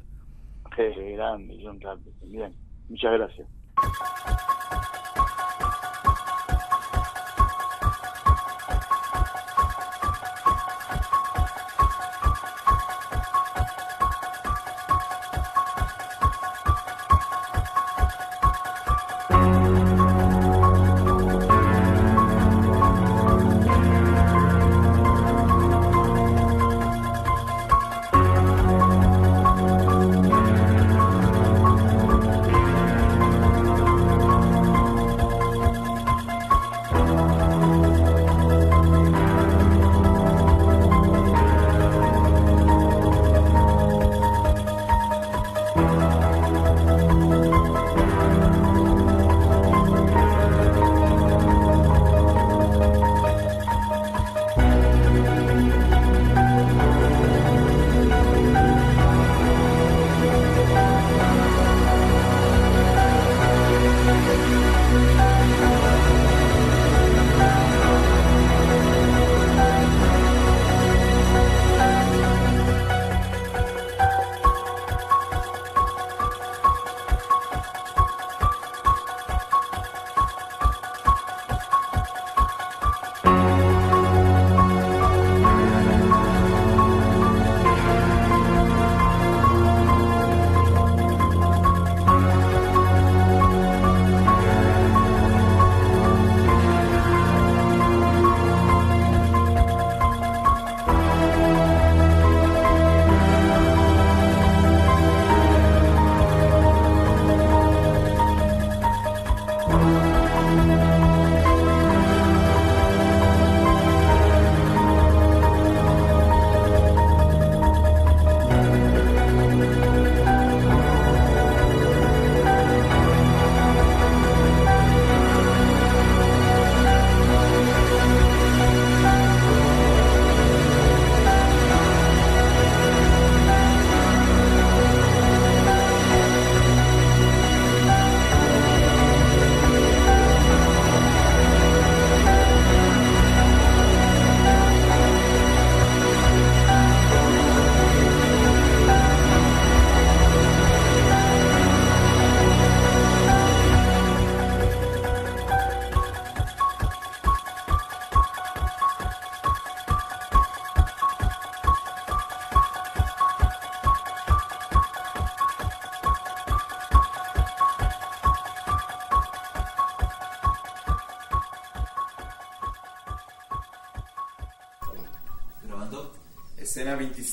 [0.73, 2.29] Qué grande, John Carpenter.
[2.29, 2.53] Bien,
[2.87, 3.47] muchas gracias.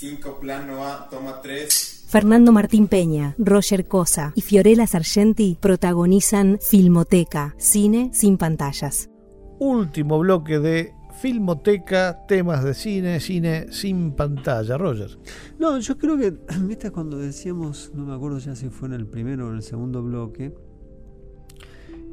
[0.01, 2.05] 25, plano A, toma 3.
[2.07, 9.11] Fernando Martín Peña, Roger Cosa y Fiorella Sargenti protagonizan Filmoteca, cine sin pantallas.
[9.59, 14.79] Último bloque de Filmoteca, temas de cine, cine sin pantalla.
[14.79, 15.19] Roger.
[15.59, 16.31] No, yo creo que,
[16.61, 19.63] viste, cuando decíamos, no me acuerdo ya si fue en el primero o en el
[19.63, 20.55] segundo bloque,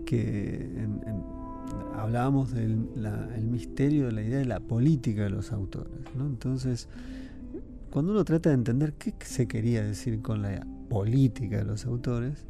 [0.08, 0.88] que
[1.96, 2.88] hablábamos del
[3.44, 5.92] misterio de la idea de la política de los autores.
[6.16, 6.26] ¿no?
[6.26, 6.88] Entonces,
[7.96, 12.46] cuando uno trata de entender qué se quería decir con la política de los autores,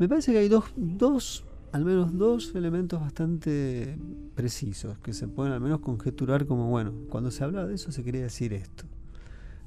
[0.00, 3.96] me parece que hay dos, dos al menos dos elementos bastante
[4.34, 8.02] precisos que se pueden al menos conjeturar como, bueno, cuando se hablaba de eso se
[8.02, 8.84] quería decir esto.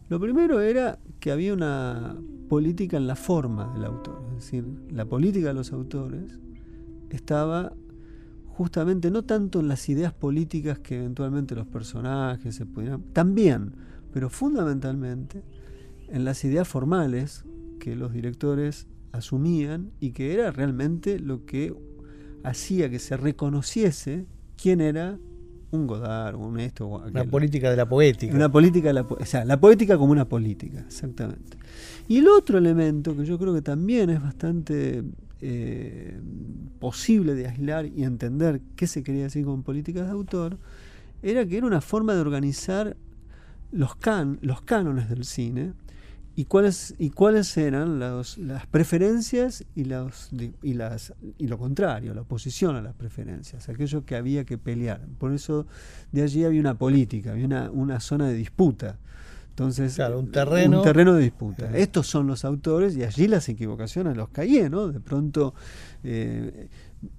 [0.09, 2.17] Lo primero era que había una
[2.49, 6.37] política en la forma del autor, es decir, la política de los autores
[7.11, 7.71] estaba
[8.47, 13.86] justamente no tanto en las ideas políticas que eventualmente los personajes se pudieran, también,
[14.17, 15.43] pero fundamentalmente
[16.07, 17.45] en las ideas formales
[17.79, 21.71] que los directores asumían y que era realmente lo que
[22.43, 24.25] hacía que se reconociese
[24.59, 25.19] quién era
[25.69, 28.33] un Godard, un esto o Una política de la poética.
[28.33, 31.55] Una política de la, o sea, la poética como una política, exactamente.
[32.07, 35.03] Y el otro elemento que yo creo que también es bastante
[35.41, 36.19] eh,
[36.79, 40.57] posible de aislar y entender qué se quería decir con políticas de autor,
[41.21, 42.97] era que era una forma de organizar
[43.71, 45.73] los, can, los cánones del cine
[46.35, 50.29] y cuáles y cuáles eran las preferencias y los
[50.61, 55.01] y las y lo contrario la oposición a las preferencias aquello que había que pelear
[55.17, 55.65] por eso
[56.11, 58.99] de allí había una política había una, una zona de disputa
[59.57, 61.75] entonces, un terreno, un terreno de disputa.
[61.75, 64.89] Estos son los autores y allí las equivocaciones los caí, ¿no?
[64.89, 65.55] De pronto
[66.03, 66.69] eh,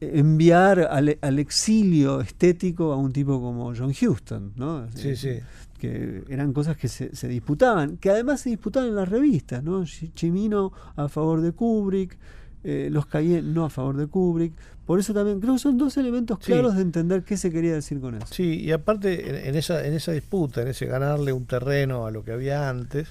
[0.01, 4.87] enviar al, al, exilio estético a un tipo como John Huston, ¿no?
[4.95, 5.41] Sí, sí.
[5.79, 9.85] Que eran cosas que se, se disputaban, que además se disputaban en las revistas, ¿no?
[9.85, 12.19] Chimino a favor de Kubrick,
[12.65, 14.53] eh, los Cayenne no a favor de Kubrick.
[14.85, 18.01] Por eso también creo que son dos elementos claros de entender qué se quería decir
[18.01, 18.27] con eso.
[18.31, 22.25] Sí, y aparte en, esa, en esa disputa, en ese ganarle un terreno a lo
[22.25, 23.09] que había antes,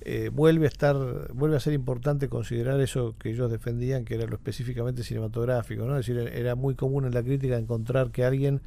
[0.00, 0.96] eh, vuelve a estar,
[1.34, 5.98] vuelve a ser importante considerar eso que ellos defendían, que era lo específicamente cinematográfico, ¿no?
[5.98, 8.62] Es decir, era muy común en la crítica encontrar que alguien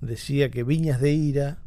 [0.00, 1.58] decía que Viñas de Ira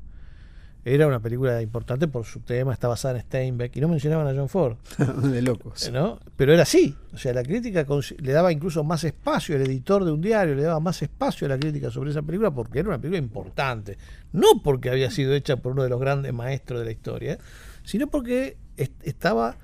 [0.86, 4.34] era una película importante por su tema, está basada en Steinbeck, y no mencionaban a
[4.34, 4.78] John Ford.
[5.24, 5.92] de locos.
[5.92, 6.20] ¿no?
[6.38, 6.96] Pero era así.
[7.14, 7.86] O sea, la crítica
[8.18, 11.50] le daba incluso más espacio, el editor de un diario le daba más espacio a
[11.50, 13.98] la crítica sobre esa película porque era una película importante.
[14.32, 17.38] No porque había sido hecha por uno de los grandes maestros de la historia,
[17.84, 18.58] sino porque
[19.04, 19.58] estaba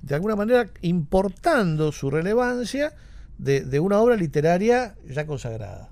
[0.00, 2.94] de alguna manera importando su relevancia
[3.36, 5.90] de, de una obra literaria ya consagrada.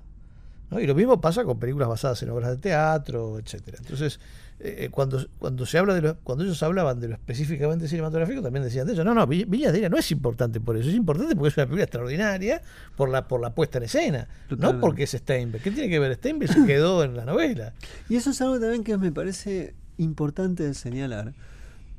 [0.69, 0.79] ¿no?
[0.79, 3.77] Y lo mismo pasa con películas basadas en obras de teatro, etcétera.
[3.79, 4.19] Entonces,
[4.59, 8.41] eh, eh, cuando, cuando se habla de lo, cuando ellos hablaban de lo específicamente cinematográfico,
[8.41, 9.03] también decían de eso.
[9.03, 11.65] No, no, Villas de Ira no es importante por eso, es importante porque es una
[11.65, 12.61] película extraordinaria
[12.95, 14.27] por la, por la puesta en escena,
[14.57, 15.61] no porque es Steinbeck.
[15.61, 16.15] ¿Qué tiene que ver?
[16.15, 17.73] Steinbeck se quedó en la novela.
[18.09, 21.33] Y eso es algo también que me parece importante de señalar,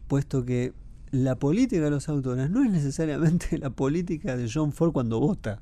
[0.09, 0.73] puesto que
[1.11, 5.61] la política de los autores no es necesariamente la política de John Ford cuando vota.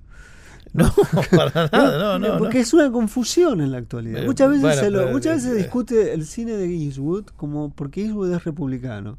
[0.72, 0.93] No,
[1.36, 2.38] para nada, no, no.
[2.38, 4.24] Porque es una confusión en la actualidad.
[4.24, 9.18] muchas veces, se, muchas veces discute el cine de Eastwood como porque Eastwood es republicano.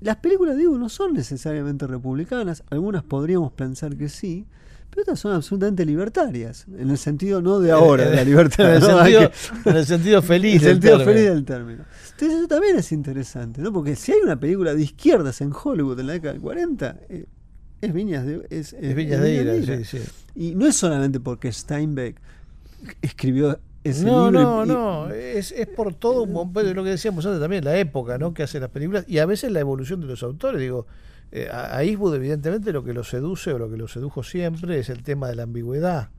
[0.00, 4.46] Las películas de Eastwood no son necesariamente republicanas, algunas podríamos pensar que sí,
[4.90, 8.82] pero otras son absolutamente libertarias, en el sentido no de ahora, de la libertad, en,
[8.82, 9.30] el sentido,
[9.64, 11.84] en el sentido feliz, el sentido feliz del término.
[12.10, 13.72] Entonces eso también es interesante, ¿no?
[13.72, 17.26] porque si hay una película de izquierdas en Hollywood en la década del 40, eh,
[17.80, 19.98] es Viñas de, es, Viñas de Ira, Sí, sí.
[20.34, 22.16] Y no es solamente porque Steinbeck
[23.02, 24.42] escribió ese no, libro.
[24.42, 28.18] No, no, no, es, es por todo un lo que decíamos antes también, la época
[28.18, 28.34] ¿no?
[28.34, 30.60] que hace las películas y a veces la evolución de los autores.
[30.60, 30.86] Digo,
[31.32, 34.88] eh, a Eastwood, evidentemente, lo que lo seduce o lo que lo sedujo siempre es
[34.88, 36.10] el tema de la ambigüedad.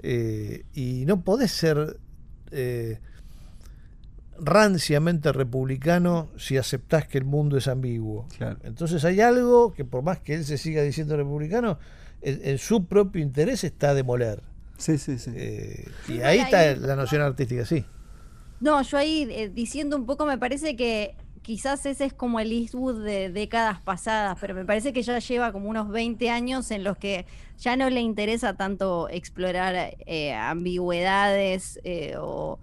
[0.00, 1.98] Eh, y no podés ser.
[2.50, 2.98] Eh,
[4.38, 8.26] ranciamente republicano si aceptás que el mundo es ambiguo.
[8.62, 11.78] Entonces hay algo que por más que él se siga diciendo republicano,
[12.22, 14.42] en, su propio interés está a demoler.
[14.78, 15.30] Sí, sí, sí.
[15.34, 17.84] Eh, y ahí está la noción artística, sí.
[18.60, 22.52] No, yo ahí eh, diciendo un poco, me parece que quizás ese es como el
[22.52, 26.82] Eastwood de décadas pasadas, pero me parece que ya lleva como unos 20 años en
[26.82, 27.26] los que
[27.58, 31.80] ya no le interesa tanto explorar eh, ambigüedades
[32.18, 32.58] o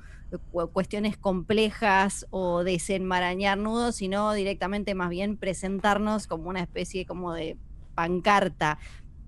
[0.71, 7.57] cuestiones complejas o desenmarañar nudos, sino directamente más bien presentarnos como una especie como de
[7.95, 8.79] pancarta.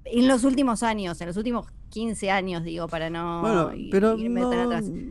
[0.06, 4.18] En los últimos años, en los últimos 15 años, digo, para no bueno, pero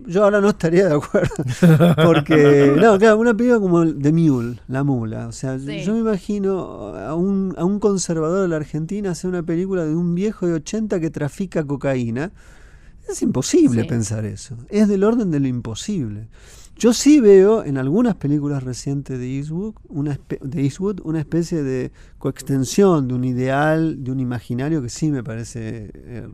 [0.07, 1.35] Yo ahora no estaría de acuerdo.
[2.05, 5.27] Porque, no, claro, una película como The Mule, La Mula.
[5.29, 9.43] O sea, yo me imagino a un, a un conservador de la Argentina hacer una
[9.43, 12.33] película de un viejo de 80 que trafica cocaína.
[13.09, 14.57] Es imposible pensar eso.
[14.69, 16.29] Es del orden de lo imposible.
[16.77, 21.93] Yo sí veo en algunas películas recientes de Eastwood, una de Eastwood una especie de
[22.19, 26.29] coextensión de un ideal, de un imaginario que sí me parece eh,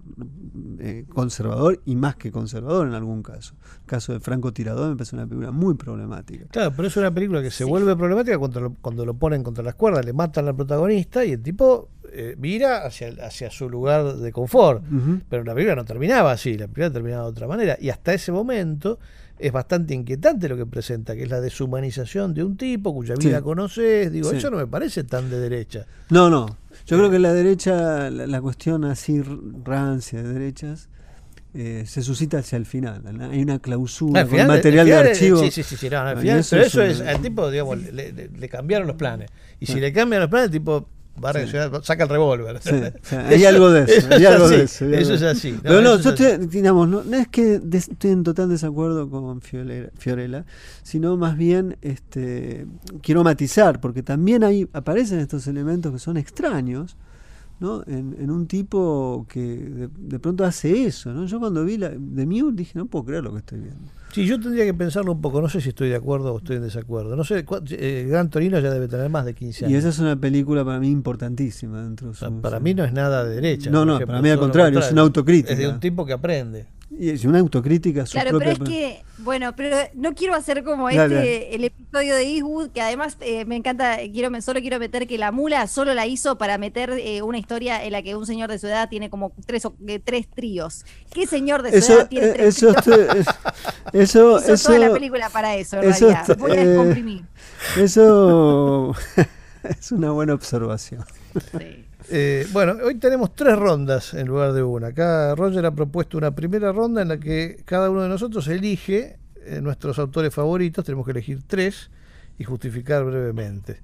[0.79, 3.55] eh, conservador y más que conservador en algún caso.
[3.83, 6.47] El caso de Franco Tirador me parece una película muy problemática.
[6.47, 9.63] Claro, pero es una película que se vuelve problemática cuando lo, cuando lo ponen contra
[9.63, 14.17] las cuerdas, le matan al protagonista y el tipo eh, mira hacia, hacia su lugar
[14.17, 14.83] de confort.
[15.29, 17.77] Pero la película no terminaba así, la película terminaba de otra manera.
[17.81, 18.99] Y hasta ese momento
[19.41, 23.41] es bastante inquietante lo que presenta, que es la deshumanización de un tipo cuya vida
[23.41, 24.13] conoces.
[24.13, 25.87] Digo, eso no me parece tan de derecha.
[26.11, 26.59] No, no.
[26.87, 29.23] Yo creo que la derecha, la, cuestión así
[29.65, 30.89] rancia de derechas,
[31.55, 33.03] eh, se suscita hacia el final.
[33.31, 35.41] Hay una clausura con material de archivo.
[35.41, 39.31] Sí, sí, sí, pero eso es, al tipo, digamos, le, cambiaron los planes.
[39.59, 40.89] Y si le cambian los planes, el tipo
[41.83, 42.61] saca el revólver.
[43.11, 44.09] hay algo de eso.
[44.11, 45.59] Hay algo de eso, eso es así.
[45.63, 50.45] No, no, yo estoy, digamos, no, es que estoy en total desacuerdo con Fiorella,
[50.83, 52.67] sino más bien este,
[53.03, 56.97] quiero matizar, porque también ahí aparecen estos elementos que son extraños.
[57.61, 57.85] ¿no?
[57.87, 61.13] En, un tipo que de, pronto hace eso.
[61.13, 61.27] ¿no?
[61.27, 64.00] Yo cuando vi la, de Mule dije, no puedo creer lo que estoy viendo.
[64.13, 65.41] Sí, yo tendría que pensarlo un poco.
[65.41, 67.17] No sé si estoy de acuerdo o estoy en desacuerdo.
[67.17, 69.75] No sé, eh, Gran Torino ya debe tener más de 15 años.
[69.75, 73.25] Y esa es una película para mí importantísima dentro de Para mí no es nada
[73.25, 73.71] de derecha.
[73.71, 75.53] No, no, para mí al contrario, es una autocrítica.
[75.53, 76.67] Es de un tipo que aprende.
[76.99, 78.05] Y es una autocrítica.
[78.05, 82.71] claro, pero es que, bueno, pero no quiero hacer como este, el episodio de Eastwood,
[82.71, 86.37] que además eh, me encanta, quiero solo quiero meter que la mula solo la hizo
[86.37, 89.33] para meter eh, una historia en la que un señor de su edad tiene como
[89.47, 89.69] tres,
[90.05, 90.85] tres tríos.
[91.13, 93.07] ¿Qué señor de su edad tiene tres eso, tríos?
[93.93, 96.37] Eso, eso, eso, toda la película para eso, en realidad.
[96.39, 97.25] Voy a eh, descomprimir.
[97.77, 98.95] Eso
[99.63, 101.05] es una buena observación.
[102.13, 104.89] Eh, bueno, hoy tenemos tres rondas en lugar de una.
[104.89, 109.19] Acá Roger ha propuesto una primera ronda en la que cada uno de nosotros elige
[109.45, 110.85] eh, nuestros autores favoritos.
[110.85, 111.91] Tenemos que elegir tres
[112.37, 113.81] y justificar brevemente.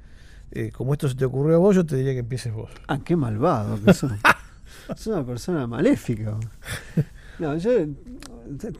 [0.72, 2.70] como esto se te ocurrió a vos, yo te diría que empieces vos.
[2.88, 4.10] Ah, qué malvado que sos.
[4.96, 6.36] sos una persona maléfica.
[7.38, 7.70] No, yo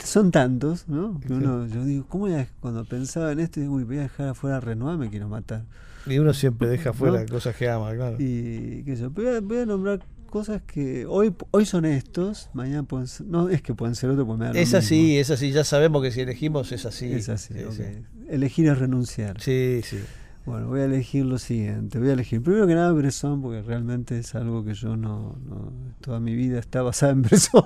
[0.02, 1.20] son tantos, ¿no?
[1.20, 3.60] Que uno, yo digo, ¿cómo es cuando pensaba en esto?
[3.60, 5.64] Uy, voy a dejar afuera a Renoir, me quiero matar.
[6.07, 8.16] Y uno siempre deja afuera cosas que ama, claro.
[8.19, 12.83] Y qué sé voy a, voy a nombrar cosas que hoy hoy son estos, mañana
[12.83, 15.65] pueden ser, no es que pueden ser otros, pues me Es así, es así, ya
[15.65, 17.12] sabemos que si elegimos es así.
[17.12, 17.55] Es así,
[18.28, 19.41] Elegir es renunciar.
[19.41, 19.99] Sí, sí.
[20.47, 21.99] Bueno, voy a elegir lo siguiente.
[21.99, 25.37] Voy a elegir primero que nada Bresson, porque realmente es algo que yo no.
[26.01, 27.65] toda mi vida está basada en Bresson.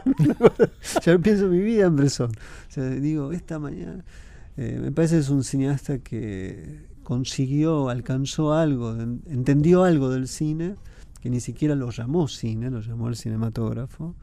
[1.04, 2.30] yo pienso mi vida en Bresson.
[2.30, 4.02] O sea, digo, esta mañana.
[4.56, 10.76] Eh, me parece que es un cineasta que consiguió, alcanzó algo, entendió algo del cine,
[11.20, 14.14] que ni siquiera lo llamó cine, lo llamó el cinematógrafo,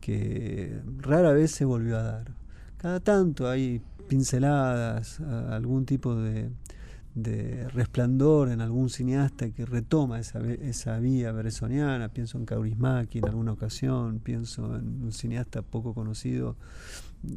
[0.00, 2.32] que rara vez se volvió a dar.
[2.78, 10.98] Cada tanto hay pinceladas, algún tipo de resplandor en algún cineasta que retoma esa, esa
[10.98, 16.56] vía beresoniana, pienso en Kaurismäki en alguna ocasión, pienso en un cineasta poco conocido,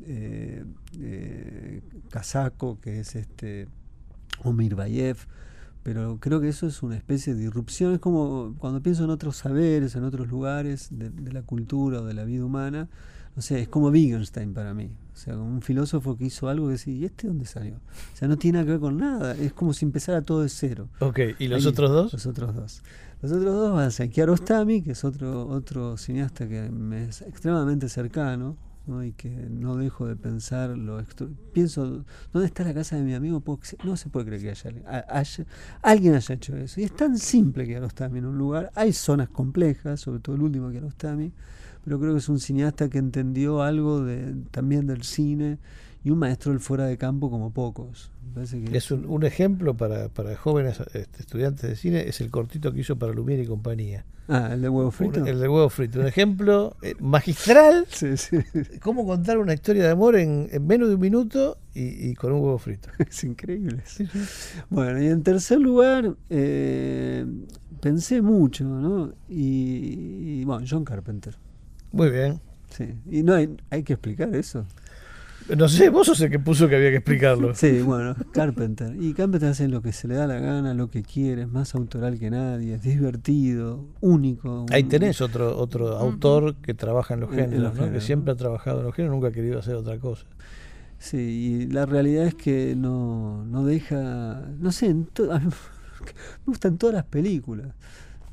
[0.08, 0.66] eh,
[1.00, 1.84] eh
[2.82, 3.68] que es este
[4.44, 5.18] Omir Bayev,
[5.84, 9.38] pero creo que eso es una especie de irrupción, es como cuando pienso en otros
[9.38, 12.90] saberes, en otros lugares de, de la cultura o de la vida humana,
[13.36, 14.92] no sé, es como Wittgenstein para mí.
[15.14, 17.76] O sea, como un filósofo que hizo algo que decía, ¿y este dónde salió?
[17.76, 19.36] O sea, no tiene nada que ver con nada.
[19.36, 20.90] Es como si empezara todo de cero.
[21.00, 22.14] Ok, ¿y los otros dos?
[22.14, 22.84] Los otros dos.
[23.22, 27.22] Los otros dos van a ser Kiarostami, que es otro, otro cineasta que me es
[27.22, 28.58] extremadamente cercano,
[29.04, 31.04] y que no dejo de pensar lo
[31.54, 32.04] pienso
[32.34, 33.44] dónde está la casa de mi amigo
[33.84, 35.46] no se puede creer que haya,
[35.82, 40.02] alguien haya hecho eso y es tan simple Kiarostami en un lugar hay zonas complejas
[40.02, 41.32] sobre todo el último Kiarostami
[41.84, 45.58] pero creo que es un cineasta que entendió algo de, también del cine
[46.04, 48.12] y un maestro del fuera de campo como pocos.
[48.72, 52.98] es un, ejemplo para, para jóvenes este, estudiantes de cine, es el cortito que hizo
[52.98, 54.06] para Lumière y compañía.
[54.30, 55.26] Ah, el de huevo frito.
[55.26, 57.86] el de huevo frito, un ejemplo eh, magistral.
[57.90, 58.38] Sí, sí.
[58.82, 62.58] Cómo contar una historia de amor en, menos de un minuto y, con un huevo
[62.60, 62.90] frito.
[63.00, 63.84] Es increíble.
[64.70, 67.26] Bueno, y en tercer lugar, eh,
[67.82, 69.14] pensé mucho, ¿no?
[69.28, 71.36] y bueno, John Carpenter.
[71.92, 72.40] Muy bien.
[72.70, 72.94] Sí.
[73.10, 74.66] Y no hay, hay que explicar eso.
[75.56, 77.54] No sé, vos sos el que puso que había que explicarlo.
[77.60, 78.96] Sí, bueno, Carpenter.
[79.00, 81.76] Y Carpenter hace lo que se le da la gana, lo que quiere, es más
[81.76, 84.66] autoral que nadie, es divertido, único.
[84.72, 87.92] Ahí tenés otro otro autor que trabaja en los géneros, ¿no?
[87.92, 90.26] que siempre ha trabajado en los géneros, nunca ha querido hacer otra cosa.
[91.00, 95.06] Sí, y la realidad es que no, no deja, no sé, me
[96.46, 97.68] gustan todas las películas.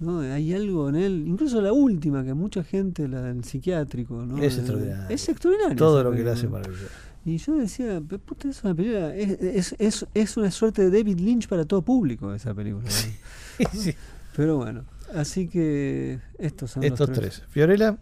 [0.01, 0.21] ¿no?
[0.21, 4.43] Hay algo en él, incluso la última, que mucha gente, la del psiquiátrico, ¿no?
[4.43, 5.07] Es extraordinario.
[5.09, 5.77] Es extraordinario.
[5.77, 6.87] Todo lo que le hace maravilloso.
[7.27, 11.48] Y yo decía, puta, es una película, es, es, es, una suerte de David Lynch
[11.48, 12.89] para todo público esa película.
[13.73, 13.97] sí.
[14.36, 17.43] Pero bueno, así que estos son estos los tres.
[17.48, 17.98] Fiorella.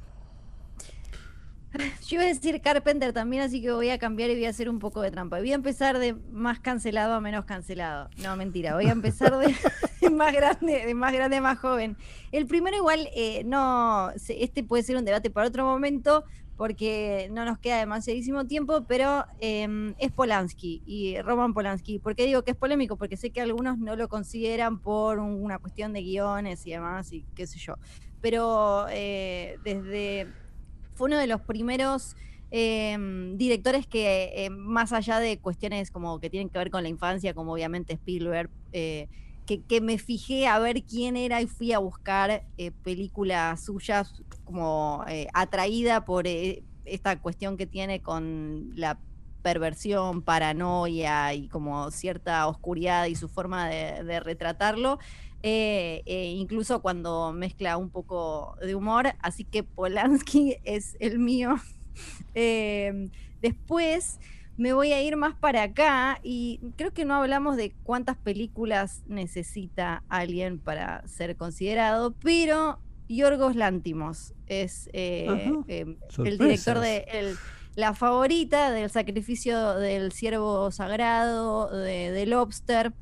[2.07, 4.69] Yo iba a decir Carpenter también, así que voy a cambiar y voy a hacer
[4.69, 5.39] un poco de trampa.
[5.39, 8.11] Voy a empezar de más cancelado a menos cancelado.
[8.23, 8.75] No, mentira.
[8.75, 11.97] Voy a empezar de, más grande, de más grande a más joven.
[12.31, 16.25] El primero igual, eh, no, este puede ser un debate para otro momento,
[16.57, 21.99] porque no nos queda demasiadísimo tiempo, pero em, es Polanski y Roman Polanski.
[21.99, 22.97] ¿Por qué digo que es polémico?
[22.97, 27.25] Porque sé que algunos no lo consideran por una cuestión de guiones y demás, y
[27.35, 27.75] qué sé yo.
[28.21, 30.29] Pero eh, desde
[30.95, 32.17] fue uno de los primeros
[32.51, 36.89] em, directores que, eh, más allá de cuestiones como que tienen que ver con la
[36.89, 38.51] infancia, como obviamente Spielberg,
[39.49, 44.23] eh, que, me fijé a ver quién era y fui a buscar eh, películas suyas
[44.45, 48.99] como atraída por esta cuestión que tiene con la
[49.43, 54.99] perversión, paranoia y como cierta oscuridad y su forma de retratarlo.
[55.47, 61.57] Eh, eh, incluso cuando mezcla un poco de humor, así que Polanski es el mío.
[62.35, 63.11] Em,
[63.41, 64.19] después
[64.57, 69.03] me voy a ir más para acá y creo que no hablamos de cuántas películas
[69.07, 72.79] necesita alguien para ser considerado, pero
[73.09, 77.35] Yorgos Lántimos es eh, em, el director de
[77.75, 82.93] La Favorita, del Sacrificio del Ciervo Sagrado, de, de Lobster.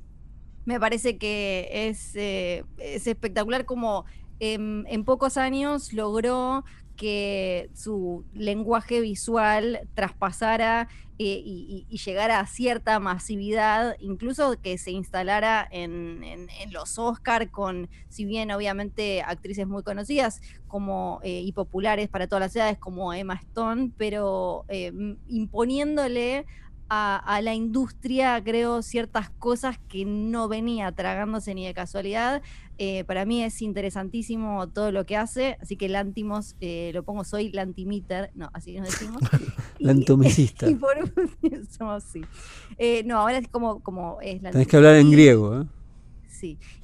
[0.64, 4.06] Me parece que es, eh, es espectacular como
[4.42, 6.64] en, pocos años logró
[6.96, 10.88] que su lenguaje visual traspasara
[11.18, 18.24] eh, y, llegara a cierta masividad, incluso que se instalara en, los Oscar con, si
[18.24, 23.34] bien obviamente actrices muy conocidas como eh, y populares para todas las edades como Emma
[23.34, 24.64] Stone, pero
[25.28, 26.46] imponiéndole
[26.94, 32.42] a, la industria, creo, ciertas cosas que no venía tragándose ni de casualidad.
[32.76, 37.24] Eh, para mí es interesantísimo todo lo que hace, así que Lantimos, eh, lo pongo,
[37.24, 39.22] soy Lantimiter, no, así nos decimos.
[39.78, 40.66] Lantomicista.
[40.70, 40.96] Y, por
[41.70, 42.22] somos, sí.
[42.76, 45.66] Eh, no, ahora es como, como es Tenés que hablar en griego, ¿eh?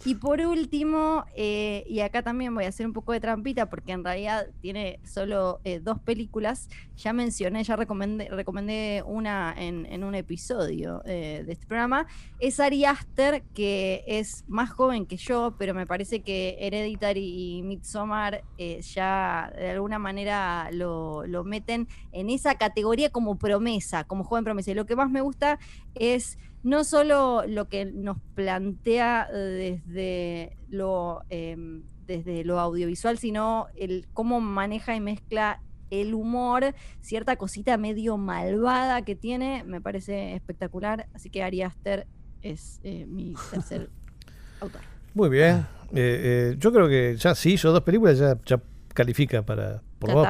[0.05, 3.93] Y por último, eh, y acá también voy a hacer un poco de trampita porque
[3.93, 6.69] en realidad tiene solo eh, dos películas.
[6.97, 12.07] Ya mencioné, ya recomendé, recomendé una en, un episodio eh, de este programa.
[12.39, 17.63] Es Ari Aster, que es más joven que yo, pero me parece que Hereditary y
[17.63, 24.45] Midsommar ya de alguna manera lo, lo meten en esa categoría como promesa, como joven
[24.45, 24.71] promesa.
[24.71, 25.59] Y lo que más me gusta
[25.95, 34.07] es no solo lo que nos plantea desde lo, em, desde lo audiovisual, sino el
[34.13, 35.61] cómo maneja y mezcla
[35.91, 41.07] el humor, cierta cosita medio malvada que tiene, me parece espectacular.
[41.15, 42.07] Así que Ari Aster
[42.43, 43.89] es eh, mi tercer
[44.61, 44.81] autor.
[45.15, 45.67] Muy bien.
[45.93, 48.61] Eh, eh, yo creo que ya sí hizo dos películas, ya, ya
[48.93, 49.83] califica para.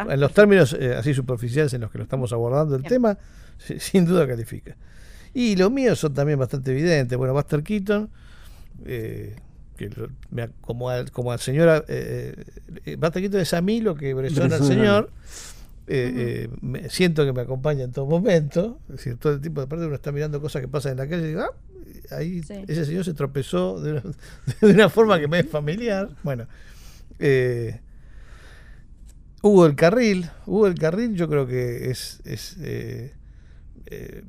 [0.08, 3.18] en los términos así superficiales en los que lo estamos abordando el tema,
[3.58, 4.76] sin duda califica.
[5.34, 7.16] Y los míos son también bastante evidentes.
[7.16, 8.10] Bueno, Buster Keaton,
[8.84, 9.36] eh,
[9.76, 9.90] que
[10.60, 12.34] como, al, como al señor, eh,
[12.84, 15.10] eh, Buster Keaton es a mí lo que Bresson al señor.
[15.90, 18.80] Eh, me, siento que me acompaña en todo momento.
[18.88, 21.08] Es decir, todo el tiempo de parte uno está mirando cosas que pasan en la
[21.08, 24.02] calle y digo, ah, ahí ese señor se tropezó de una,
[24.60, 26.10] de una, forma que me es familiar.
[26.22, 26.46] Bueno,
[29.42, 33.14] Hugo el Carril, Hugo el Carril yo creo que es, es eh,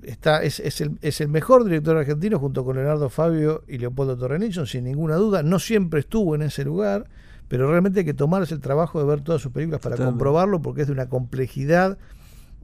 [0.04, 4.18] está, es, es, el, es, el, mejor director argentino junto con Leonardo Fabio y Leopoldo
[4.18, 5.44] Torrenilson, sin ninguna duda.
[5.44, 7.08] No siempre estuvo en ese lugar,
[7.48, 10.82] pero realmente hay que tomarse el trabajo de ver todas sus películas para comprobarlo, porque
[10.82, 11.98] es de una complejidad.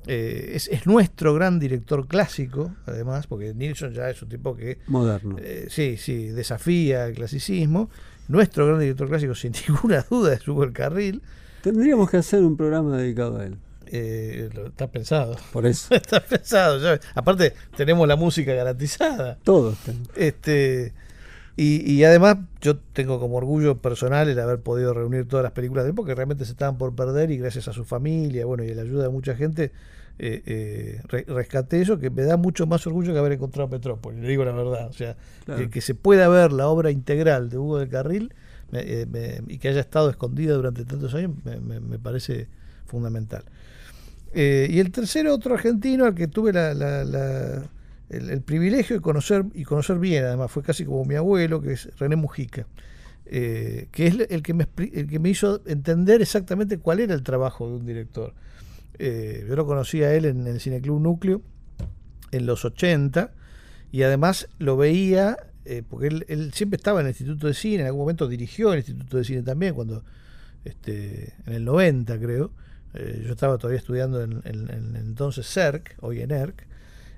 [0.07, 4.77] Eh, es, es, nuestro gran director clásico, además, porque Nilsson ya es un tipo que.
[4.87, 5.37] Moderno.
[5.39, 7.89] Eh, sí, sí, desafía el clasicismo.
[8.27, 11.21] Nuestro gran director clásico, sin ninguna duda, es Hugo el Carril.
[11.63, 13.57] Tendríamos que hacer un programa dedicado a él.
[13.91, 15.35] Eh, está pensado.
[15.51, 15.93] Por eso.
[15.95, 16.99] está pensado.
[17.13, 19.37] Aparte, tenemos la música garantizada.
[19.43, 19.77] Todos.
[20.15, 20.93] Este,
[21.57, 25.91] Y, además yo tengo como orgullo personal el haber podido reunir todas las películas de
[25.91, 28.75] él porque realmente se estaban por perder y gracias a su familia bueno y a
[28.75, 29.71] la ayuda de mucha gente
[30.17, 34.29] eh, eh, rescaté eso que me da mucho más orgullo que haber encontrado Metrópolis, le
[34.29, 34.87] digo la verdad.
[34.87, 35.17] O sea,
[35.71, 38.33] que, se pueda ver la obra integral de Hugo del Carril
[38.71, 42.47] eh, y que haya estado escondida durante tantos años me, parece
[42.85, 43.43] fundamental.
[44.35, 46.51] Y el tercero, otro argentino al que tuve
[48.09, 51.89] el, privilegio de conocer y conocer bien, además fue casi como mi abuelo, que es
[51.97, 52.67] René Mujica,
[53.25, 57.23] eh, que es el que, me, el que me hizo entender exactamente cuál era el
[57.23, 58.33] trabajo de un director.
[58.99, 61.41] Eh, yo lo conocí a él en el Cineclub Núcleo
[62.31, 63.31] en los 80
[63.91, 67.85] y además lo veía, eh, porque él, siempre estaba en el Instituto de Cine, en
[67.87, 70.03] algún momento dirigió el Instituto de Cine también, cuando
[70.65, 72.51] este, en el 90 creo,
[72.95, 76.65] yo estaba todavía estudiando en, en, entonces CERC, hoy en ERC,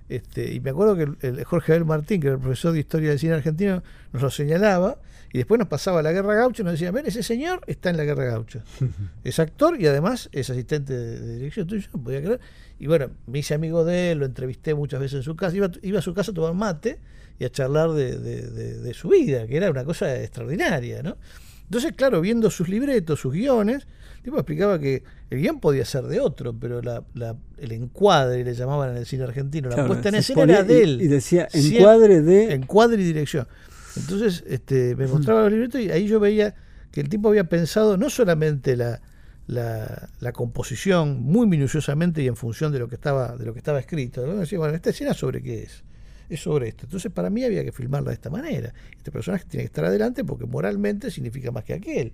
[0.10, 3.10] este, y me acuerdo que el, Jorge Abel Martín, que era el profesor de historia
[3.10, 3.84] del cine argentino,
[4.14, 4.99] nos lo señalaba
[5.34, 7.90] y después nos pasaba a la Guerra Gaucha y nos decía, ven, ese señor está
[7.90, 8.64] en la Guerra Gaucha.
[9.24, 11.66] es actor y además es asistente de, dirección.
[11.66, 12.40] Entonces yo no podía creer.
[12.80, 15.70] Y bueno, me hice amigo de él, lo entrevisté muchas veces en su casa, iba,
[15.82, 16.99] iba a su casa a tomar mate
[17.40, 21.18] y a charlar de, de, su vida, que era una cosa extraordinaria, ¿no?
[21.66, 23.86] Entonces, claro, viendo sus libretos, sus guiones,
[24.24, 27.04] tipo explicaba que el guion podía ser de otro, pero la,
[27.58, 31.02] el encuadre, le llamaban en el cine argentino, la puesta en escena era de él.
[31.02, 32.54] Y, decía encuadre de...
[32.54, 33.48] Encuadre y dirección.
[33.98, 36.56] Entonces este, me mostraba los libretos y ahí yo veía
[36.91, 39.02] que el tipo había pensado no solamente la,
[39.48, 43.60] la, la, composición muy minuciosamente y en función de lo que estaba, de lo que
[43.60, 44.22] estaba escrito.
[44.38, 45.84] Decía, bueno, esta escena sobre qué es
[46.30, 46.86] es sobre esto.
[46.86, 48.74] Entonces, para mí había que filmarla de esta manera.
[48.95, 52.14] Este personaje tiene que estar adelante porque moralmente significa más que aquel.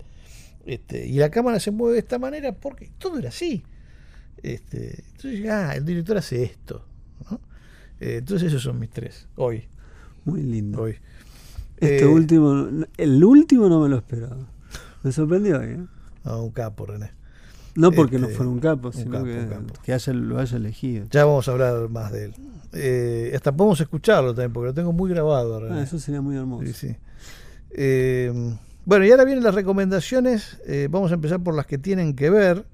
[0.65, 3.63] Este, y la cámara se mueve de esta manera porque todo era así.
[4.41, 6.85] Este, entonces, ah, el director hace esto.
[7.99, 9.27] Eh, entonces, esos son mis tres.
[9.35, 9.65] Hoy.
[10.25, 10.81] Muy lindo.
[10.81, 10.95] Hoy.
[11.77, 14.47] Este eh, último, el último no me lo esperaba.
[15.03, 15.61] Me sorprendió.
[15.61, 15.79] ¿eh?
[16.23, 17.11] Ah, un capo, René.
[17.75, 19.47] No porque no este, fuera un capo, sino que,
[19.83, 21.07] que lo haya elegido.
[21.09, 22.33] Ya vamos a hablar más de él.
[22.73, 25.61] Eh, hasta podemos escucharlo también, porque lo tengo muy grabado.
[25.71, 26.87] Ah, eso sería muy hermoso.
[27.71, 28.53] Eh,
[28.85, 30.59] bueno, y ahora vienen las recomendaciones.
[30.67, 32.65] Eh, vamos a empezar por las que tienen que ver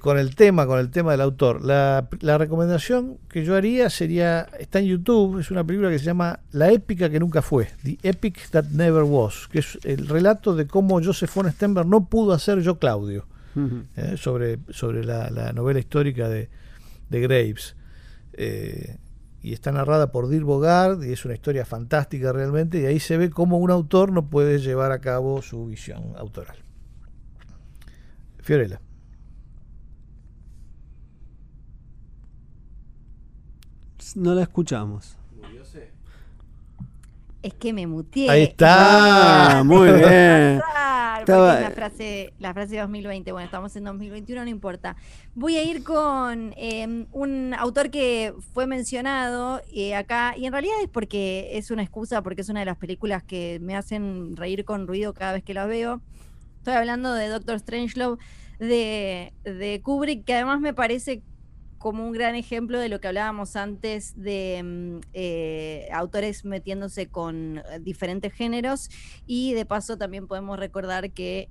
[0.00, 1.62] con el tema, con el tema del autor.
[1.62, 6.06] La, la, recomendación que yo haría sería, está en YouTube, es una película que se
[6.06, 10.54] llama La épica que nunca fue, The Epic That Never Was, que es el relato
[10.54, 13.26] de cómo Joseph von Stenberg no pudo hacer Yo Claudio,
[14.16, 16.48] sobre, sobre la, novela histórica de,
[17.10, 17.76] de Graves.
[18.32, 18.96] Eh,
[19.46, 23.16] y está narrada por Dir Bogard y es una historia fantástica realmente y ahí se
[23.16, 26.56] ve cómo un autor no puede llevar a cabo su visión autoral.
[28.40, 28.80] Fiorella.
[34.16, 35.16] No la escuchamos.
[37.46, 38.28] Es que me muteé.
[38.28, 39.60] Ahí está.
[39.60, 40.60] Ah, muy bien.
[41.28, 43.30] la frase, la frase 2020.
[43.30, 44.96] Bueno, estamos en 2021, no importa.
[45.36, 50.74] Voy a ir con em, un autor que fue mencionado eh, acá, y en realidad
[50.82, 54.64] es porque es una excusa, porque es una de las películas que me hacen reír
[54.64, 56.00] con ruido cada vez que la veo.
[56.56, 58.20] Estoy hablando de Doctor Strangelove
[58.58, 61.22] de, de Kubrick, que además me parece
[61.78, 67.58] como un gran ejemplo de lo que hablábamos antes de mm, eh, autores metiéndose con
[67.58, 68.90] eh, diferentes géneros
[69.26, 71.48] y de paso también podemos recordar que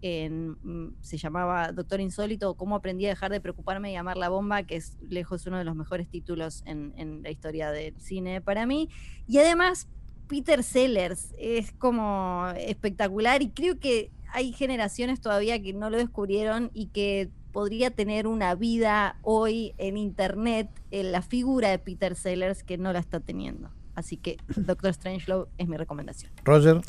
[0.63, 4.63] mm, se llamaba Doctor Insólito, cómo aprendí a dejar de preocuparme y amar la bomba,
[4.63, 8.65] que es lejos uno de los mejores títulos en, en la historia del cine para
[8.65, 8.89] mí.
[9.27, 9.87] Y además
[10.27, 16.71] Peter Sellers es como espectacular y creo que hay generaciones todavía que no lo descubrieron
[16.73, 22.63] y que podría tener una vida hoy en Internet en la figura de Peter Sellers
[22.63, 23.69] que no la está teniendo.
[23.95, 26.33] Así que Doctor Strangelove es mi recomendación.
[26.43, 26.81] Roger.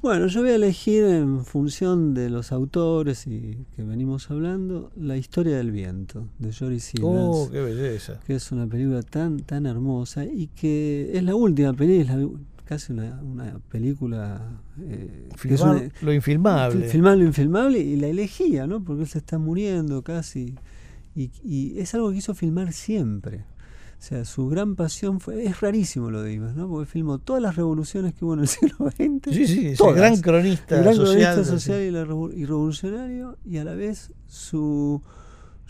[0.00, 5.16] Bueno, yo voy a elegir en función de los autores y que venimos hablando, La
[5.16, 7.36] historia del viento de Joris Simmons.
[7.36, 8.20] Oh, qué belleza.
[8.24, 12.16] Que es una película tan tan hermosa y que es la última película,
[12.64, 14.60] casi una, una película...
[14.80, 15.28] Eh,
[16.00, 16.88] lo infilmable.
[16.88, 18.82] Filmar lo infilmable y la elegía, ¿no?
[18.82, 20.54] Porque él se está muriendo casi.
[21.14, 23.44] Y, y, es algo que hizo filmar siempre.
[23.98, 25.44] O sea, su gran pasión fue...
[25.44, 26.68] Es rarísimo lo de Ibas, ¿no?
[26.68, 29.34] Porque filmó todas las revoluciones que hubo en el siglo XX.
[29.34, 31.34] Sí, sí, es el gran cronista el gran social.
[31.34, 33.38] Cronista social y, y revolucionario.
[33.44, 35.02] Y a la vez su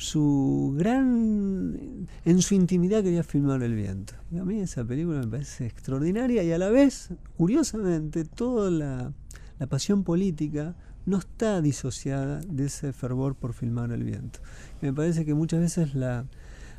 [0.02, 5.28] su gran en su intimidad quería filmar el viento y a mí esa película me
[5.28, 9.12] parece extraordinaria y a la vez curiosamente toda la,
[9.68, 10.74] pasión política
[11.06, 14.40] no está disociada de ese fervor por filmar el viento
[14.80, 16.26] me parece que muchas veces la,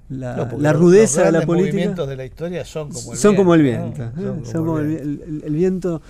[0.09, 1.67] la, rudeza de la política.
[1.67, 3.43] Los movimientos de la historia son como el son viento.
[3.43, 4.11] Como el viento
[4.43, 5.45] Son, como, el, viento.
[5.47, 6.01] El viento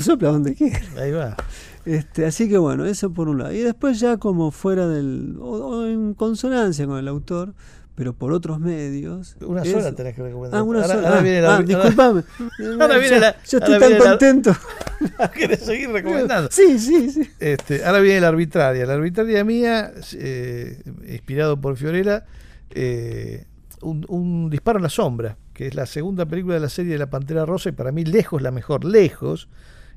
[0.00, 0.80] sopla donde quiera.
[0.98, 1.36] Ahí va.
[1.84, 3.52] Este, así que bueno, eso por un lado.
[3.52, 7.54] Y después ya como fuera del, o, en consonancia con el autor,
[7.94, 9.36] pero por otros medios.
[9.40, 10.60] Una sola tenés que recomendar.
[10.60, 11.08] Ah, una sola.
[11.08, 12.24] Ahora viene la, ah, disculpame.
[12.80, 14.56] Ahora viene la, yo estoy tan contento.
[15.34, 16.48] ¿Quieres seguir recomendando?
[16.50, 17.30] Sí, sí, sí.
[17.38, 18.86] Este, ahora viene la arbitraria.
[18.86, 22.24] La arbitraria mía, eh, inspirado por Fiorella,
[22.70, 23.44] eh,
[23.82, 26.98] un, un, disparo en la sombra, que es la segunda película de la serie de
[26.98, 29.48] La Pantera Rosa y para mí lejos la mejor, lejos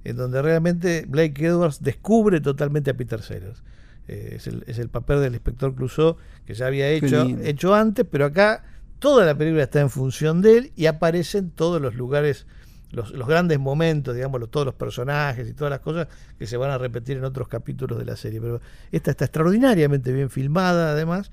[0.06, 3.62] en donde realmente Blake Edwards descubre totalmente a Peter Sellers.
[4.08, 6.16] Eh, es, el, es, el, papel del inspector Clouseau
[6.46, 8.64] que ya había hecho, hecho antes, pero acá
[9.00, 12.48] toda la película está en función de él y aparecen todos los lugares,
[12.92, 16.08] los, los grandes momentos, digamos, todos los personajes y todas las cosas
[16.38, 18.40] que se van a repetir en otros capítulos de la serie.
[18.40, 18.62] Pero
[18.94, 21.32] esta está extraordinariamente bien filmada, además,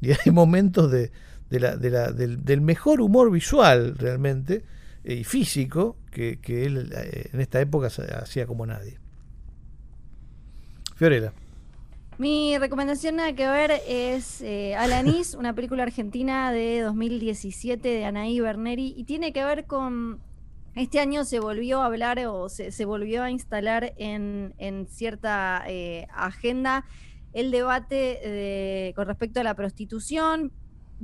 [0.00, 1.10] y hay momentos de,
[1.54, 4.64] de la, de la, del, del mejor humor visual realmente
[5.04, 8.98] y físico que, que él eh, en esta época hacía como nadie.
[10.96, 11.32] Fiorella.
[12.18, 18.40] Mi recomendación nada que ver es eh, Alanis, una película argentina de 2017 de Anaí
[18.40, 20.20] Berneri, y tiene que ver con.
[20.74, 25.62] Este año se volvió a hablar o se, se volvió a instalar en, en cierta
[25.68, 26.84] eh, agenda
[27.32, 30.50] el debate de, con respecto a la prostitución,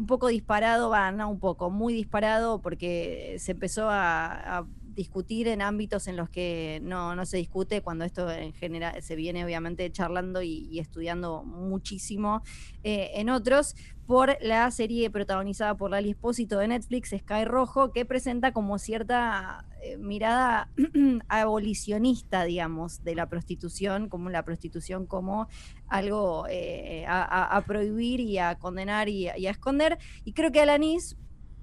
[0.01, 5.63] un poco disparado, va, no un poco, muy disparado porque se empezó a, discutir en
[5.63, 9.91] ámbitos en los que no, no, se discute cuando esto en general se viene obviamente
[9.93, 12.43] charlando y, estudiando muchísimo
[12.83, 18.05] eh, en otros por la serie protagonizada por Lali Espósito de Netflix, Sky Rojo, que
[18.05, 19.65] presenta como cierta
[19.99, 20.71] mirada
[21.29, 25.49] abolicionista, digamos, de la prostitución, como la prostitución como
[25.89, 29.99] algo eh, a, prohibir y a condenar y, a esconder.
[30.25, 31.17] Y creo que Alanis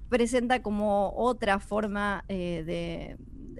[0.08, 3.16] presenta como otra forma eh, de,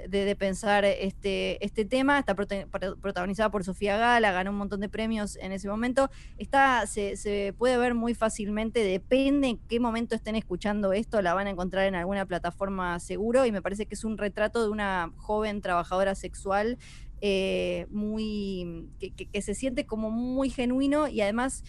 [0.08, 2.18] de, pensar este, este tema.
[2.18, 6.10] Está protagonizada por Sofía Gala, ganó un montón de premios en ese momento.
[6.36, 11.46] Está, se, puede ver muy fácilmente, depende en qué momento estén escuchando esto, la van
[11.46, 15.12] a encontrar en alguna plataforma seguro y me parece que es un retrato de una
[15.16, 16.78] joven trabajadora sexual
[17.20, 21.64] eh, muy que, que se siente como muy genuino y además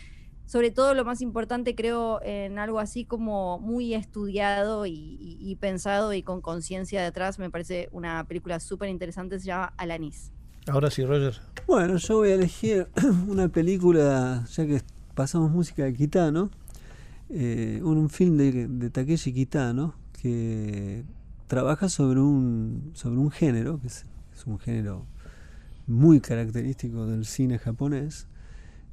[0.49, 6.23] sobre todo lo más importante creo en algo así como muy estudiado y, pensado y
[6.23, 7.37] con conciencia detrás.
[7.37, 10.31] Me parece una película súper interesante, se llama Alanis.
[10.65, 11.39] Ahora sí, Roger.
[11.67, 12.87] Bueno, yo voy a elegir
[13.27, 14.81] una película, ya que
[15.13, 16.49] pasamos música de Kitano,
[17.29, 21.03] eh, un, film de, de Takeshi Kitano que
[21.45, 24.03] trabaja sobre un, sobre un género, que es
[24.47, 25.05] un género
[25.85, 28.25] muy característico del cine japonés,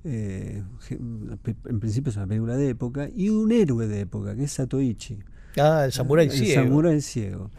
[0.07, 4.53] eh, en principio es una película de época, y un héroe de época, que es
[4.53, 5.19] Satoichi.
[5.59, 6.61] Ah, el samurái ciego.
[6.61, 7.51] El samurái ciego.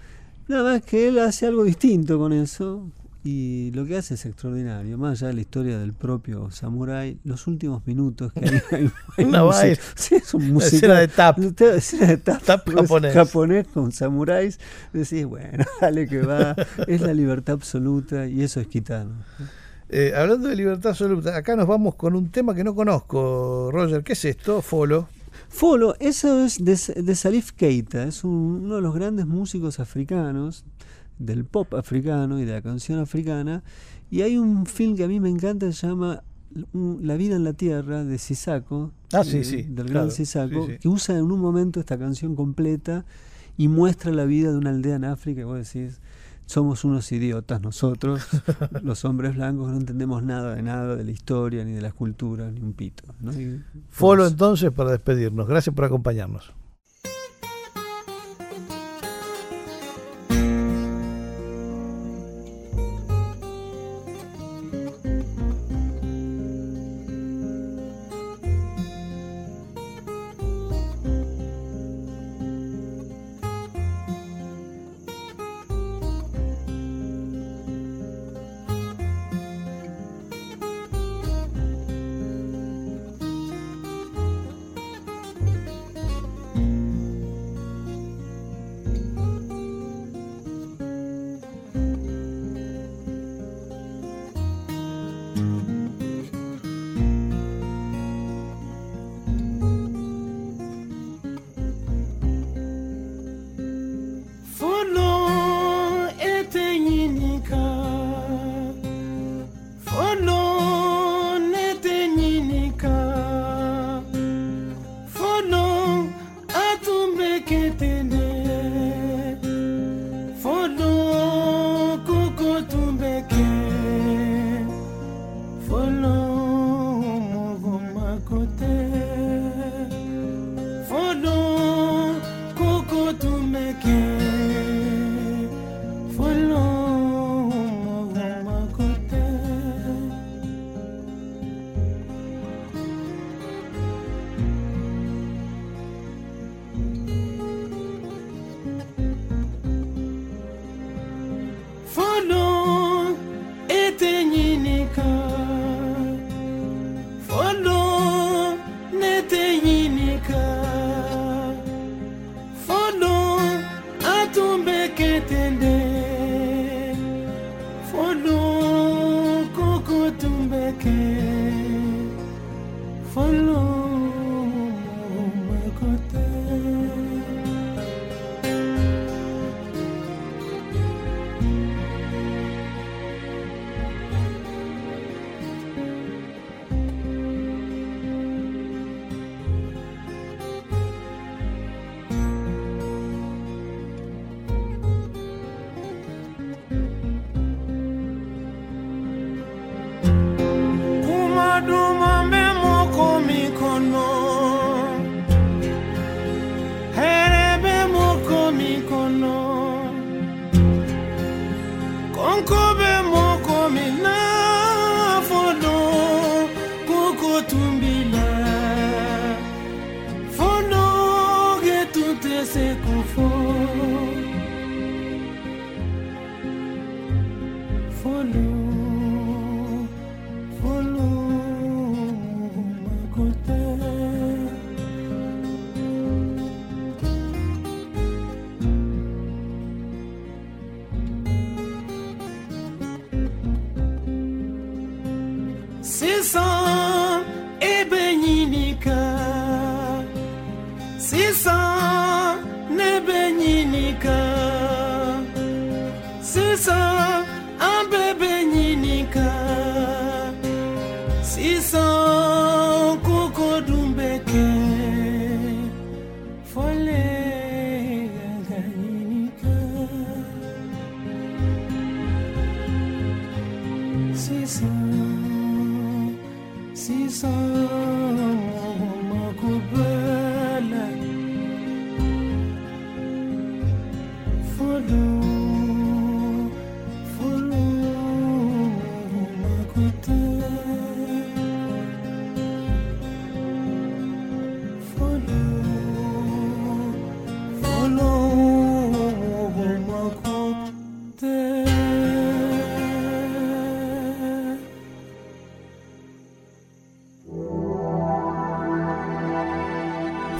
[0.47, 2.89] Nada más que él hace algo distinto con eso,
[3.27, 4.97] y lo que hace es extraordinario.
[4.97, 8.61] Más allá de la historia del propio samurái, los últimos minutos que hay,
[9.17, 9.51] hay, una
[9.95, 13.13] sí, es un musical, escena de tap, escena de tap, tap japonés.
[13.13, 14.59] japonés con samuráis.
[14.93, 16.55] Decís, bueno, dale que va,
[16.87, 19.11] es la libertad absoluta y eso es quitano.
[19.89, 24.03] Eh, hablando de libertad absoluta, acá nos vamos con un tema que no conozco, Roger.
[24.03, 24.61] ¿Qué es esto?
[24.61, 25.07] Folo.
[25.47, 30.65] Folo, eso es de, Salif Keita, es uno de los grandes músicos africanos,
[31.19, 33.63] del pop africano y de la canción africana.
[34.11, 36.23] Y hay un film que a mí me encanta, se llama
[36.73, 41.17] La vida en la tierra, de Sisako, ah, sí, sí, del gran Sisako, que usa
[41.17, 43.05] en un momento esta canción completa
[43.57, 45.41] y muestra la vida de una aldea en África.
[45.41, 46.01] Y vos decís,
[46.47, 48.25] somos unos idiotas nosotros,
[48.81, 52.49] los hombres blancos, no entendemos nada de nada, de la historia, ni de la escultura,
[52.49, 53.03] ni un pito.
[53.19, 53.31] ¿no?
[53.89, 55.47] Folo entonces para despedirnos.
[55.47, 56.53] Gracias por acompañarnos.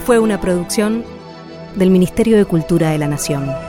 [0.08, 1.04] Fue una producción
[1.76, 3.67] del Ministerio de Cultura de la Nación.